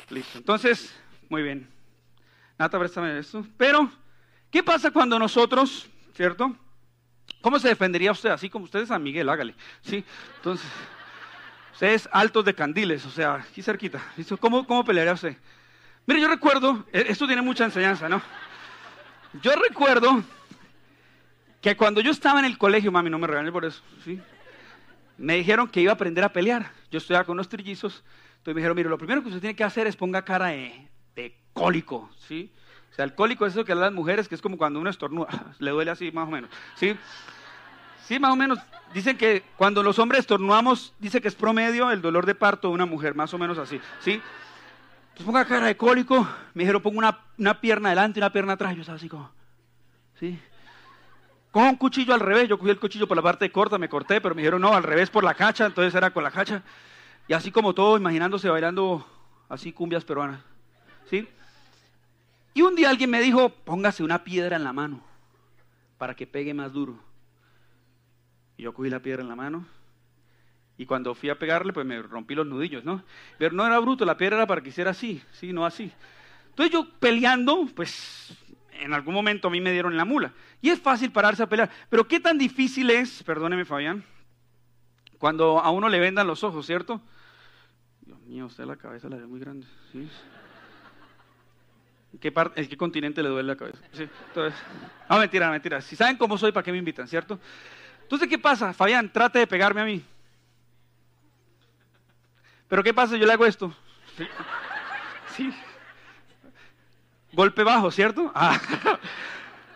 Listo. 0.09 0.37
Entonces, 0.37 0.95
muy 1.29 1.43
bien. 1.43 1.67
Nata, 2.57 2.79
préstame 2.79 3.19
esto. 3.19 3.45
Pero, 3.57 3.89
¿qué 4.49 4.63
pasa 4.63 4.91
cuando 4.91 5.19
nosotros, 5.19 5.87
¿cierto? 6.15 6.55
¿Cómo 7.41 7.59
se 7.59 7.67
defendería 7.67 8.11
usted? 8.11 8.29
Así 8.29 8.49
como 8.49 8.65
usted 8.65 8.79
es 8.79 8.89
San 8.89 9.03
Miguel, 9.03 9.29
hágale. 9.29 9.55
¿sí? 9.81 10.03
Entonces, 10.37 10.67
ustedes 11.73 12.09
altos 12.11 12.45
de 12.45 12.53
candiles, 12.53 13.05
o 13.05 13.09
sea, 13.09 13.35
aquí 13.35 13.61
cerquita. 13.61 14.01
¿Cómo, 14.39 14.65
¿Cómo 14.65 14.83
pelearía 14.83 15.13
usted? 15.13 15.37
Mire, 16.05 16.21
yo 16.21 16.27
recuerdo, 16.27 16.85
e, 16.91 17.05
esto 17.09 17.27
tiene 17.27 17.41
mucha 17.41 17.65
enseñanza, 17.65 18.07
¿no? 18.07 18.21
Yo 19.41 19.51
recuerdo 19.55 20.23
que 21.61 21.75
cuando 21.75 22.01
yo 22.01 22.11
estaba 22.11 22.39
en 22.39 22.45
el 22.45 22.57
colegio, 22.57 22.91
mami, 22.91 23.09
no 23.09 23.19
me 23.19 23.27
regañe 23.27 23.51
por 23.51 23.65
eso, 23.65 23.83
¿sí? 24.03 24.19
Me 25.17 25.35
dijeron 25.35 25.67
que 25.67 25.81
iba 25.81 25.91
a 25.91 25.95
aprender 25.95 26.23
a 26.23 26.31
pelear. 26.31 26.71
Yo 26.89 26.99
estudiaba 26.99 27.25
con 27.25 27.33
unos 27.33 27.49
trillizos 27.49 28.03
entonces 28.47 28.55
me 28.55 28.61
dijeron, 28.61 28.77
mire, 28.77 28.89
lo 28.89 28.97
primero 28.97 29.21
que 29.21 29.27
usted 29.27 29.41
tiene 29.41 29.55
que 29.57 29.63
hacer 29.65 29.87
es 29.87 29.97
ponga 29.97 30.23
cara 30.23 30.47
de, 30.47 30.87
cólico, 31.53 32.09
¿sí? 32.27 32.51
O 32.91 32.95
sea, 32.95 33.05
el 33.05 33.15
cólico 33.15 33.45
es 33.45 33.53
eso 33.53 33.65
que 33.65 33.73
dan 33.73 33.81
las 33.81 33.93
mujeres, 33.93 34.27
que 34.27 34.35
es 34.35 34.41
como 34.41 34.57
cuando 34.57 34.79
uno 34.79 34.89
estornuda, 34.89 35.27
le 35.59 35.71
duele 35.71 35.91
así 35.91 36.11
más 36.11 36.27
o 36.27 36.31
menos, 36.31 36.49
¿sí? 36.75 36.97
Sí, 38.05 38.19
más 38.19 38.31
o 38.31 38.35
menos. 38.35 38.59
Dicen 38.93 39.17
que 39.17 39.43
cuando 39.57 39.83
los 39.83 39.99
hombres 39.99 40.21
estornudamos, 40.21 40.93
dice 40.99 41.19
que 41.19 41.27
es 41.27 41.35
promedio 41.35 41.91
el 41.91 42.01
dolor 42.01 42.25
de 42.25 42.35
parto 42.35 42.69
de 42.69 42.73
una 42.73 42.85
mujer, 42.85 43.15
más 43.15 43.33
o 43.33 43.37
menos 43.37 43.57
así, 43.57 43.81
¿sí? 43.99 44.21
Entonces 45.09 45.25
ponga 45.25 45.45
cara 45.45 45.67
de 45.67 45.75
cólico, 45.75 46.27
me 46.53 46.63
dijeron 46.63 46.81
pongo 46.81 46.99
una, 46.99 47.19
una 47.37 47.59
pierna 47.59 47.89
adelante 47.89 48.19
y 48.19 48.21
una 48.21 48.31
pierna 48.31 48.53
atrás. 48.53 48.75
Yo 48.75 48.81
estaba 48.81 48.97
así 48.97 49.09
como, 49.09 49.29
¿sí? 50.19 50.39
Coja 51.51 51.69
un 51.69 51.75
cuchillo 51.75 52.13
al 52.13 52.19
revés, 52.19 52.47
yo 52.47 52.57
cogí 52.57 52.69
el 52.69 52.79
cuchillo 52.79 53.07
por 53.07 53.17
la 53.17 53.23
parte 53.23 53.51
corta, 53.51 53.77
me 53.77 53.89
corté, 53.89 54.21
pero 54.21 54.35
me 54.35 54.41
dijeron 54.41 54.61
no, 54.61 54.73
al 54.73 54.83
revés 54.83 55.09
por 55.09 55.23
la 55.23 55.33
cacha, 55.33 55.65
entonces 55.65 55.93
era 55.95 56.11
con 56.11 56.23
la 56.23 56.31
cacha. 56.31 56.61
Y 57.27 57.33
así 57.33 57.51
como 57.51 57.73
todo, 57.73 57.97
imaginándose 57.97 58.47
bailando 58.47 59.05
así 59.49 59.73
cumbias 59.73 60.05
peruanas. 60.05 60.39
¿Sí? 61.09 61.27
Y 62.53 62.61
un 62.61 62.75
día 62.75 62.89
alguien 62.89 63.09
me 63.09 63.21
dijo, 63.21 63.49
póngase 63.49 64.03
una 64.03 64.23
piedra 64.23 64.55
en 64.55 64.63
la 64.63 64.73
mano 64.73 65.03
para 65.97 66.15
que 66.15 66.27
pegue 66.27 66.53
más 66.53 66.73
duro. 66.73 66.97
Y 68.57 68.63
yo 68.63 68.73
cogí 68.73 68.89
la 68.89 68.99
piedra 68.99 69.21
en 69.21 69.29
la 69.29 69.35
mano. 69.35 69.65
Y 70.77 70.85
cuando 70.85 71.15
fui 71.15 71.29
a 71.29 71.39
pegarle, 71.39 71.73
pues 71.73 71.85
me 71.85 72.01
rompí 72.01 72.35
los 72.35 72.45
nudillos, 72.45 72.83
¿no? 72.83 73.03
Pero 73.37 73.55
no 73.55 73.65
era 73.65 73.79
bruto, 73.79 74.05
la 74.05 74.17
piedra 74.17 74.37
era 74.37 74.47
para 74.47 74.61
que 74.61 74.69
hiciera 74.69 74.91
así, 74.91 75.21
sí, 75.31 75.53
no 75.53 75.65
así. 75.65 75.91
Entonces 76.49 76.71
yo 76.71 76.87
peleando, 76.99 77.67
pues 77.75 78.35
en 78.79 78.93
algún 78.93 79.13
momento 79.13 79.47
a 79.47 79.51
mí 79.51 79.61
me 79.61 79.71
dieron 79.71 79.97
la 79.97 80.05
mula. 80.05 80.33
Y 80.61 80.69
es 80.69 80.79
fácil 80.79 81.11
pararse 81.11 81.43
a 81.43 81.49
pelear. 81.49 81.69
Pero 81.89 82.07
qué 82.07 82.19
tan 82.19 82.37
difícil 82.37 82.89
es, 82.89 83.23
perdóneme 83.23 83.65
Fabián, 83.65 84.03
cuando 85.17 85.59
a 85.59 85.71
uno 85.71 85.89
le 85.89 85.99
vendan 85.99 86.27
los 86.27 86.43
ojos, 86.43 86.65
¿cierto? 86.65 87.01
Dios 88.01 88.19
mío, 88.21 88.45
usted 88.45 88.65
la 88.65 88.75
cabeza 88.75 89.09
la 89.09 89.17
ve 89.17 89.25
muy 89.25 89.39
grande. 89.39 89.65
¿sí? 89.91 90.07
¿Qué, 92.19 92.33
¿En 92.55 92.67
qué 92.67 92.77
continente 92.77 93.21
le 93.21 93.29
duele 93.29 93.47
la 93.47 93.55
cabeza? 93.55 93.79
Sí, 93.91 94.07
entonces, 94.27 94.59
no, 95.09 95.19
mentira, 95.19 95.49
mentira. 95.51 95.81
Si 95.81 95.95
saben 95.95 96.17
cómo 96.17 96.37
soy, 96.37 96.51
¿para 96.51 96.63
qué 96.63 96.71
me 96.71 96.77
invitan, 96.77 97.07
cierto? 97.07 97.39
Entonces, 98.01 98.27
¿qué 98.27 98.39
pasa? 98.39 98.73
Fabián, 98.73 99.11
trate 99.11 99.39
de 99.39 99.47
pegarme 99.47 99.81
a 99.81 99.85
mí. 99.85 100.03
Pero 102.67 102.83
¿qué 102.83 102.93
pasa? 102.93 103.17
Yo 103.17 103.25
le 103.25 103.33
hago 103.33 103.45
esto. 103.45 103.73
Sí. 104.17 104.27
sí. 105.35 105.53
Golpe 107.33 107.63
bajo, 107.63 107.91
¿cierto? 107.91 108.31
Ah. 108.33 108.59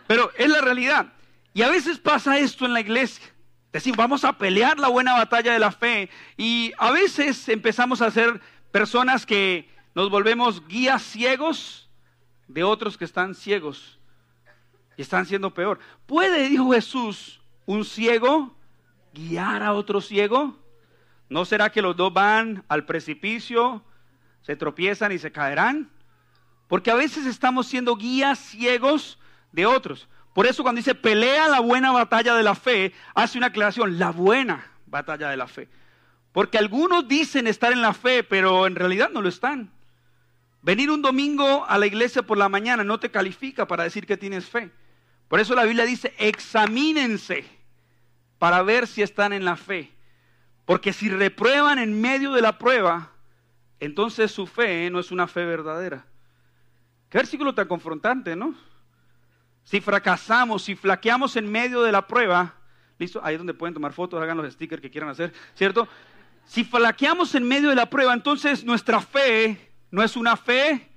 Pero 0.06 0.30
es 0.36 0.48
la 0.48 0.60
realidad. 0.60 1.12
Y 1.54 1.62
a 1.62 1.70
veces 1.70 1.98
pasa 1.98 2.38
esto 2.38 2.66
en 2.66 2.72
la 2.72 2.80
iglesia. 2.80 3.24
Decimos, 3.72 3.96
vamos 3.96 4.24
a 4.24 4.36
pelear 4.36 4.78
la 4.78 4.88
buena 4.88 5.14
batalla 5.14 5.52
de 5.52 5.58
la 5.58 5.70
fe. 5.70 6.10
Y 6.36 6.72
a 6.78 6.90
veces 6.90 7.48
empezamos 7.48 8.02
a 8.02 8.10
ser 8.10 8.40
personas 8.70 9.24
que 9.24 9.70
nos 9.94 10.10
volvemos 10.10 10.66
guías 10.66 11.02
ciegos 11.02 11.90
de 12.48 12.64
otros 12.64 12.96
que 12.96 13.04
están 13.04 13.34
ciegos 13.34 13.98
y 14.96 15.02
están 15.02 15.26
siendo 15.26 15.52
peor. 15.52 15.78
¿Puede, 16.06 16.48
dijo 16.48 16.72
Jesús, 16.72 17.40
un 17.66 17.84
ciego 17.84 18.54
guiar 19.14 19.62
a 19.62 19.72
otro 19.72 20.00
ciego? 20.00 20.58
¿No 21.28 21.44
será 21.44 21.70
que 21.70 21.82
los 21.82 21.96
dos 21.96 22.12
van 22.12 22.64
al 22.68 22.84
precipicio, 22.84 23.82
se 24.42 24.56
tropiezan 24.56 25.12
y 25.12 25.18
se 25.18 25.32
caerán? 25.32 25.90
Porque 26.68 26.90
a 26.90 26.94
veces 26.94 27.26
estamos 27.26 27.66
siendo 27.66 27.96
guías 27.96 28.38
ciegos 28.38 29.18
de 29.52 29.66
otros. 29.66 30.08
Por 30.34 30.46
eso 30.46 30.62
cuando 30.62 30.78
dice 30.78 30.94
pelea 30.94 31.48
la 31.48 31.60
buena 31.60 31.92
batalla 31.92 32.34
de 32.34 32.42
la 32.42 32.54
fe, 32.54 32.92
hace 33.14 33.38
una 33.38 33.48
aclaración, 33.48 33.98
la 33.98 34.10
buena 34.10 34.66
batalla 34.86 35.28
de 35.28 35.36
la 35.36 35.46
fe. 35.46 35.68
Porque 36.32 36.56
algunos 36.56 37.06
dicen 37.06 37.46
estar 37.46 37.72
en 37.72 37.82
la 37.82 37.92
fe, 37.92 38.22
pero 38.24 38.66
en 38.66 38.74
realidad 38.74 39.10
no 39.10 39.20
lo 39.20 39.28
están. 39.28 39.70
Venir 40.62 40.90
un 40.90 41.02
domingo 41.02 41.66
a 41.68 41.76
la 41.76 41.86
iglesia 41.86 42.22
por 42.22 42.38
la 42.38 42.48
mañana 42.48 42.84
no 42.84 43.00
te 43.00 43.10
califica 43.10 43.66
para 43.66 43.82
decir 43.82 44.06
que 44.06 44.16
tienes 44.16 44.48
fe. 44.48 44.70
Por 45.26 45.40
eso 45.40 45.54
la 45.54 45.64
Biblia 45.64 45.84
dice, 45.84 46.14
examínense 46.18 47.44
para 48.38 48.62
ver 48.62 48.86
si 48.86 49.02
están 49.02 49.32
en 49.32 49.44
la 49.44 49.56
fe. 49.56 49.92
Porque 50.64 50.92
si 50.92 51.08
reprueban 51.08 51.80
en 51.80 52.00
medio 52.00 52.32
de 52.32 52.42
la 52.42 52.58
prueba, 52.58 53.10
entonces 53.80 54.30
su 54.30 54.46
fe 54.46 54.88
no 54.90 55.00
es 55.00 55.10
una 55.10 55.26
fe 55.26 55.44
verdadera. 55.44 56.06
Qué 57.10 57.18
versículo 57.18 57.54
tan 57.54 57.66
confrontante, 57.66 58.36
¿no? 58.36 58.54
Si 59.64 59.80
fracasamos, 59.80 60.62
si 60.62 60.76
flaqueamos 60.76 61.34
en 61.36 61.50
medio 61.50 61.82
de 61.82 61.90
la 61.90 62.06
prueba, 62.06 62.54
listo, 62.98 63.20
ahí 63.24 63.34
es 63.34 63.40
donde 63.40 63.54
pueden 63.54 63.74
tomar 63.74 63.92
fotos, 63.92 64.22
hagan 64.22 64.36
los 64.36 64.52
stickers 64.52 64.80
que 64.80 64.90
quieran 64.90 65.10
hacer, 65.10 65.32
¿cierto? 65.54 65.88
Si 66.44 66.62
flaqueamos 66.62 67.34
en 67.34 67.46
medio 67.48 67.68
de 67.68 67.74
la 67.74 67.90
prueba, 67.90 68.14
entonces 68.14 68.64
nuestra 68.64 69.00
fe 69.00 69.71
no 69.92 70.02
es 70.02 70.16
una 70.16 70.36
fe 70.36 70.88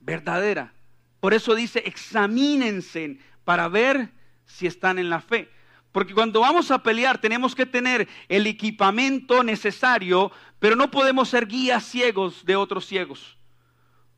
verdadera. 0.00 0.72
Por 1.20 1.34
eso 1.34 1.54
dice, 1.54 1.82
examínense 1.86 3.18
para 3.44 3.68
ver 3.68 4.10
si 4.46 4.66
están 4.66 4.98
en 4.98 5.10
la 5.10 5.20
fe. 5.20 5.48
Porque 5.92 6.14
cuando 6.14 6.40
vamos 6.40 6.70
a 6.70 6.82
pelear 6.82 7.18
tenemos 7.18 7.54
que 7.54 7.66
tener 7.66 8.08
el 8.28 8.46
equipamiento 8.46 9.44
necesario, 9.44 10.32
pero 10.58 10.76
no 10.76 10.90
podemos 10.90 11.28
ser 11.28 11.46
guías 11.46 11.84
ciegos 11.84 12.44
de 12.44 12.56
otros 12.56 12.86
ciegos. 12.86 13.36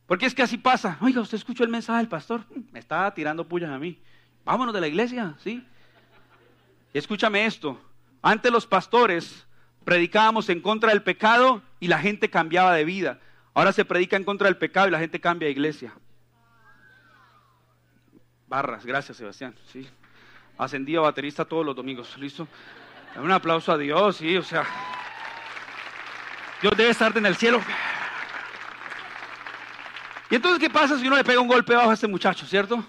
Porque 0.07 0.25
es 0.25 0.33
que 0.33 0.43
así 0.43 0.57
pasa. 0.57 0.97
Oiga, 1.01 1.21
usted 1.21 1.37
escuchó 1.37 1.63
el 1.63 1.69
mensaje 1.69 1.99
del 1.99 2.07
pastor. 2.07 2.45
Me 2.71 2.79
está 2.79 3.13
tirando 3.13 3.47
pullas 3.47 3.69
a 3.69 3.79
mí. 3.79 4.01
Vámonos 4.45 4.73
de 4.73 4.81
la 4.81 4.87
iglesia, 4.87 5.35
¿sí? 5.43 5.65
Escúchame 6.93 7.45
esto. 7.45 7.79
Antes 8.21 8.51
los 8.51 8.65
pastores 8.65 9.45
predicábamos 9.83 10.49
en 10.49 10.61
contra 10.61 10.89
del 10.89 11.03
pecado 11.03 11.61
y 11.79 11.87
la 11.87 11.99
gente 11.99 12.29
cambiaba 12.29 12.73
de 12.73 12.85
vida. 12.85 13.19
Ahora 13.53 13.73
se 13.73 13.85
predica 13.85 14.15
en 14.15 14.23
contra 14.23 14.47
del 14.47 14.57
pecado 14.57 14.87
y 14.87 14.91
la 14.91 14.99
gente 14.99 15.19
cambia 15.19 15.47
de 15.47 15.51
iglesia. 15.51 15.93
Barras, 18.47 18.85
gracias 18.85 19.17
Sebastián. 19.17 19.55
Sí. 19.71 19.87
Ascendido 20.57 21.03
baterista 21.03 21.45
todos 21.45 21.65
los 21.65 21.75
domingos. 21.75 22.17
¿Listo? 22.17 22.47
Un 23.15 23.31
aplauso 23.31 23.71
a 23.71 23.77
Dios, 23.77 24.17
sí, 24.17 24.37
o 24.37 24.43
sea. 24.43 24.65
Dios 26.61 26.73
debe 26.77 26.91
estar 26.91 27.15
en 27.17 27.25
el 27.25 27.35
cielo. 27.35 27.61
Y 30.29 30.35
entonces, 30.35 30.59
¿qué 30.59 30.69
pasa 30.69 30.97
si 30.97 31.07
uno 31.07 31.17
le 31.17 31.23
pega 31.23 31.41
un 31.41 31.47
golpe 31.47 31.75
bajo 31.75 31.89
a 31.89 31.93
este 31.93 32.07
muchacho, 32.07 32.45
cierto? 32.45 32.85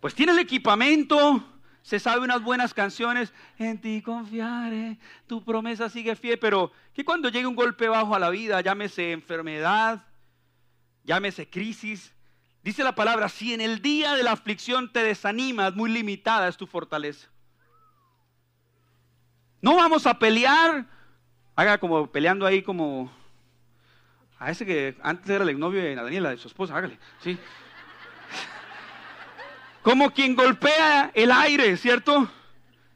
Pues 0.00 0.14
tiene 0.14 0.32
el 0.32 0.38
equipamiento, 0.38 1.44
se 1.82 1.98
sabe 1.98 2.22
unas 2.22 2.42
buenas 2.42 2.74
canciones, 2.74 3.32
en 3.58 3.80
ti 3.80 4.02
confiaré, 4.02 4.98
tu 5.26 5.44
promesa 5.44 5.88
sigue 5.88 6.16
fiel, 6.16 6.38
pero 6.38 6.72
que 6.92 7.04
cuando 7.04 7.28
llegue 7.28 7.46
un 7.46 7.56
golpe 7.56 7.88
bajo 7.88 8.14
a 8.14 8.18
la 8.18 8.30
vida, 8.30 8.60
llámese 8.60 9.12
enfermedad, 9.12 10.04
llámese 11.04 11.48
crisis, 11.48 12.14
dice 12.62 12.84
la 12.84 12.94
palabra, 12.94 13.28
si 13.28 13.54
en 13.54 13.60
el 13.60 13.80
día 13.80 14.14
de 14.14 14.22
la 14.22 14.32
aflicción 14.32 14.92
te 14.92 15.02
desanimas, 15.02 15.74
muy 15.74 15.90
limitada 15.90 16.48
es 16.48 16.56
tu 16.56 16.66
fortaleza. 16.66 17.28
No 19.62 19.76
vamos 19.76 20.06
a 20.06 20.18
pelear, 20.18 20.86
haga 21.54 21.78
como 21.78 22.10
peleando 22.10 22.46
ahí 22.46 22.62
como 22.62 23.10
a 24.38 24.50
ese 24.50 24.64
que 24.64 24.96
antes 25.02 25.28
era 25.28 25.44
el 25.44 25.50
exnovio 25.50 25.82
de 25.82 25.94
Daniela, 25.94 26.30
de 26.30 26.38
su 26.38 26.48
esposa, 26.48 26.74
hágale, 26.76 26.98
¿sí? 27.20 27.38
Como 29.82 30.10
quien 30.10 30.34
golpea 30.34 31.10
el 31.14 31.32
aire, 31.32 31.76
¿cierto? 31.76 32.30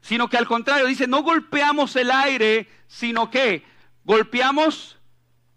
Sino 0.01 0.28
que 0.28 0.37
al 0.37 0.47
contrario, 0.47 0.87
dice, 0.87 1.07
no 1.07 1.22
golpeamos 1.22 1.97
el 1.97 2.11
aire, 2.11 2.68
sino 2.87 3.30
que 3.30 3.64
golpeamos 4.05 4.99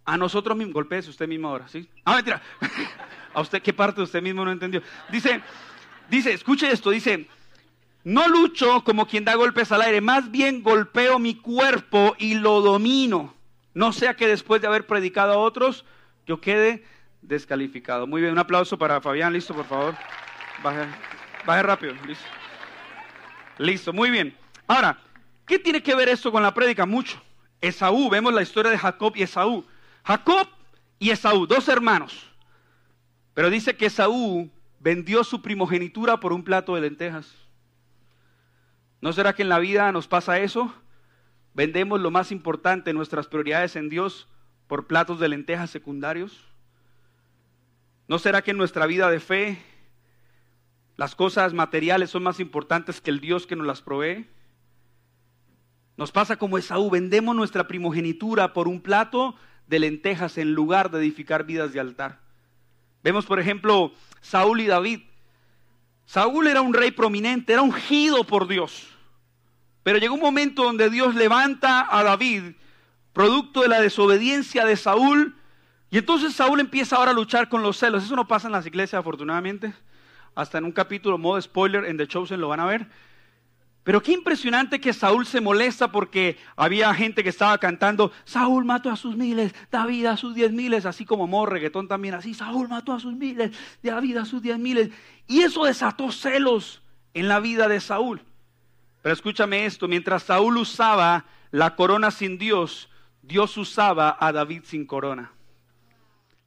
a 0.05 0.17
nosotros 0.17 0.57
mismos. 0.57 0.73
Golpéese 0.73 1.09
usted 1.09 1.27
mismo 1.27 1.49
ahora, 1.49 1.67
¿sí? 1.67 1.87
Ah, 2.05 2.15
mentira. 2.15 2.41
¿A 3.33 3.41
usted 3.41 3.61
qué 3.61 3.73
parte 3.73 3.97
de 3.97 4.05
usted 4.05 4.21
mismo 4.21 4.45
no 4.45 4.51
entendió? 4.51 4.81
Dice, 5.09 5.41
dice, 6.09 6.33
escuche 6.33 6.71
esto, 6.71 6.89
dice, 6.89 7.27
no 8.03 8.27
lucho 8.29 8.83
como 8.85 9.05
quien 9.05 9.25
da 9.25 9.35
golpes 9.35 9.71
al 9.71 9.81
aire, 9.81 9.99
más 9.99 10.31
bien 10.31 10.63
golpeo 10.63 11.19
mi 11.19 11.35
cuerpo 11.35 12.15
y 12.17 12.35
lo 12.35 12.61
domino. 12.61 13.35
No 13.73 13.91
sea 13.91 14.15
que 14.15 14.27
después 14.27 14.61
de 14.61 14.67
haber 14.67 14.87
predicado 14.87 15.33
a 15.33 15.37
otros, 15.37 15.85
yo 16.25 16.39
quede 16.39 16.83
descalificado. 17.21 18.07
Muy 18.07 18.21
bien, 18.21 18.31
un 18.33 18.39
aplauso 18.39 18.77
para 18.77 19.01
Fabián. 19.01 19.33
Listo, 19.33 19.53
por 19.53 19.65
favor. 19.65 19.95
Baje, 20.63 21.63
rápido. 21.63 21.93
Listo. 22.05 22.25
Listo, 23.57 23.93
muy 23.93 24.09
bien. 24.09 24.35
Ahora, 24.67 24.97
¿qué 25.45 25.59
tiene 25.59 25.81
que 25.81 25.95
ver 25.95 26.09
esto 26.09 26.31
con 26.31 26.43
la 26.43 26.53
prédica? 26.53 26.85
Mucho. 26.85 27.21
Esaú, 27.61 28.09
vemos 28.09 28.33
la 28.33 28.41
historia 28.41 28.71
de 28.71 28.77
Jacob 28.77 29.13
y 29.15 29.23
Esaú. 29.23 29.65
Jacob 30.03 30.47
y 30.99 31.09
Esaú, 31.09 31.47
dos 31.47 31.67
hermanos. 31.67 32.29
Pero 33.33 33.49
dice 33.49 33.75
que 33.75 33.87
Esaú 33.87 34.49
vendió 34.79 35.23
su 35.23 35.41
primogenitura 35.41 36.19
por 36.19 36.33
un 36.33 36.43
plato 36.43 36.75
de 36.75 36.81
lentejas. 36.81 37.33
¿No 39.01 39.13
será 39.13 39.33
que 39.33 39.43
en 39.43 39.49
la 39.49 39.59
vida 39.59 39.91
nos 39.91 40.07
pasa 40.07 40.39
eso? 40.39 40.73
Vendemos 41.53 41.99
lo 42.01 42.11
más 42.11 42.31
importante, 42.31 42.93
nuestras 42.93 43.27
prioridades 43.27 43.75
en 43.75 43.89
Dios, 43.89 44.27
por 44.67 44.87
platos 44.87 45.19
de 45.19 45.29
lentejas 45.29 45.69
secundarios. 45.69 46.43
¿No 48.07 48.19
será 48.19 48.41
que 48.41 48.51
en 48.51 48.57
nuestra 48.57 48.85
vida 48.85 49.09
de 49.09 49.19
fe 49.19 49.61
las 50.97 51.15
cosas 51.15 51.53
materiales 51.53 52.09
son 52.09 52.23
más 52.23 52.39
importantes 52.39 52.99
que 52.99 53.11
el 53.11 53.21
Dios 53.21 53.47
que 53.47 53.55
nos 53.55 53.65
las 53.65 53.81
provee? 53.81 54.27
Nos 55.95 56.11
pasa 56.11 56.37
como 56.37 56.57
Esaú, 56.57 56.89
vendemos 56.89 57.35
nuestra 57.35 57.67
primogenitura 57.67 58.53
por 58.53 58.67
un 58.67 58.81
plato 58.81 59.35
de 59.67 59.79
lentejas 59.79 60.37
en 60.37 60.53
lugar 60.53 60.91
de 60.91 60.99
edificar 60.99 61.45
vidas 61.45 61.73
de 61.73 61.79
altar. 61.79 62.19
Vemos, 63.03 63.25
por 63.25 63.39
ejemplo, 63.39 63.93
Saúl 64.21 64.61
y 64.61 64.67
David. 64.67 65.01
Saúl 66.05 66.47
era 66.47 66.61
un 66.61 66.73
rey 66.73 66.91
prominente, 66.91 67.53
era 67.53 67.61
ungido 67.61 68.23
por 68.23 68.47
Dios. 68.47 68.87
Pero 69.83 69.99
llegó 69.99 70.15
un 70.15 70.21
momento 70.21 70.63
donde 70.63 70.89
Dios 70.89 71.15
levanta 71.15 71.87
a 71.89 72.03
David, 72.03 72.55
producto 73.13 73.61
de 73.61 73.67
la 73.69 73.81
desobediencia 73.81 74.65
de 74.65 74.75
Saúl, 74.75 75.35
Y 75.89 75.97
entonces 75.97 76.33
Saúl 76.33 76.59
empieza 76.59 76.97
ahora 76.97 77.11
a 77.11 77.13
luchar 77.13 77.49
con 77.49 77.63
los 77.63 77.77
celos. 77.77 78.03
Eso 78.03 78.15
no 78.15 78.27
pasa 78.27 78.47
en 78.47 78.51
las 78.51 78.65
iglesias, 78.65 78.99
afortunadamente. 78.99 79.73
Hasta 80.37 80.59
en 80.59 80.65
un 80.65 80.71
capítulo, 80.71 81.17
modo 81.17 81.41
spoiler, 81.41 81.83
en 81.85 81.97
The 81.97 82.07
Chosen 82.07 82.39
lo 82.39 82.49
van 82.49 82.59
a 82.59 82.67
ver. 82.67 82.85
Pero 83.81 84.03
qué 84.03 84.11
impresionante 84.11 84.79
que 84.79 84.93
Saúl 84.93 85.25
se 85.25 85.41
molesta 85.41 85.91
porque 85.91 86.37
había 86.55 86.93
gente 86.93 87.23
que 87.23 87.29
estaba 87.29 87.57
cantando, 87.57 88.11
Saúl 88.23 88.63
mató 88.63 88.91
a 88.91 88.97
sus 88.97 89.17
miles, 89.17 89.55
David 89.71 90.05
a 90.05 90.15
sus 90.15 90.35
diez 90.35 90.51
miles, 90.51 90.85
así 90.85 91.05
como 91.05 91.25
Mo, 91.25 91.47
reggaetón 91.47 91.87
también 91.87 92.13
así, 92.13 92.35
Saúl 92.35 92.69
mató 92.69 92.93
a 92.93 92.99
sus 92.99 93.15
miles, 93.15 93.49
David 93.81 94.17
a 94.17 94.25
sus 94.25 94.43
diez 94.43 94.59
miles. 94.59 94.91
Y 95.25 95.41
eso 95.41 95.65
desató 95.65 96.11
celos 96.11 96.83
en 97.15 97.27
la 97.27 97.39
vida 97.39 97.67
de 97.67 97.79
Saúl. 97.79 98.21
Pero 99.01 99.13
escúchame 99.13 99.65
esto, 99.65 99.87
mientras 99.87 100.21
Saúl 100.21 100.57
usaba 100.57 101.25
la 101.49 101.75
corona 101.75 102.11
sin 102.11 102.37
Dios, 102.37 102.91
Dios 103.23 103.57
usaba 103.57 104.15
a 104.19 104.31
David 104.31 104.61
sin 104.65 104.85
corona. 104.85 105.31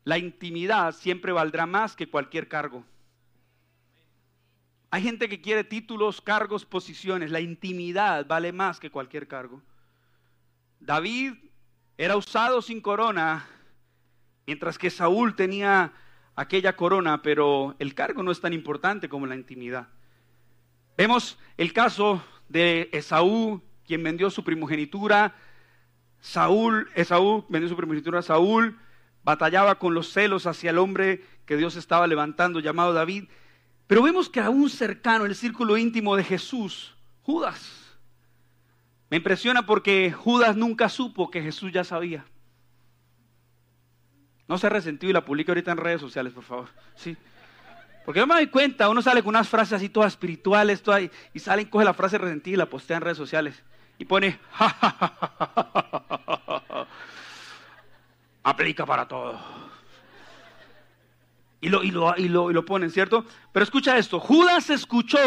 La 0.04 0.16
intimidad 0.16 0.92
siempre 0.92 1.32
valdrá 1.32 1.66
más 1.66 1.96
que 1.96 2.08
cualquier 2.08 2.46
cargo. 2.46 2.84
Hay 4.92 5.02
gente 5.02 5.28
que 5.28 5.40
quiere 5.40 5.62
títulos, 5.62 6.20
cargos, 6.20 6.64
posiciones. 6.64 7.30
La 7.30 7.40
intimidad 7.40 8.26
vale 8.26 8.52
más 8.52 8.80
que 8.80 8.90
cualquier 8.90 9.28
cargo. 9.28 9.62
David 10.80 11.34
era 11.96 12.16
usado 12.16 12.60
sin 12.60 12.80
corona, 12.80 13.46
mientras 14.46 14.78
que 14.78 14.90
Saúl 14.90 15.36
tenía 15.36 15.92
aquella 16.34 16.74
corona, 16.74 17.22
pero 17.22 17.76
el 17.78 17.94
cargo 17.94 18.22
no 18.22 18.32
es 18.32 18.40
tan 18.40 18.52
importante 18.52 19.08
como 19.08 19.26
la 19.26 19.36
intimidad. 19.36 19.88
Vemos 20.96 21.38
el 21.56 21.72
caso 21.72 22.22
de 22.48 22.88
Esaú, 22.92 23.62
quien 23.86 24.02
vendió 24.02 24.28
su 24.30 24.42
primogenitura. 24.42 25.36
Saúl, 26.20 26.90
Esaú 26.94 27.46
vendió 27.48 27.68
su 27.68 27.76
primogenitura 27.76 28.18
a 28.18 28.22
Saúl, 28.22 28.78
batallaba 29.22 29.78
con 29.78 29.94
los 29.94 30.12
celos 30.12 30.46
hacia 30.46 30.70
el 30.70 30.78
hombre 30.78 31.22
que 31.46 31.56
Dios 31.56 31.76
estaba 31.76 32.06
levantando, 32.06 32.58
llamado 32.58 32.92
David. 32.92 33.28
Pero 33.90 34.02
vemos 34.02 34.30
que 34.30 34.38
aún 34.38 34.70
cercano, 34.70 35.24
el 35.24 35.34
círculo 35.34 35.76
íntimo 35.76 36.14
de 36.14 36.22
Jesús, 36.22 36.94
Judas. 37.22 37.98
Me 39.10 39.16
impresiona 39.16 39.66
porque 39.66 40.12
Judas 40.12 40.54
nunca 40.54 40.88
supo 40.88 41.28
que 41.28 41.42
Jesús 41.42 41.72
ya 41.72 41.82
sabía. 41.82 42.24
No 44.46 44.58
se 44.58 44.68
ha 44.68 44.70
resentido 44.70 45.10
y 45.10 45.12
la 45.12 45.24
publica 45.24 45.50
ahorita 45.50 45.72
en 45.72 45.78
redes 45.78 46.00
sociales, 46.00 46.32
por 46.32 46.44
favor. 46.44 46.68
Sí. 46.94 47.16
Porque 48.04 48.20
yo 48.20 48.28
me 48.28 48.34
doy 48.34 48.46
cuenta, 48.46 48.88
uno 48.88 49.02
sale 49.02 49.24
con 49.24 49.30
unas 49.30 49.48
frases 49.48 49.72
así 49.72 49.88
todas 49.88 50.12
espirituales, 50.12 50.82
todas, 50.82 51.10
y 51.34 51.40
sale 51.40 51.62
y 51.62 51.66
coge 51.66 51.84
la 51.84 51.92
frase 51.92 52.16
resentida 52.16 52.54
y 52.54 52.58
la 52.58 52.66
postea 52.66 52.98
en 52.98 53.02
redes 53.02 53.18
sociales. 53.18 53.60
Y 53.98 54.04
pone, 54.04 54.38
aplica 58.44 58.86
para 58.86 59.08
todo. 59.08 59.36
Y 61.60 61.68
lo, 61.68 61.82
y, 61.82 61.90
lo, 61.90 62.14
y, 62.16 62.28
lo, 62.28 62.50
y 62.50 62.54
lo 62.54 62.64
ponen, 62.64 62.90
¿cierto? 62.90 63.24
Pero 63.52 63.64
escucha 63.64 63.98
esto, 63.98 64.18
Judas 64.18 64.70
escuchó 64.70 65.18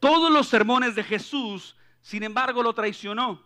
todos 0.00 0.30
los 0.30 0.46
sermones 0.46 0.94
de 0.94 1.02
Jesús, 1.02 1.76
sin 2.00 2.22
embargo 2.22 2.62
lo 2.62 2.74
traicionó, 2.74 3.42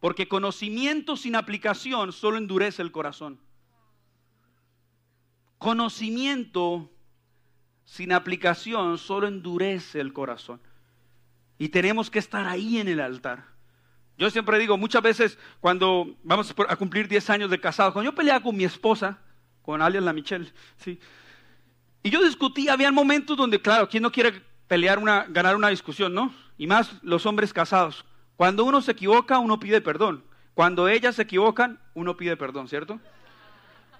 porque 0.00 0.28
conocimiento 0.28 1.16
sin 1.16 1.34
aplicación 1.34 2.12
solo 2.12 2.36
endurece 2.36 2.82
el 2.82 2.92
corazón. 2.92 3.40
Conocimiento 5.58 6.90
sin 7.84 8.12
aplicación 8.12 8.98
solo 8.98 9.26
endurece 9.26 10.00
el 10.00 10.12
corazón. 10.12 10.60
Y 11.58 11.70
tenemos 11.70 12.10
que 12.10 12.18
estar 12.18 12.46
ahí 12.46 12.78
en 12.78 12.88
el 12.88 13.00
altar. 13.00 13.46
Yo 14.18 14.28
siempre 14.30 14.58
digo, 14.58 14.76
muchas 14.76 15.02
veces 15.02 15.38
cuando 15.60 16.16
vamos 16.22 16.54
a 16.68 16.76
cumplir 16.76 17.08
10 17.08 17.30
años 17.30 17.50
de 17.50 17.60
casado, 17.60 17.92
cuando 17.92 18.10
yo 18.10 18.14
peleaba 18.14 18.42
con 18.42 18.56
mi 18.56 18.64
esposa, 18.64 19.18
con 19.62 19.80
alias 19.80 20.04
la 20.04 20.12
Michelle, 20.12 20.52
¿sí? 20.76 20.98
Y 22.06 22.10
yo 22.10 22.22
discutía, 22.22 22.72
había 22.72 22.92
momentos 22.92 23.36
donde, 23.36 23.60
claro, 23.60 23.88
¿quién 23.88 24.04
no 24.04 24.12
quiere 24.12 24.40
pelear 24.68 25.00
una, 25.00 25.26
ganar 25.28 25.56
una 25.56 25.70
discusión, 25.70 26.14
no? 26.14 26.32
Y 26.56 26.68
más 26.68 27.02
los 27.02 27.26
hombres 27.26 27.52
casados. 27.52 28.04
Cuando 28.36 28.62
uno 28.62 28.80
se 28.80 28.92
equivoca, 28.92 29.40
uno 29.40 29.58
pide 29.58 29.80
perdón. 29.80 30.22
Cuando 30.54 30.86
ellas 30.86 31.16
se 31.16 31.22
equivocan, 31.22 31.80
uno 31.94 32.16
pide 32.16 32.36
perdón, 32.36 32.68
¿cierto? 32.68 33.00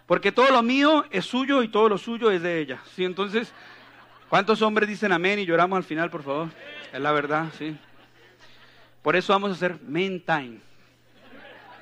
Porque 0.06 0.30
todo 0.30 0.52
lo 0.52 0.62
mío 0.62 1.04
es 1.10 1.24
suyo 1.24 1.64
y 1.64 1.68
todo 1.68 1.88
lo 1.88 1.98
suyo 1.98 2.30
es 2.30 2.42
de 2.42 2.60
ella. 2.60 2.80
¿sí? 2.94 3.04
Entonces, 3.04 3.52
¿cuántos 4.28 4.62
hombres 4.62 4.88
dicen 4.88 5.10
amén 5.10 5.40
y 5.40 5.44
lloramos 5.44 5.76
al 5.76 5.82
final, 5.82 6.08
por 6.08 6.22
favor? 6.22 6.48
Es 6.92 7.00
la 7.00 7.10
verdad, 7.10 7.46
sí. 7.58 7.76
Por 9.02 9.16
eso 9.16 9.32
vamos 9.32 9.50
a 9.50 9.54
hacer 9.54 9.80
men 9.82 10.24
time. 10.24 10.60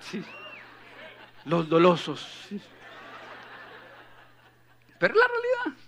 ¿sí? 0.01 0.25
Los 1.45 1.69
dolosos. 1.69 2.27
¿sí? 2.49 2.59
Pero 4.99 5.13
es 5.13 5.21
la 5.21 5.27
realidad. 5.27 5.84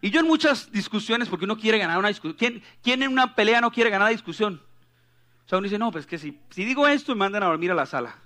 Y 0.00 0.10
yo 0.10 0.20
en 0.20 0.26
muchas 0.26 0.72
discusiones, 0.72 1.28
porque 1.28 1.44
uno 1.44 1.58
quiere 1.58 1.78
ganar 1.78 1.98
una 1.98 2.08
discusión, 2.08 2.62
¿quién, 2.82 3.02
en 3.02 3.08
una 3.08 3.34
pelea 3.34 3.60
no 3.60 3.70
quiere 3.70 3.90
ganar 3.90 4.06
la 4.06 4.12
discusión? 4.12 4.62
O 5.44 5.48
sea, 5.48 5.58
uno 5.58 5.64
dice, 5.64 5.78
no, 5.78 5.90
pues 5.90 6.06
que 6.06 6.16
si, 6.16 6.40
si 6.50 6.64
digo 6.64 6.86
esto, 6.88 7.12
me 7.14 7.18
mandan 7.18 7.42
a 7.42 7.46
dormir 7.46 7.70
a 7.70 7.74
la 7.74 7.86
sala. 7.86 8.16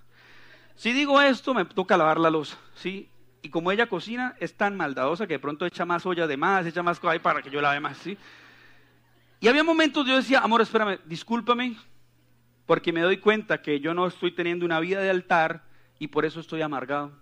Si 0.77 0.93
digo 0.93 1.20
esto, 1.20 1.55
me 1.55 1.64
toca 1.64 1.97
lavar 1.97 2.20
la 2.20 2.31
luz, 2.31 2.57
¿sí? 2.77 3.09
Y 3.43 3.49
como 3.49 3.72
ella 3.72 3.89
cocina, 3.89 4.37
es 4.41 4.55
tan 4.55 4.77
maldadosa 4.77 5.27
que 5.27 5.35
de 5.35 5.39
pronto 5.39 5.66
echa 5.66 5.85
más 5.85 6.07
olla 6.07 6.27
de 6.27 6.37
más, 6.37 6.66
echa 6.66 6.83
más 6.83 7.01
cosas 7.01 7.18
para 7.20 7.43
que 7.43 7.51
yo 7.51 7.61
lave 7.61 7.81
más, 7.81 7.97
¿sí? 7.99 8.16
Y 9.41 9.49
había 9.49 9.64
momentos 9.64 10.07
yo 10.07 10.16
decía, 10.16 10.41
amor, 10.41 10.62
espérame, 10.62 11.01
discúlpame, 11.07 11.77
porque 12.66 12.93
me 12.93 13.03
doy 13.03 13.18
cuenta 13.18 13.61
que 13.61 13.81
yo 13.81 13.95
no 13.95 14.07
estoy 14.07 14.33
teniendo 14.33 14.64
una 14.64 14.81
vida 14.81 15.01
de 15.01 15.11
altar 15.11 15.64
y 15.99 16.07
por 16.09 16.25
eso 16.25 16.41
estoy 16.41 16.62
amargado. 16.62 17.12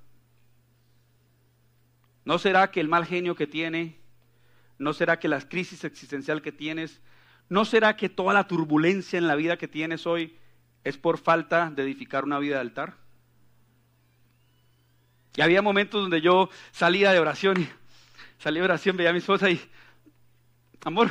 ¿No 2.24 2.38
será 2.38 2.70
que 2.70 2.80
el 2.80 2.88
mal 2.88 3.06
genio 3.06 3.34
que 3.34 3.46
tiene 3.46 4.01
¿No 4.78 4.92
será 4.92 5.18
que 5.18 5.28
la 5.28 5.40
crisis 5.40 5.84
existencial 5.84 6.42
que 6.42 6.52
tienes, 6.52 7.00
no 7.48 7.64
será 7.64 7.96
que 7.96 8.08
toda 8.08 8.34
la 8.34 8.46
turbulencia 8.46 9.18
en 9.18 9.26
la 9.26 9.34
vida 9.34 9.56
que 9.56 9.68
tienes 9.68 10.06
hoy 10.06 10.36
es 10.84 10.96
por 10.96 11.18
falta 11.18 11.70
de 11.70 11.82
edificar 11.82 12.24
una 12.24 12.38
vida 12.38 12.56
de 12.56 12.62
altar? 12.62 12.96
Y 15.36 15.40
había 15.40 15.62
momentos 15.62 16.02
donde 16.02 16.20
yo 16.20 16.50
salía 16.72 17.12
de 17.12 17.18
oración 17.18 17.60
y 17.60 17.68
salía 18.38 18.60
de 18.60 18.64
oración, 18.64 18.96
veía 18.96 19.10
a 19.10 19.12
mi 19.12 19.20
esposa 19.20 19.50
y, 19.50 19.60
amor, 20.84 21.10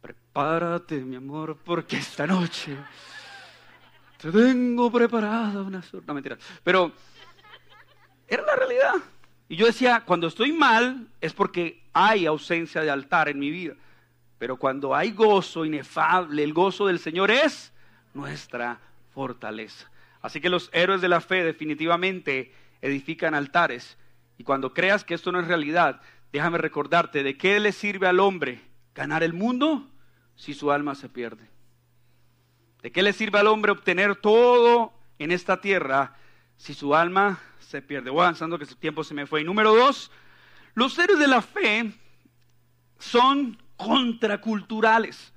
prepárate, 0.00 0.96
mi 0.96 1.16
amor, 1.16 1.58
porque 1.64 1.96
esta 1.96 2.26
noche 2.26 2.76
te 4.20 4.30
tengo 4.30 4.90
preparada 4.92 5.62
una 5.62 5.82
sorpresa. 5.82 6.04
No, 6.06 6.14
mentira. 6.14 6.36
Pero 6.62 6.92
era 8.28 8.44
la 8.44 8.56
realidad. 8.56 8.94
Y 9.48 9.56
yo 9.56 9.66
decía, 9.66 10.02
cuando 10.04 10.26
estoy 10.26 10.52
mal 10.52 11.08
es 11.20 11.32
porque 11.32 11.79
hay 11.92 12.26
ausencia 12.26 12.82
de 12.82 12.90
altar 12.90 13.28
en 13.28 13.38
mi 13.38 13.50
vida. 13.50 13.74
Pero 14.38 14.56
cuando 14.56 14.94
hay 14.94 15.12
gozo 15.12 15.64
inefable, 15.64 16.42
el 16.42 16.52
gozo 16.52 16.86
del 16.86 16.98
Señor 16.98 17.30
es 17.30 17.72
nuestra 18.14 18.80
fortaleza. 19.12 19.90
Así 20.22 20.40
que 20.40 20.50
los 20.50 20.70
héroes 20.72 21.00
de 21.00 21.08
la 21.08 21.20
fe 21.20 21.44
definitivamente 21.44 22.52
edifican 22.80 23.34
altares. 23.34 23.98
Y 24.38 24.44
cuando 24.44 24.72
creas 24.72 25.04
que 25.04 25.14
esto 25.14 25.32
no 25.32 25.40
es 25.40 25.46
realidad, 25.46 26.00
déjame 26.32 26.58
recordarte 26.58 27.22
de 27.22 27.36
qué 27.36 27.60
le 27.60 27.72
sirve 27.72 28.06
al 28.06 28.20
hombre 28.20 28.60
ganar 28.94 29.22
el 29.22 29.32
mundo 29.32 29.88
si 30.36 30.54
su 30.54 30.70
alma 30.70 30.94
se 30.94 31.08
pierde. 31.08 31.48
¿De 32.82 32.90
qué 32.90 33.02
le 33.02 33.12
sirve 33.12 33.38
al 33.38 33.46
hombre 33.46 33.72
obtener 33.72 34.16
todo 34.16 34.94
en 35.18 35.32
esta 35.32 35.60
tierra 35.60 36.16
si 36.56 36.74
su 36.74 36.94
alma 36.94 37.40
se 37.60 37.80
pierde. 37.80 38.10
Voy 38.10 38.22
avanzando 38.22 38.58
que 38.58 38.66
su 38.66 38.74
tiempo 38.76 39.04
se 39.04 39.14
me 39.14 39.26
fue. 39.26 39.42
Y 39.42 39.44
número 39.44 39.74
dos, 39.74 40.10
los 40.74 40.98
héroes 40.98 41.18
de 41.18 41.26
la 41.26 41.42
fe 41.42 41.92
son 42.98 43.60
contraculturales. 43.76 45.32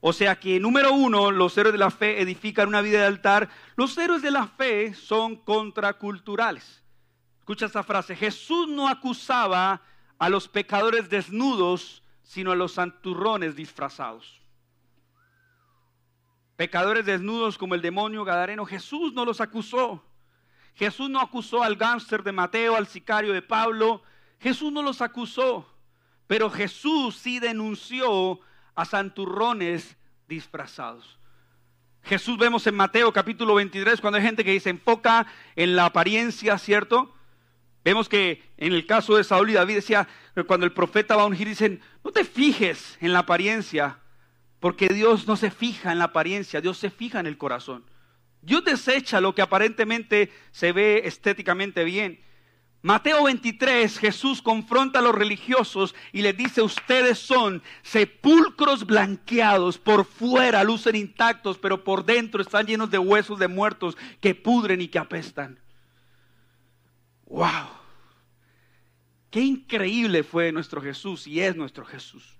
O 0.00 0.12
sea 0.12 0.38
que, 0.38 0.60
número 0.60 0.92
uno, 0.92 1.30
los 1.30 1.56
héroes 1.56 1.72
de 1.72 1.78
la 1.78 1.90
fe 1.90 2.20
edifican 2.20 2.68
una 2.68 2.82
vida 2.82 2.98
de 2.98 3.06
altar. 3.06 3.48
Los 3.76 3.96
héroes 3.96 4.20
de 4.20 4.30
la 4.30 4.46
fe 4.46 4.92
son 4.92 5.36
contraculturales. 5.36 6.82
Escucha 7.38 7.66
esta 7.66 7.82
frase. 7.82 8.14
Jesús 8.14 8.68
no 8.68 8.88
acusaba 8.88 9.80
a 10.18 10.28
los 10.28 10.48
pecadores 10.48 11.08
desnudos, 11.08 12.02
sino 12.22 12.52
a 12.52 12.56
los 12.56 12.72
santurrones 12.72 13.56
disfrazados. 13.56 14.40
Pecadores 16.56 17.04
desnudos 17.04 17.58
como 17.58 17.74
el 17.74 17.82
demonio 17.82 18.24
Gadareno, 18.24 18.64
Jesús 18.64 19.12
no 19.12 19.24
los 19.24 19.40
acusó. 19.40 20.04
Jesús 20.74 21.08
no 21.08 21.20
acusó 21.20 21.62
al 21.62 21.76
gánster 21.76 22.22
de 22.22 22.32
Mateo, 22.32 22.76
al 22.76 22.86
sicario 22.86 23.32
de 23.32 23.42
Pablo. 23.42 24.02
Jesús 24.40 24.72
no 24.72 24.82
los 24.82 25.00
acusó. 25.02 25.66
Pero 26.26 26.50
Jesús 26.50 27.16
sí 27.16 27.38
denunció 27.38 28.40
a 28.74 28.84
santurrones 28.84 29.96
disfrazados. 30.26 31.18
Jesús 32.02 32.38
vemos 32.38 32.66
en 32.66 32.74
Mateo 32.74 33.12
capítulo 33.12 33.54
23 33.54 34.00
cuando 34.00 34.18
hay 34.18 34.24
gente 34.24 34.44
que 34.44 34.58
se 34.60 34.70
enfoca 34.70 35.26
en 35.56 35.76
la 35.76 35.86
apariencia, 35.86 36.58
¿cierto? 36.58 37.14
Vemos 37.82 38.08
que 38.08 38.42
en 38.56 38.72
el 38.72 38.86
caso 38.86 39.16
de 39.16 39.24
Saúl 39.24 39.50
y 39.50 39.54
David 39.54 39.76
decía, 39.76 40.08
cuando 40.46 40.66
el 40.66 40.72
profeta 40.72 41.16
va 41.16 41.22
a 41.22 41.26
ungir, 41.26 41.48
dicen, 41.48 41.80
no 42.02 42.10
te 42.10 42.24
fijes 42.24 42.96
en 43.00 43.12
la 43.12 43.20
apariencia, 43.20 43.98
porque 44.60 44.88
Dios 44.88 45.26
no 45.26 45.36
se 45.36 45.50
fija 45.50 45.92
en 45.92 45.98
la 45.98 46.06
apariencia, 46.06 46.62
Dios 46.62 46.78
se 46.78 46.90
fija 46.90 47.20
en 47.20 47.26
el 47.26 47.36
corazón. 47.36 47.84
Dios 48.40 48.64
desecha 48.64 49.20
lo 49.20 49.34
que 49.34 49.42
aparentemente 49.42 50.30
se 50.50 50.72
ve 50.72 51.02
estéticamente 51.04 51.84
bien. 51.84 52.20
Mateo 52.84 53.24
23, 53.24 53.98
Jesús 53.98 54.42
confronta 54.42 54.98
a 54.98 55.02
los 55.02 55.14
religiosos 55.14 55.94
y 56.12 56.20
les 56.20 56.36
dice, 56.36 56.60
ustedes 56.60 57.18
son 57.18 57.62
sepulcros 57.80 58.84
blanqueados, 58.84 59.78
por 59.78 60.04
fuera 60.04 60.62
lucen 60.64 60.94
intactos, 60.94 61.56
pero 61.56 61.82
por 61.82 62.04
dentro 62.04 62.42
están 62.42 62.66
llenos 62.66 62.90
de 62.90 62.98
huesos 62.98 63.38
de 63.38 63.48
muertos 63.48 63.96
que 64.20 64.34
pudren 64.34 64.82
y 64.82 64.88
que 64.88 64.98
apestan. 64.98 65.58
¡Wow! 67.24 67.68
Qué 69.30 69.40
increíble 69.40 70.22
fue 70.22 70.52
nuestro 70.52 70.82
Jesús 70.82 71.26
y 71.26 71.40
es 71.40 71.56
nuestro 71.56 71.86
Jesús. 71.86 72.36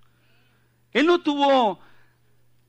Él 0.92 1.07
no 1.07 1.22
tuvo 1.22 1.80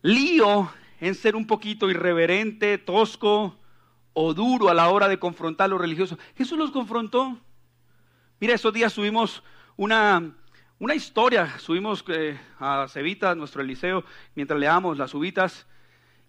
lío 0.02 0.72
en 1.02 1.14
ser 1.14 1.36
un 1.36 1.46
poquito 1.46 1.90
irreverente, 1.90 2.78
tosco 2.78 3.60
o 4.14 4.34
duro 4.34 4.70
a 4.70 4.74
la 4.74 4.88
hora 4.88 5.10
de 5.10 5.20
confrontar 5.20 5.66
a 5.66 5.68
los 5.68 5.82
religiosos. 5.82 6.18
Jesús 6.38 6.58
los 6.58 6.72
confrontó. 6.72 7.42
Mira, 8.38 8.54
esos 8.54 8.74
días 8.74 8.92
subimos 8.92 9.42
una, 9.78 10.34
una 10.78 10.94
historia, 10.94 11.58
subimos 11.58 12.04
eh, 12.10 12.38
a 12.60 12.86
Cevita, 12.90 13.34
nuestro 13.34 13.62
Eliseo, 13.62 14.04
mientras 14.36 14.60
leamos 14.60 14.98
las 14.98 15.14
uvitas. 15.14 15.66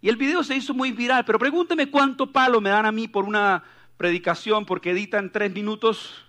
Y 0.00 0.08
el 0.08 0.14
video 0.14 0.44
se 0.44 0.54
hizo 0.54 0.72
muy 0.72 0.92
viral, 0.92 1.24
pero 1.24 1.40
pregúnteme 1.40 1.90
cuánto 1.90 2.30
palo 2.30 2.60
me 2.60 2.70
dan 2.70 2.86
a 2.86 2.92
mí 2.92 3.08
por 3.08 3.24
una 3.24 3.64
predicación 3.96 4.66
porque 4.66 4.92
editan 4.92 5.32
tres 5.32 5.52
minutos 5.52 6.24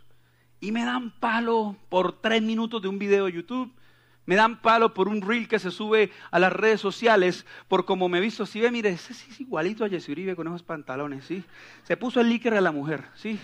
y 0.60 0.72
me 0.72 0.84
dan 0.84 1.12
palo 1.12 1.76
por 1.90 2.22
tres 2.22 2.42
minutos 2.42 2.82
de 2.82 2.88
un 2.88 2.98
video 2.98 3.26
de 3.26 3.34
YouTube. 3.34 3.72
Me 4.26 4.36
dan 4.36 4.62
palo 4.64 4.96
por 4.96 5.08
un 5.08 5.22
reel 5.22 5.48
que 5.48 5.60
se 5.60 5.70
sube 5.70 6.12
a 6.32 6.40
las 6.40 6.52
redes 6.52 6.82
sociales, 6.82 7.46
por 7.68 7.86
como 7.86 8.10
me 8.10 8.18
he 8.18 8.22
visto. 8.22 8.48
Si 8.48 8.60
ve, 8.60 8.72
mire, 8.72 8.90
ese 8.90 9.14
sí 9.14 9.28
es 9.30 9.40
igualito 9.42 9.86
a 9.86 9.90
Jesse 9.90 10.10
Uribe 10.10 10.36
con 10.36 10.48
esos 10.48 10.64
pantalones, 10.64 11.24
¿sí? 11.24 11.44
Se 11.84 11.96
puso 11.96 12.20
el 12.20 12.30
líquido 12.30 12.58
a 12.58 12.62
la 12.62 12.72
mujer, 12.72 13.06
¿sí? 13.16 13.40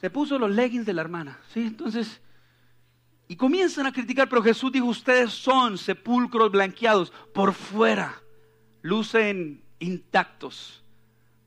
Se 0.00 0.08
puso 0.08 0.38
los 0.38 0.50
leggings 0.50 0.86
de 0.86 0.94
la 0.94 1.02
hermana, 1.02 1.38
¿sí? 1.52 1.60
Entonces, 1.60 2.20
y 3.28 3.36
comienzan 3.36 3.86
a 3.86 3.92
criticar, 3.92 4.28
pero 4.28 4.42
Jesús 4.42 4.72
dijo, 4.72 4.86
ustedes 4.86 5.30
son 5.30 5.76
sepulcros 5.76 6.50
blanqueados 6.50 7.12
por 7.34 7.52
fuera, 7.52 8.20
lucen 8.80 9.62
intactos, 9.78 10.82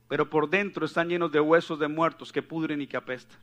pero 0.07 0.29
por 0.29 0.49
dentro 0.49 0.85
están 0.85 1.09
llenos 1.09 1.31
de 1.31 1.39
huesos 1.39 1.79
de 1.79 1.87
muertos 1.87 2.31
que 2.31 2.43
pudren 2.43 2.79
y 2.81 2.87
que 2.87 2.95
apestan. 2.95 3.39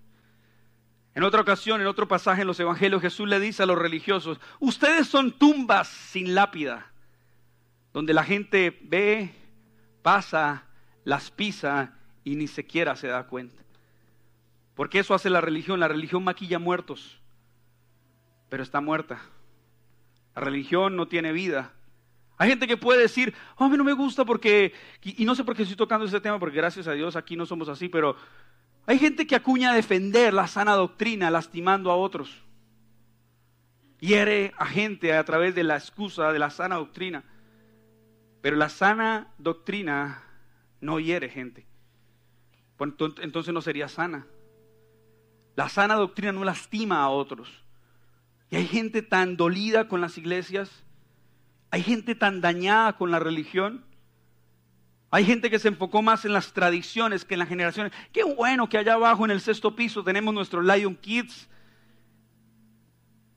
En 1.15 1.25
otra 1.25 1.41
ocasión, 1.41 1.81
en 1.81 1.89
otro 1.89 2.07
pasaje 2.07 2.43
en 2.43 2.47
los 2.47 2.61
evangelios, 2.61 3.03
Jesús 3.03 3.29
le 3.29 3.41
dice 3.41 3.65
a 3.65 3.67
los 3.67 3.79
religiosos, 3.79 4.39
ustedes 4.61 5.09
son 5.09 5.33
tumbas 5.33 5.89
sin 5.89 6.37
lápida, 6.37 6.93
donde 7.93 8.15
la 8.15 8.23
gente 8.23 8.79
ve, 8.85 9.35
pasa, 10.03 10.67
las 11.03 11.33
pisa 11.33 11.99
y 12.23 12.37
ni 12.37 12.47
siquiera 12.47 12.95
se 12.95 13.09
da 13.09 13.27
cuenta. 13.27 13.61
Porque 14.75 15.01
eso 15.01 15.15
hace 15.15 15.31
la 15.31 15.41
religión. 15.41 15.81
La 15.81 15.89
religión 15.89 16.25
maquilla 16.25 16.59
muertos, 16.59 17.21
pero 18.49 18.63
está 18.63 18.81
muerta. 18.81 19.21
La 20.35 20.43
religión 20.43 20.97
no 20.97 21.09
tiene 21.09 21.33
vida. 21.33 21.73
Hay 22.41 22.49
gente 22.49 22.67
que 22.67 22.79
puede 22.79 23.03
decir, 23.03 23.35
oh, 23.57 23.65
a 23.65 23.69
mí 23.69 23.77
no 23.77 23.85
me 23.85 23.93
gusta 23.93 24.25
porque, 24.25 24.73
y, 25.03 25.27
no 25.27 25.35
sé 25.35 25.45
por 25.45 25.55
qué 25.55 25.63
estoy 25.63 25.77
tocando 25.77 26.07
ese 26.07 26.23
tema, 26.23 26.39
porque 26.39 26.57
gracias 26.57 26.87
a 26.89 26.93
Dios 26.93 27.15
aquí 27.15 27.37
no 27.37 27.45
somos 27.45 27.69
así, 27.69 27.91
pero 27.91 28.17
hay 28.87 28.99
gente 28.99 29.27
que 29.27 29.37
acuña 29.37 29.73
a 29.73 29.75
defender 29.75 30.33
la 30.33 30.47
sana 30.47 30.75
doctrina 30.75 31.31
lastimando 31.31 31.91
a 31.91 31.97
otros. 31.97 32.43
Hiere 33.99 34.55
a 34.57 34.65
gente 34.65 35.13
a 35.13 35.23
través 35.25 35.55
de 35.55 35.65
la 35.65 35.77
excusa 35.77 36.33
de 36.33 36.39
la 36.39 36.49
sana 36.49 36.77
doctrina. 36.77 37.25
Pero 38.41 38.57
la 38.57 38.71
sana 38.71 39.35
doctrina 39.37 40.23
no 40.81 40.99
hiere 40.99 41.29
gente. 41.29 41.67
Entonces 42.81 43.53
no 43.53 43.61
sería 43.61 43.89
sana. 43.89 44.27
La 45.61 45.69
sana 45.69 45.95
doctrina 45.95 46.33
no 46.33 46.43
lastima 46.43 47.03
a 47.03 47.11
otros. 47.11 47.49
Y 48.51 48.57
hay 48.57 48.67
gente 48.67 49.03
tan 49.03 49.37
dolida 49.37 49.89
con 49.89 50.01
las 50.01 50.17
iglesias. 50.17 50.71
Hay 51.71 51.83
gente 51.83 52.15
tan 52.15 52.41
dañada 52.41 52.95
con 52.95 53.11
la 53.11 53.19
religión 53.19 53.85
hay 55.13 55.25
gente 55.25 55.51
que 55.51 55.59
se 55.59 55.69
enfocó 55.69 56.03
más 56.03 56.25
en 56.25 56.33
las 56.33 56.53
tradiciones 56.53 57.25
que 57.25 57.35
en 57.35 57.41
las 57.41 57.49
generaciones. 57.49 57.93
Qué 58.13 58.23
bueno 58.23 58.69
que 58.69 58.79
allá 58.79 58.95
abajo 58.95 59.25
en 59.25 59.33
el 59.33 59.41
sexto 59.41 59.75
piso 59.75 60.05
tenemos 60.05 60.33
nuestros 60.33 60.65
Lion 60.65 60.95
Kids. 60.95 61.49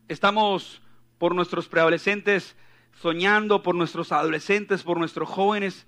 Estamos 0.08 0.82
por 1.18 1.34
nuestros 1.34 1.68
preadolescentes 1.68 2.56
soñando, 3.02 3.64
por 3.64 3.74
nuestros 3.74 4.12
adolescentes, 4.12 4.84
por 4.84 5.00
nuestros 5.00 5.28
jóvenes. 5.28 5.88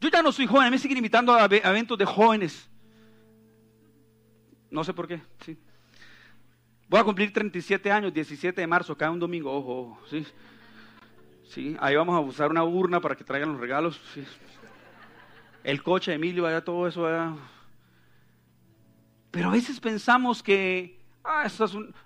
Yo 0.00 0.08
ya 0.08 0.22
no 0.22 0.32
soy 0.32 0.46
joven, 0.46 0.70
me 0.70 0.78
siguen 0.78 0.96
invitando 0.96 1.34
a 1.34 1.44
eventos 1.44 1.98
de 1.98 2.06
jóvenes. 2.06 2.70
No 4.70 4.84
sé 4.84 4.94
por 4.94 5.08
qué, 5.08 5.20
sí. 5.44 5.58
Voy 6.88 7.00
a 7.00 7.04
cumplir 7.04 7.32
37 7.32 7.90
años, 7.90 8.12
17 8.12 8.60
de 8.60 8.66
marzo, 8.66 8.96
cada 8.96 9.10
un 9.10 9.20
domingo, 9.20 9.52
ojo, 9.52 9.80
ojo, 9.80 10.06
sí. 10.08 10.26
Sí, 11.44 11.76
ahí 11.80 11.96
vamos 11.96 12.14
a 12.14 12.20
usar 12.20 12.50
una 12.50 12.64
urna 12.64 13.00
para 13.00 13.16
que 13.16 13.24
traigan 13.24 13.52
los 13.52 13.60
regalos, 13.60 14.00
sí 14.14 14.24
el 15.64 15.82
coche, 15.82 16.14
Emilio, 16.14 16.46
allá 16.46 16.64
todo 16.64 16.86
eso. 16.86 17.06
Pero 19.30 19.48
a 19.48 19.52
veces 19.52 19.78
pensamos 19.80 20.42
que 20.42 21.00
ah, 21.24 21.46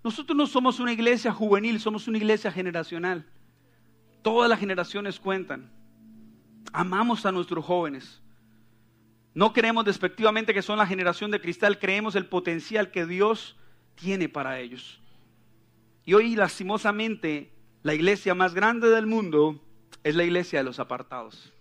nosotros 0.02 0.36
no 0.36 0.46
somos 0.46 0.80
una 0.80 0.92
iglesia 0.92 1.32
juvenil, 1.32 1.80
somos 1.80 2.08
una 2.08 2.18
iglesia 2.18 2.50
generacional. 2.50 3.26
Todas 4.22 4.48
las 4.48 4.58
generaciones 4.58 5.20
cuentan. 5.20 5.70
Amamos 6.72 7.24
a 7.24 7.32
nuestros 7.32 7.64
jóvenes. 7.64 8.20
No 9.35 9.53
creemos 9.53 9.85
despectivamente 9.85 10.55
que 10.55 10.62
son 10.62 10.78
la 10.78 10.87
generación 10.87 11.32
de 11.32 11.41
cristal, 11.41 11.80
creemos 11.80 12.14
el 12.14 12.26
potencial 12.26 12.93
que 12.93 13.05
Dios 13.05 13.57
tiene 13.97 14.28
para 14.28 14.61
ellos. 14.61 15.01
Y 16.05 16.14
hoy, 16.14 16.37
lastimosamente, 16.37 17.53
la 17.82 17.95
iglesia 17.95 18.35
más 18.35 18.55
grande 18.55 18.89
del 18.89 19.07
mundo 19.07 19.61
es 20.05 20.14
la 20.14 20.22
iglesia 20.22 20.61
de 20.61 20.64
los 20.64 20.78
apartados. 20.78 21.53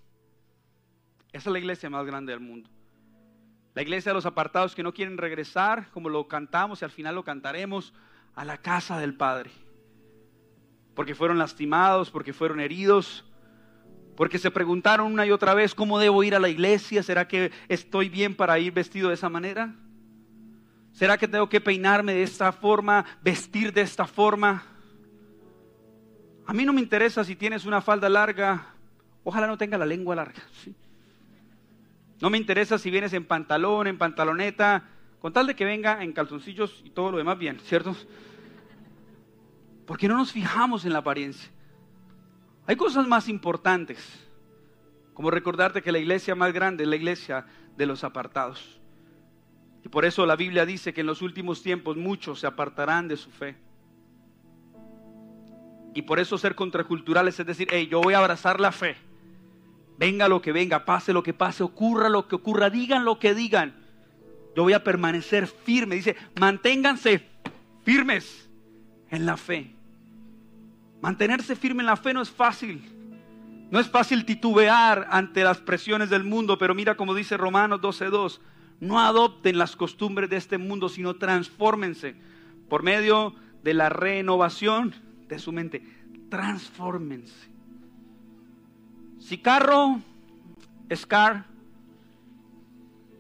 Esa 1.32 1.50
es 1.50 1.54
la 1.54 1.60
iglesia 1.60 1.90
más 1.90 2.06
grande 2.06 2.32
del 2.32 2.42
mundo. 2.42 2.70
La 3.74 3.82
iglesia 3.82 4.12
de 4.12 4.16
los 4.16 4.28
apartados 4.28 4.76
que 4.76 4.84
no 4.84 4.94
quieren 4.94 5.18
regresar, 5.18 5.90
como 5.90 6.10
lo 6.10 6.28
cantamos 6.28 6.82
y 6.82 6.86
al 6.86 6.92
final 6.92 7.16
lo 7.16 7.24
cantaremos, 7.24 7.94
a 8.36 8.46
la 8.46 8.60
casa 8.60 9.00
del 9.00 9.16
Padre. 9.16 9.50
Porque 10.94 11.16
fueron 11.16 11.40
lastimados, 11.40 12.12
porque 12.12 12.34
fueron 12.34 12.60
heridos, 12.60 13.26
porque 14.16 14.38
se 14.38 14.52
preguntaron 14.52 15.12
una 15.12 15.26
y 15.26 15.32
otra 15.32 15.54
vez, 15.54 15.74
¿cómo 15.74 16.00
debo 16.00 16.24
ir 16.24 16.36
a 16.36 16.40
la 16.40 16.50
iglesia? 16.50 17.04
¿Será 17.04 17.28
que 17.28 17.52
estoy 17.68 18.10
bien 18.10 18.36
para 18.36 18.60
ir 18.60 18.72
vestido 18.72 19.10
de 19.10 19.16
esa 19.16 19.30
manera? 19.30 19.76
¿Será 20.92 21.18
que 21.18 21.28
tengo 21.28 21.50
que 21.50 21.60
peinarme 21.60 22.14
de 22.14 22.24
esta 22.24 22.52
forma, 22.52 23.06
vestir 23.24 23.74
de 23.74 23.82
esta 23.82 24.06
forma? 24.06 24.64
A 26.46 26.54
mí 26.54 26.66
no 26.66 26.74
me 26.74 26.82
interesa 26.82 27.24
si 27.24 27.36
tienes 27.36 27.66
una 27.66 27.82
falda 27.82 28.10
larga, 28.10 28.68
ojalá 29.24 29.48
no 29.48 29.58
tenga 29.58 29.78
la 29.78 29.86
lengua 29.86 30.16
larga. 30.16 30.44
¿sí? 30.64 30.76
No 32.22 32.30
me 32.30 32.38
interesa 32.38 32.78
si 32.78 32.92
vienes 32.92 33.14
en 33.14 33.26
pantalón, 33.26 33.88
en 33.88 33.98
pantaloneta, 33.98 34.84
con 35.20 35.34
tal 35.34 35.48
de 35.48 35.56
que 35.56 35.66
venga 35.66 36.04
en 36.04 36.14
calzoncillos 36.14 36.82
y 36.84 36.92
todo 36.92 37.12
lo 37.12 37.18
demás 37.18 37.40
bien, 37.40 37.60
¿cierto? 37.62 37.96
Porque 39.88 40.08
no 40.08 40.18
nos 40.18 40.32
fijamos 40.32 40.86
en 40.86 40.94
la 40.94 41.00
apariencia. 41.00 41.50
Hay 42.66 42.76
cosas 42.76 43.08
más 43.08 43.28
importantes, 43.28 44.28
como 45.14 45.32
recordarte 45.32 45.82
que 45.82 45.92
la 45.92 46.00
iglesia 46.00 46.36
más 46.36 46.54
grande 46.54 46.84
es 46.84 46.90
la 46.90 46.96
iglesia 46.96 47.46
de 47.78 47.86
los 47.86 48.04
apartados. 48.04 48.80
Y 49.84 49.90
por 49.90 50.06
eso 50.06 50.26
la 50.26 50.36
Biblia 50.36 50.66
dice 50.66 50.94
que 50.94 51.02
en 51.02 51.08
los 51.08 51.22
últimos 51.22 51.62
tiempos 51.62 51.98
muchos 51.98 52.40
se 52.40 52.48
apartarán 52.48 53.08
de 53.08 53.18
su 53.18 53.30
fe. 53.30 53.58
Y 55.94 56.04
por 56.04 56.20
eso 56.20 56.38
ser 56.38 56.56
contraculturales 56.56 57.40
es 57.40 57.46
decir, 57.46 57.68
hey, 57.70 57.88
yo 57.92 58.02
voy 58.02 58.14
a 58.14 58.20
abrazar 58.20 58.60
la 58.60 58.72
fe 58.72 58.96
Venga 59.98 60.28
lo 60.28 60.42
que 60.42 60.52
venga, 60.52 60.86
pase 60.86 61.14
lo 61.14 61.24
que 61.24 61.34
pase, 61.34 61.64
ocurra 61.64 62.10
lo 62.10 62.28
que 62.28 62.36
ocurra, 62.36 62.70
digan 62.70 63.06
lo 63.06 63.20
que 63.20 63.34
digan. 63.34 63.76
Yo 64.56 64.64
voy 64.64 64.74
a 64.74 64.84
permanecer 64.84 65.48
firme. 65.48 65.96
Dice, 65.96 66.16
manténganse 66.40 67.28
firmes 67.84 68.50
en 69.10 69.26
la 69.26 69.38
fe. 69.38 69.73
Mantenerse 71.04 71.58
firme 71.58 71.84
en 71.84 71.88
la 71.88 71.98
fe 71.98 72.14
no 72.14 72.22
es 72.22 72.32
fácil. 72.32 72.82
No 73.70 73.78
es 73.78 73.90
fácil 73.90 74.24
titubear 74.24 75.06
ante 75.12 75.44
las 75.44 75.58
presiones 75.58 76.10
del 76.10 76.24
mundo, 76.24 76.58
pero 76.58 76.74
mira 76.74 76.96
como 76.96 77.14
dice 77.14 77.36
Romanos 77.36 77.82
12:2, 77.82 78.40
no 78.80 79.02
adopten 79.02 79.58
las 79.58 79.76
costumbres 79.76 80.30
de 80.30 80.38
este 80.38 80.58
mundo, 80.58 80.88
sino 80.88 81.18
transfórmense 81.18 82.16
por 82.70 82.84
medio 82.84 83.36
de 83.64 83.74
la 83.74 83.90
renovación 83.90 84.96
de 85.28 85.40
su 85.40 85.52
mente. 85.52 85.86
Transfórmense. 86.30 87.50
Si 89.20 89.40
carro 89.40 90.00
es 90.88 91.06
car 91.06 91.44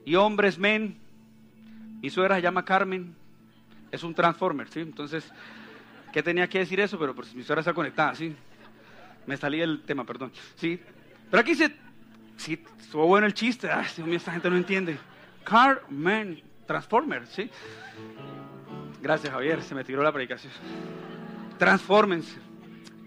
y 0.05 0.15
hombre 0.15 0.47
es 0.47 0.57
men, 0.57 0.95
mi 2.01 2.09
suegra 2.09 2.37
se 2.37 2.43
llama 2.43 2.63
Carmen, 2.63 3.13
es 3.91 4.03
un 4.03 4.15
transformer, 4.15 4.69
¿sí? 4.69 4.79
Entonces, 4.79 5.29
¿qué 6.13 6.23
tenía 6.23 6.47
que 6.47 6.59
decir 6.59 6.79
eso? 6.79 6.97
Pero 6.97 7.13
pues, 7.13 7.33
mi 7.35 7.43
suegra 7.43 7.59
está 7.59 7.73
conectada, 7.73 8.15
¿sí? 8.15 8.33
Me 9.25 9.35
salía 9.35 9.63
el 9.63 9.81
tema, 9.81 10.05
perdón. 10.05 10.31
Sí. 10.55 10.79
Pero 11.29 11.41
aquí 11.41 11.55
se, 11.55 11.75
sí, 12.37 12.63
estuvo 12.79 13.07
bueno 13.07 13.25
el 13.25 13.33
chiste. 13.33 13.69
Ay, 13.69 13.87
Dios 13.95 14.07
mío, 14.07 14.17
esta 14.17 14.31
gente 14.31 14.49
no 14.49 14.55
entiende. 14.55 14.97
Car, 15.43 15.81
man, 15.89 16.39
transformer, 16.67 17.25
¿sí? 17.27 17.49
Gracias, 19.01 19.33
Javier. 19.33 19.61
Se 19.63 19.75
me 19.75 19.83
tiró 19.83 20.03
la 20.03 20.11
predicación. 20.11 20.53
Transfórmense 21.57 22.37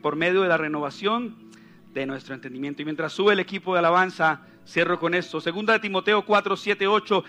por 0.02 0.16
medio 0.16 0.42
de 0.42 0.48
la 0.48 0.56
renovación 0.56 1.50
de 1.94 2.06
nuestro 2.06 2.34
entendimiento. 2.34 2.82
Y 2.82 2.84
mientras 2.84 3.12
sube 3.12 3.32
el 3.32 3.40
equipo 3.40 3.72
de 3.72 3.78
alabanza, 3.78 4.42
cierro 4.66 4.98
con 4.98 5.14
esto. 5.14 5.40
Segunda 5.40 5.72
de 5.74 5.78
Timoteo 5.78 6.26
4, 6.26 6.56
7, 6.56 6.86
8. 6.86 7.24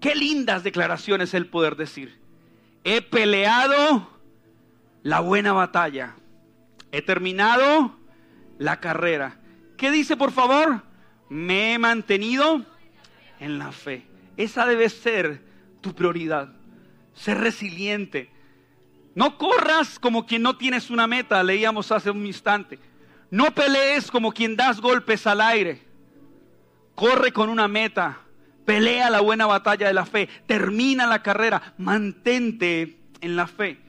Qué 0.00 0.14
lindas 0.14 0.62
declaraciones 0.62 1.32
el 1.34 1.46
poder 1.46 1.76
decir. 1.76 2.18
He 2.84 3.02
peleado 3.02 4.15
la 5.06 5.20
buena 5.20 5.52
batalla. 5.52 6.16
He 6.90 7.00
terminado 7.00 7.96
la 8.58 8.80
carrera. 8.80 9.36
¿Qué 9.76 9.92
dice, 9.92 10.16
por 10.16 10.32
favor? 10.32 10.82
Me 11.28 11.74
he 11.74 11.78
mantenido 11.78 12.66
en 13.38 13.56
la 13.56 13.70
fe. 13.70 14.04
Esa 14.36 14.66
debe 14.66 14.88
ser 14.88 15.44
tu 15.80 15.94
prioridad. 15.94 16.48
Ser 17.14 17.38
resiliente. 17.38 18.32
No 19.14 19.38
corras 19.38 20.00
como 20.00 20.26
quien 20.26 20.42
no 20.42 20.56
tienes 20.56 20.90
una 20.90 21.06
meta, 21.06 21.40
leíamos 21.44 21.92
hace 21.92 22.10
un 22.10 22.26
instante. 22.26 22.80
No 23.30 23.54
pelees 23.54 24.10
como 24.10 24.32
quien 24.32 24.56
das 24.56 24.80
golpes 24.80 25.24
al 25.28 25.40
aire. 25.40 25.82
Corre 26.96 27.32
con 27.32 27.48
una 27.48 27.68
meta. 27.68 28.22
Pelea 28.64 29.08
la 29.10 29.20
buena 29.20 29.46
batalla 29.46 29.86
de 29.86 29.94
la 29.94 30.04
fe. 30.04 30.28
Termina 30.48 31.06
la 31.06 31.22
carrera. 31.22 31.74
Mantente 31.78 32.98
en 33.20 33.36
la 33.36 33.46
fe. 33.46 33.85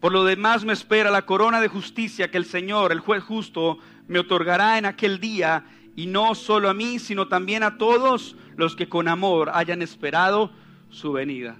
Por 0.00 0.12
lo 0.12 0.24
demás 0.24 0.64
me 0.64 0.72
espera 0.72 1.10
la 1.10 1.22
corona 1.22 1.60
de 1.60 1.68
justicia 1.68 2.30
que 2.30 2.36
el 2.36 2.44
Señor, 2.44 2.92
el 2.92 3.00
juez 3.00 3.22
justo, 3.22 3.78
me 4.08 4.18
otorgará 4.18 4.78
en 4.78 4.86
aquel 4.86 5.20
día. 5.20 5.64
Y 5.96 6.06
no 6.06 6.34
solo 6.34 6.68
a 6.68 6.74
mí, 6.74 6.98
sino 6.98 7.28
también 7.28 7.62
a 7.62 7.78
todos 7.78 8.36
los 8.56 8.76
que 8.76 8.88
con 8.88 9.08
amor 9.08 9.50
hayan 9.54 9.80
esperado 9.82 10.52
su 10.90 11.12
venida. 11.12 11.56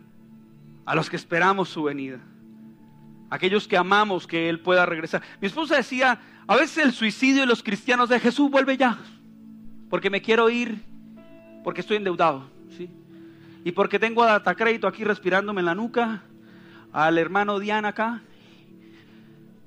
A 0.84 0.95
los 0.95 1.09
que 1.09 1.16
esperamos 1.16 1.70
su 1.70 1.82
venida. 1.84 2.20
Aquellos 3.30 3.66
que 3.66 3.76
amamos 3.76 4.26
que 4.26 4.49
Él 4.49 4.61
pueda 4.61 4.87
regresar. 4.87 5.22
Mi 5.41 5.49
esposa 5.49 5.76
decía, 5.76 6.20
a 6.47 6.57
veces 6.57 6.84
el 6.84 6.93
suicidio 6.93 7.41
de 7.41 7.47
los 7.47 7.62
cristianos 7.62 8.09
de 8.09 8.20
Jesús 8.20 8.51
vuelve 8.51 8.76
ya, 8.76 8.99
porque 9.91 10.11
me 10.11 10.22
quiero 10.22 10.49
ir, 10.49 10.80
porque 11.64 11.80
estoy 11.80 11.97
endeudado, 11.97 12.49
¿sí? 12.76 12.89
Y 13.64 13.72
porque 13.72 13.99
tengo 13.99 14.24
data 14.24 14.55
crédito 14.55 14.87
aquí 14.87 15.03
respirándome 15.03 15.61
en 15.61 15.66
la 15.66 15.74
nuca, 15.74 16.22
al 16.97 17.18
hermano 17.18 17.59
Diana 17.59 17.88
acá. 17.88 18.22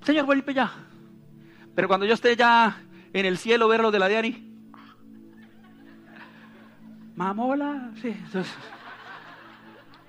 Señor, 0.01 0.25
vuelve 0.25 0.51
ya. 0.51 0.71
Pero 1.75 1.87
cuando 1.87 2.07
yo 2.07 2.15
esté 2.15 2.35
ya 2.35 2.81
en 3.13 3.23
el 3.23 3.37
cielo, 3.37 3.67
ver 3.67 3.81
lo 3.81 3.91
de 3.91 3.99
la 3.99 4.07
Diani. 4.07 4.51
Mamola, 7.15 7.91
sí. 8.01 8.15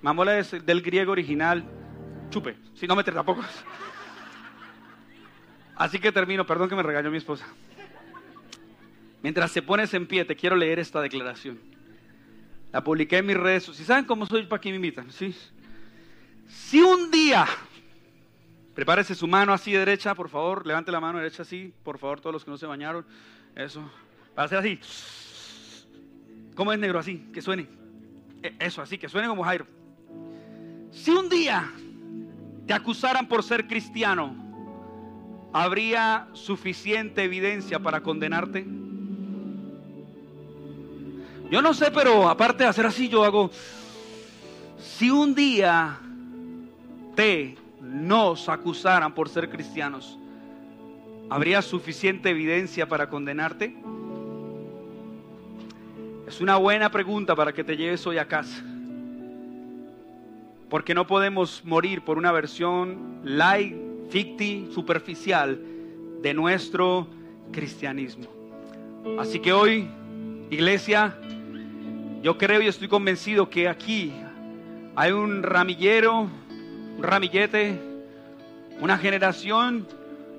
mamola 0.00 0.38
es 0.38 0.64
del 0.64 0.80
griego 0.80 1.12
original. 1.12 1.62
Chupe, 2.30 2.56
si 2.72 2.86
no 2.86 2.96
meter 2.96 3.12
tampoco. 3.12 3.44
Así 5.76 5.98
que 5.98 6.12
termino, 6.12 6.46
perdón 6.46 6.70
que 6.70 6.76
me 6.76 6.82
regañó 6.82 7.10
mi 7.10 7.18
esposa. 7.18 7.46
Mientras 9.22 9.52
se 9.52 9.60
pones 9.60 9.92
en 9.92 10.06
pie, 10.06 10.24
te 10.24 10.36
quiero 10.36 10.56
leer 10.56 10.78
esta 10.78 11.02
declaración. 11.02 11.60
La 12.72 12.82
publiqué 12.82 13.18
en 13.18 13.26
mis 13.26 13.36
redes 13.36 13.64
sociales. 13.64 13.88
¿Saben 13.88 14.04
cómo 14.06 14.24
soy 14.24 14.46
para 14.46 14.58
que 14.58 14.70
me 14.70 14.76
invitan? 14.76 15.10
¿Sí? 15.10 15.36
Si 16.50 16.80
un 16.80 17.10
día, 17.12 17.46
prepárese 18.74 19.14
su 19.14 19.28
mano 19.28 19.52
así 19.52 19.72
derecha, 19.72 20.14
por 20.16 20.28
favor, 20.28 20.66
levante 20.66 20.90
la 20.90 20.98
mano 20.98 21.18
derecha 21.18 21.42
así, 21.42 21.72
por 21.84 21.98
favor, 21.98 22.20
todos 22.20 22.32
los 22.32 22.44
que 22.44 22.50
no 22.50 22.56
se 22.56 22.66
bañaron. 22.66 23.06
Eso, 23.54 23.88
para 24.34 24.46
hacer 24.46 24.58
así. 24.58 24.80
¿Cómo 26.56 26.72
es 26.72 26.78
negro 26.78 26.98
así? 26.98 27.28
Que 27.32 27.40
suene. 27.40 27.68
E, 28.42 28.56
eso, 28.58 28.82
así, 28.82 28.98
que 28.98 29.08
suene 29.08 29.28
como 29.28 29.44
Jairo. 29.44 29.66
Si 30.90 31.12
un 31.12 31.28
día 31.28 31.70
te 32.66 32.74
acusaran 32.74 33.28
por 33.28 33.44
ser 33.44 33.68
cristiano, 33.68 34.34
¿habría 35.52 36.28
suficiente 36.32 37.22
evidencia 37.22 37.78
para 37.78 38.02
condenarte? 38.02 38.66
Yo 41.48 41.62
no 41.62 41.74
sé, 41.74 41.92
pero 41.92 42.28
aparte 42.28 42.64
de 42.64 42.70
hacer 42.70 42.86
así, 42.86 43.08
yo 43.08 43.24
hago, 43.24 43.50
si 44.78 45.10
un 45.10 45.34
día 45.34 46.00
te 47.20 47.54
nos 47.82 48.48
acusaran 48.48 49.12
por 49.12 49.28
ser 49.28 49.50
cristianos, 49.50 50.18
¿habría 51.28 51.60
suficiente 51.60 52.30
evidencia 52.30 52.88
para 52.88 53.10
condenarte? 53.10 53.76
Es 56.26 56.40
una 56.40 56.56
buena 56.56 56.90
pregunta 56.90 57.36
para 57.36 57.52
que 57.52 57.62
te 57.62 57.76
lleves 57.76 58.06
hoy 58.06 58.16
a 58.16 58.26
casa. 58.26 58.64
Porque 60.70 60.94
no 60.94 61.06
podemos 61.06 61.62
morir 61.62 62.00
por 62.00 62.16
una 62.16 62.32
versión 62.32 63.20
light 63.22 63.76
ficti, 64.08 64.70
superficial 64.72 65.60
de 66.22 66.32
nuestro 66.32 67.06
cristianismo. 67.52 68.28
Así 69.18 69.40
que 69.40 69.52
hoy, 69.52 69.90
iglesia, 70.48 71.18
yo 72.22 72.38
creo 72.38 72.62
y 72.62 72.68
estoy 72.68 72.88
convencido 72.88 73.50
que 73.50 73.68
aquí 73.68 74.10
hay 74.96 75.12
un 75.12 75.42
ramillero, 75.42 76.39
ramillete, 77.02 77.80
una 78.80 78.98
generación, 78.98 79.86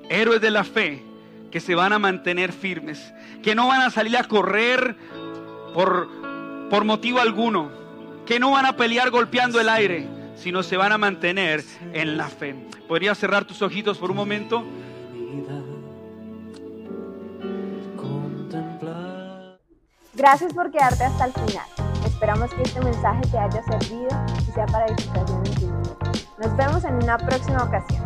héroes 0.09 0.41
de 0.41 0.51
la 0.51 0.63
fe, 0.63 1.03
que 1.51 1.59
se 1.59 1.75
van 1.75 1.93
a 1.93 1.99
mantener 1.99 2.53
firmes, 2.53 3.13
que 3.43 3.55
no 3.55 3.67
van 3.67 3.81
a 3.81 3.89
salir 3.89 4.17
a 4.17 4.23
correr 4.23 4.95
por, 5.73 6.07
por 6.69 6.85
motivo 6.85 7.19
alguno, 7.19 7.69
que 8.25 8.39
no 8.39 8.51
van 8.51 8.65
a 8.65 8.75
pelear 8.75 9.09
golpeando 9.09 9.59
el 9.59 9.69
aire, 9.69 10.07
sino 10.35 10.63
se 10.63 10.77
van 10.77 10.91
a 10.91 10.97
mantener 10.97 11.63
en 11.93 12.17
la 12.17 12.27
fe. 12.27 12.55
¿Podrías 12.87 13.17
cerrar 13.17 13.45
tus 13.45 13.61
ojitos 13.61 13.97
por 13.97 14.11
un 14.11 14.17
momento? 14.17 14.63
Gracias 20.13 20.53
por 20.53 20.71
quedarte 20.71 21.03
hasta 21.03 21.25
el 21.25 21.33
final. 21.33 21.65
Esperamos 22.05 22.53
que 22.53 22.61
este 22.61 22.79
mensaje 22.81 23.21
te 23.31 23.37
haya 23.37 23.63
servido 23.63 24.07
y 24.47 24.51
sea 24.51 24.65
para 24.67 24.85
edificación 24.85 25.45
en 25.45 25.53
tu 25.55 25.67
vida. 25.67 26.10
Nos 26.41 26.57
vemos 26.57 26.83
en 26.85 26.95
una 26.95 27.19
próxima 27.19 27.63
ocasión. 27.63 28.01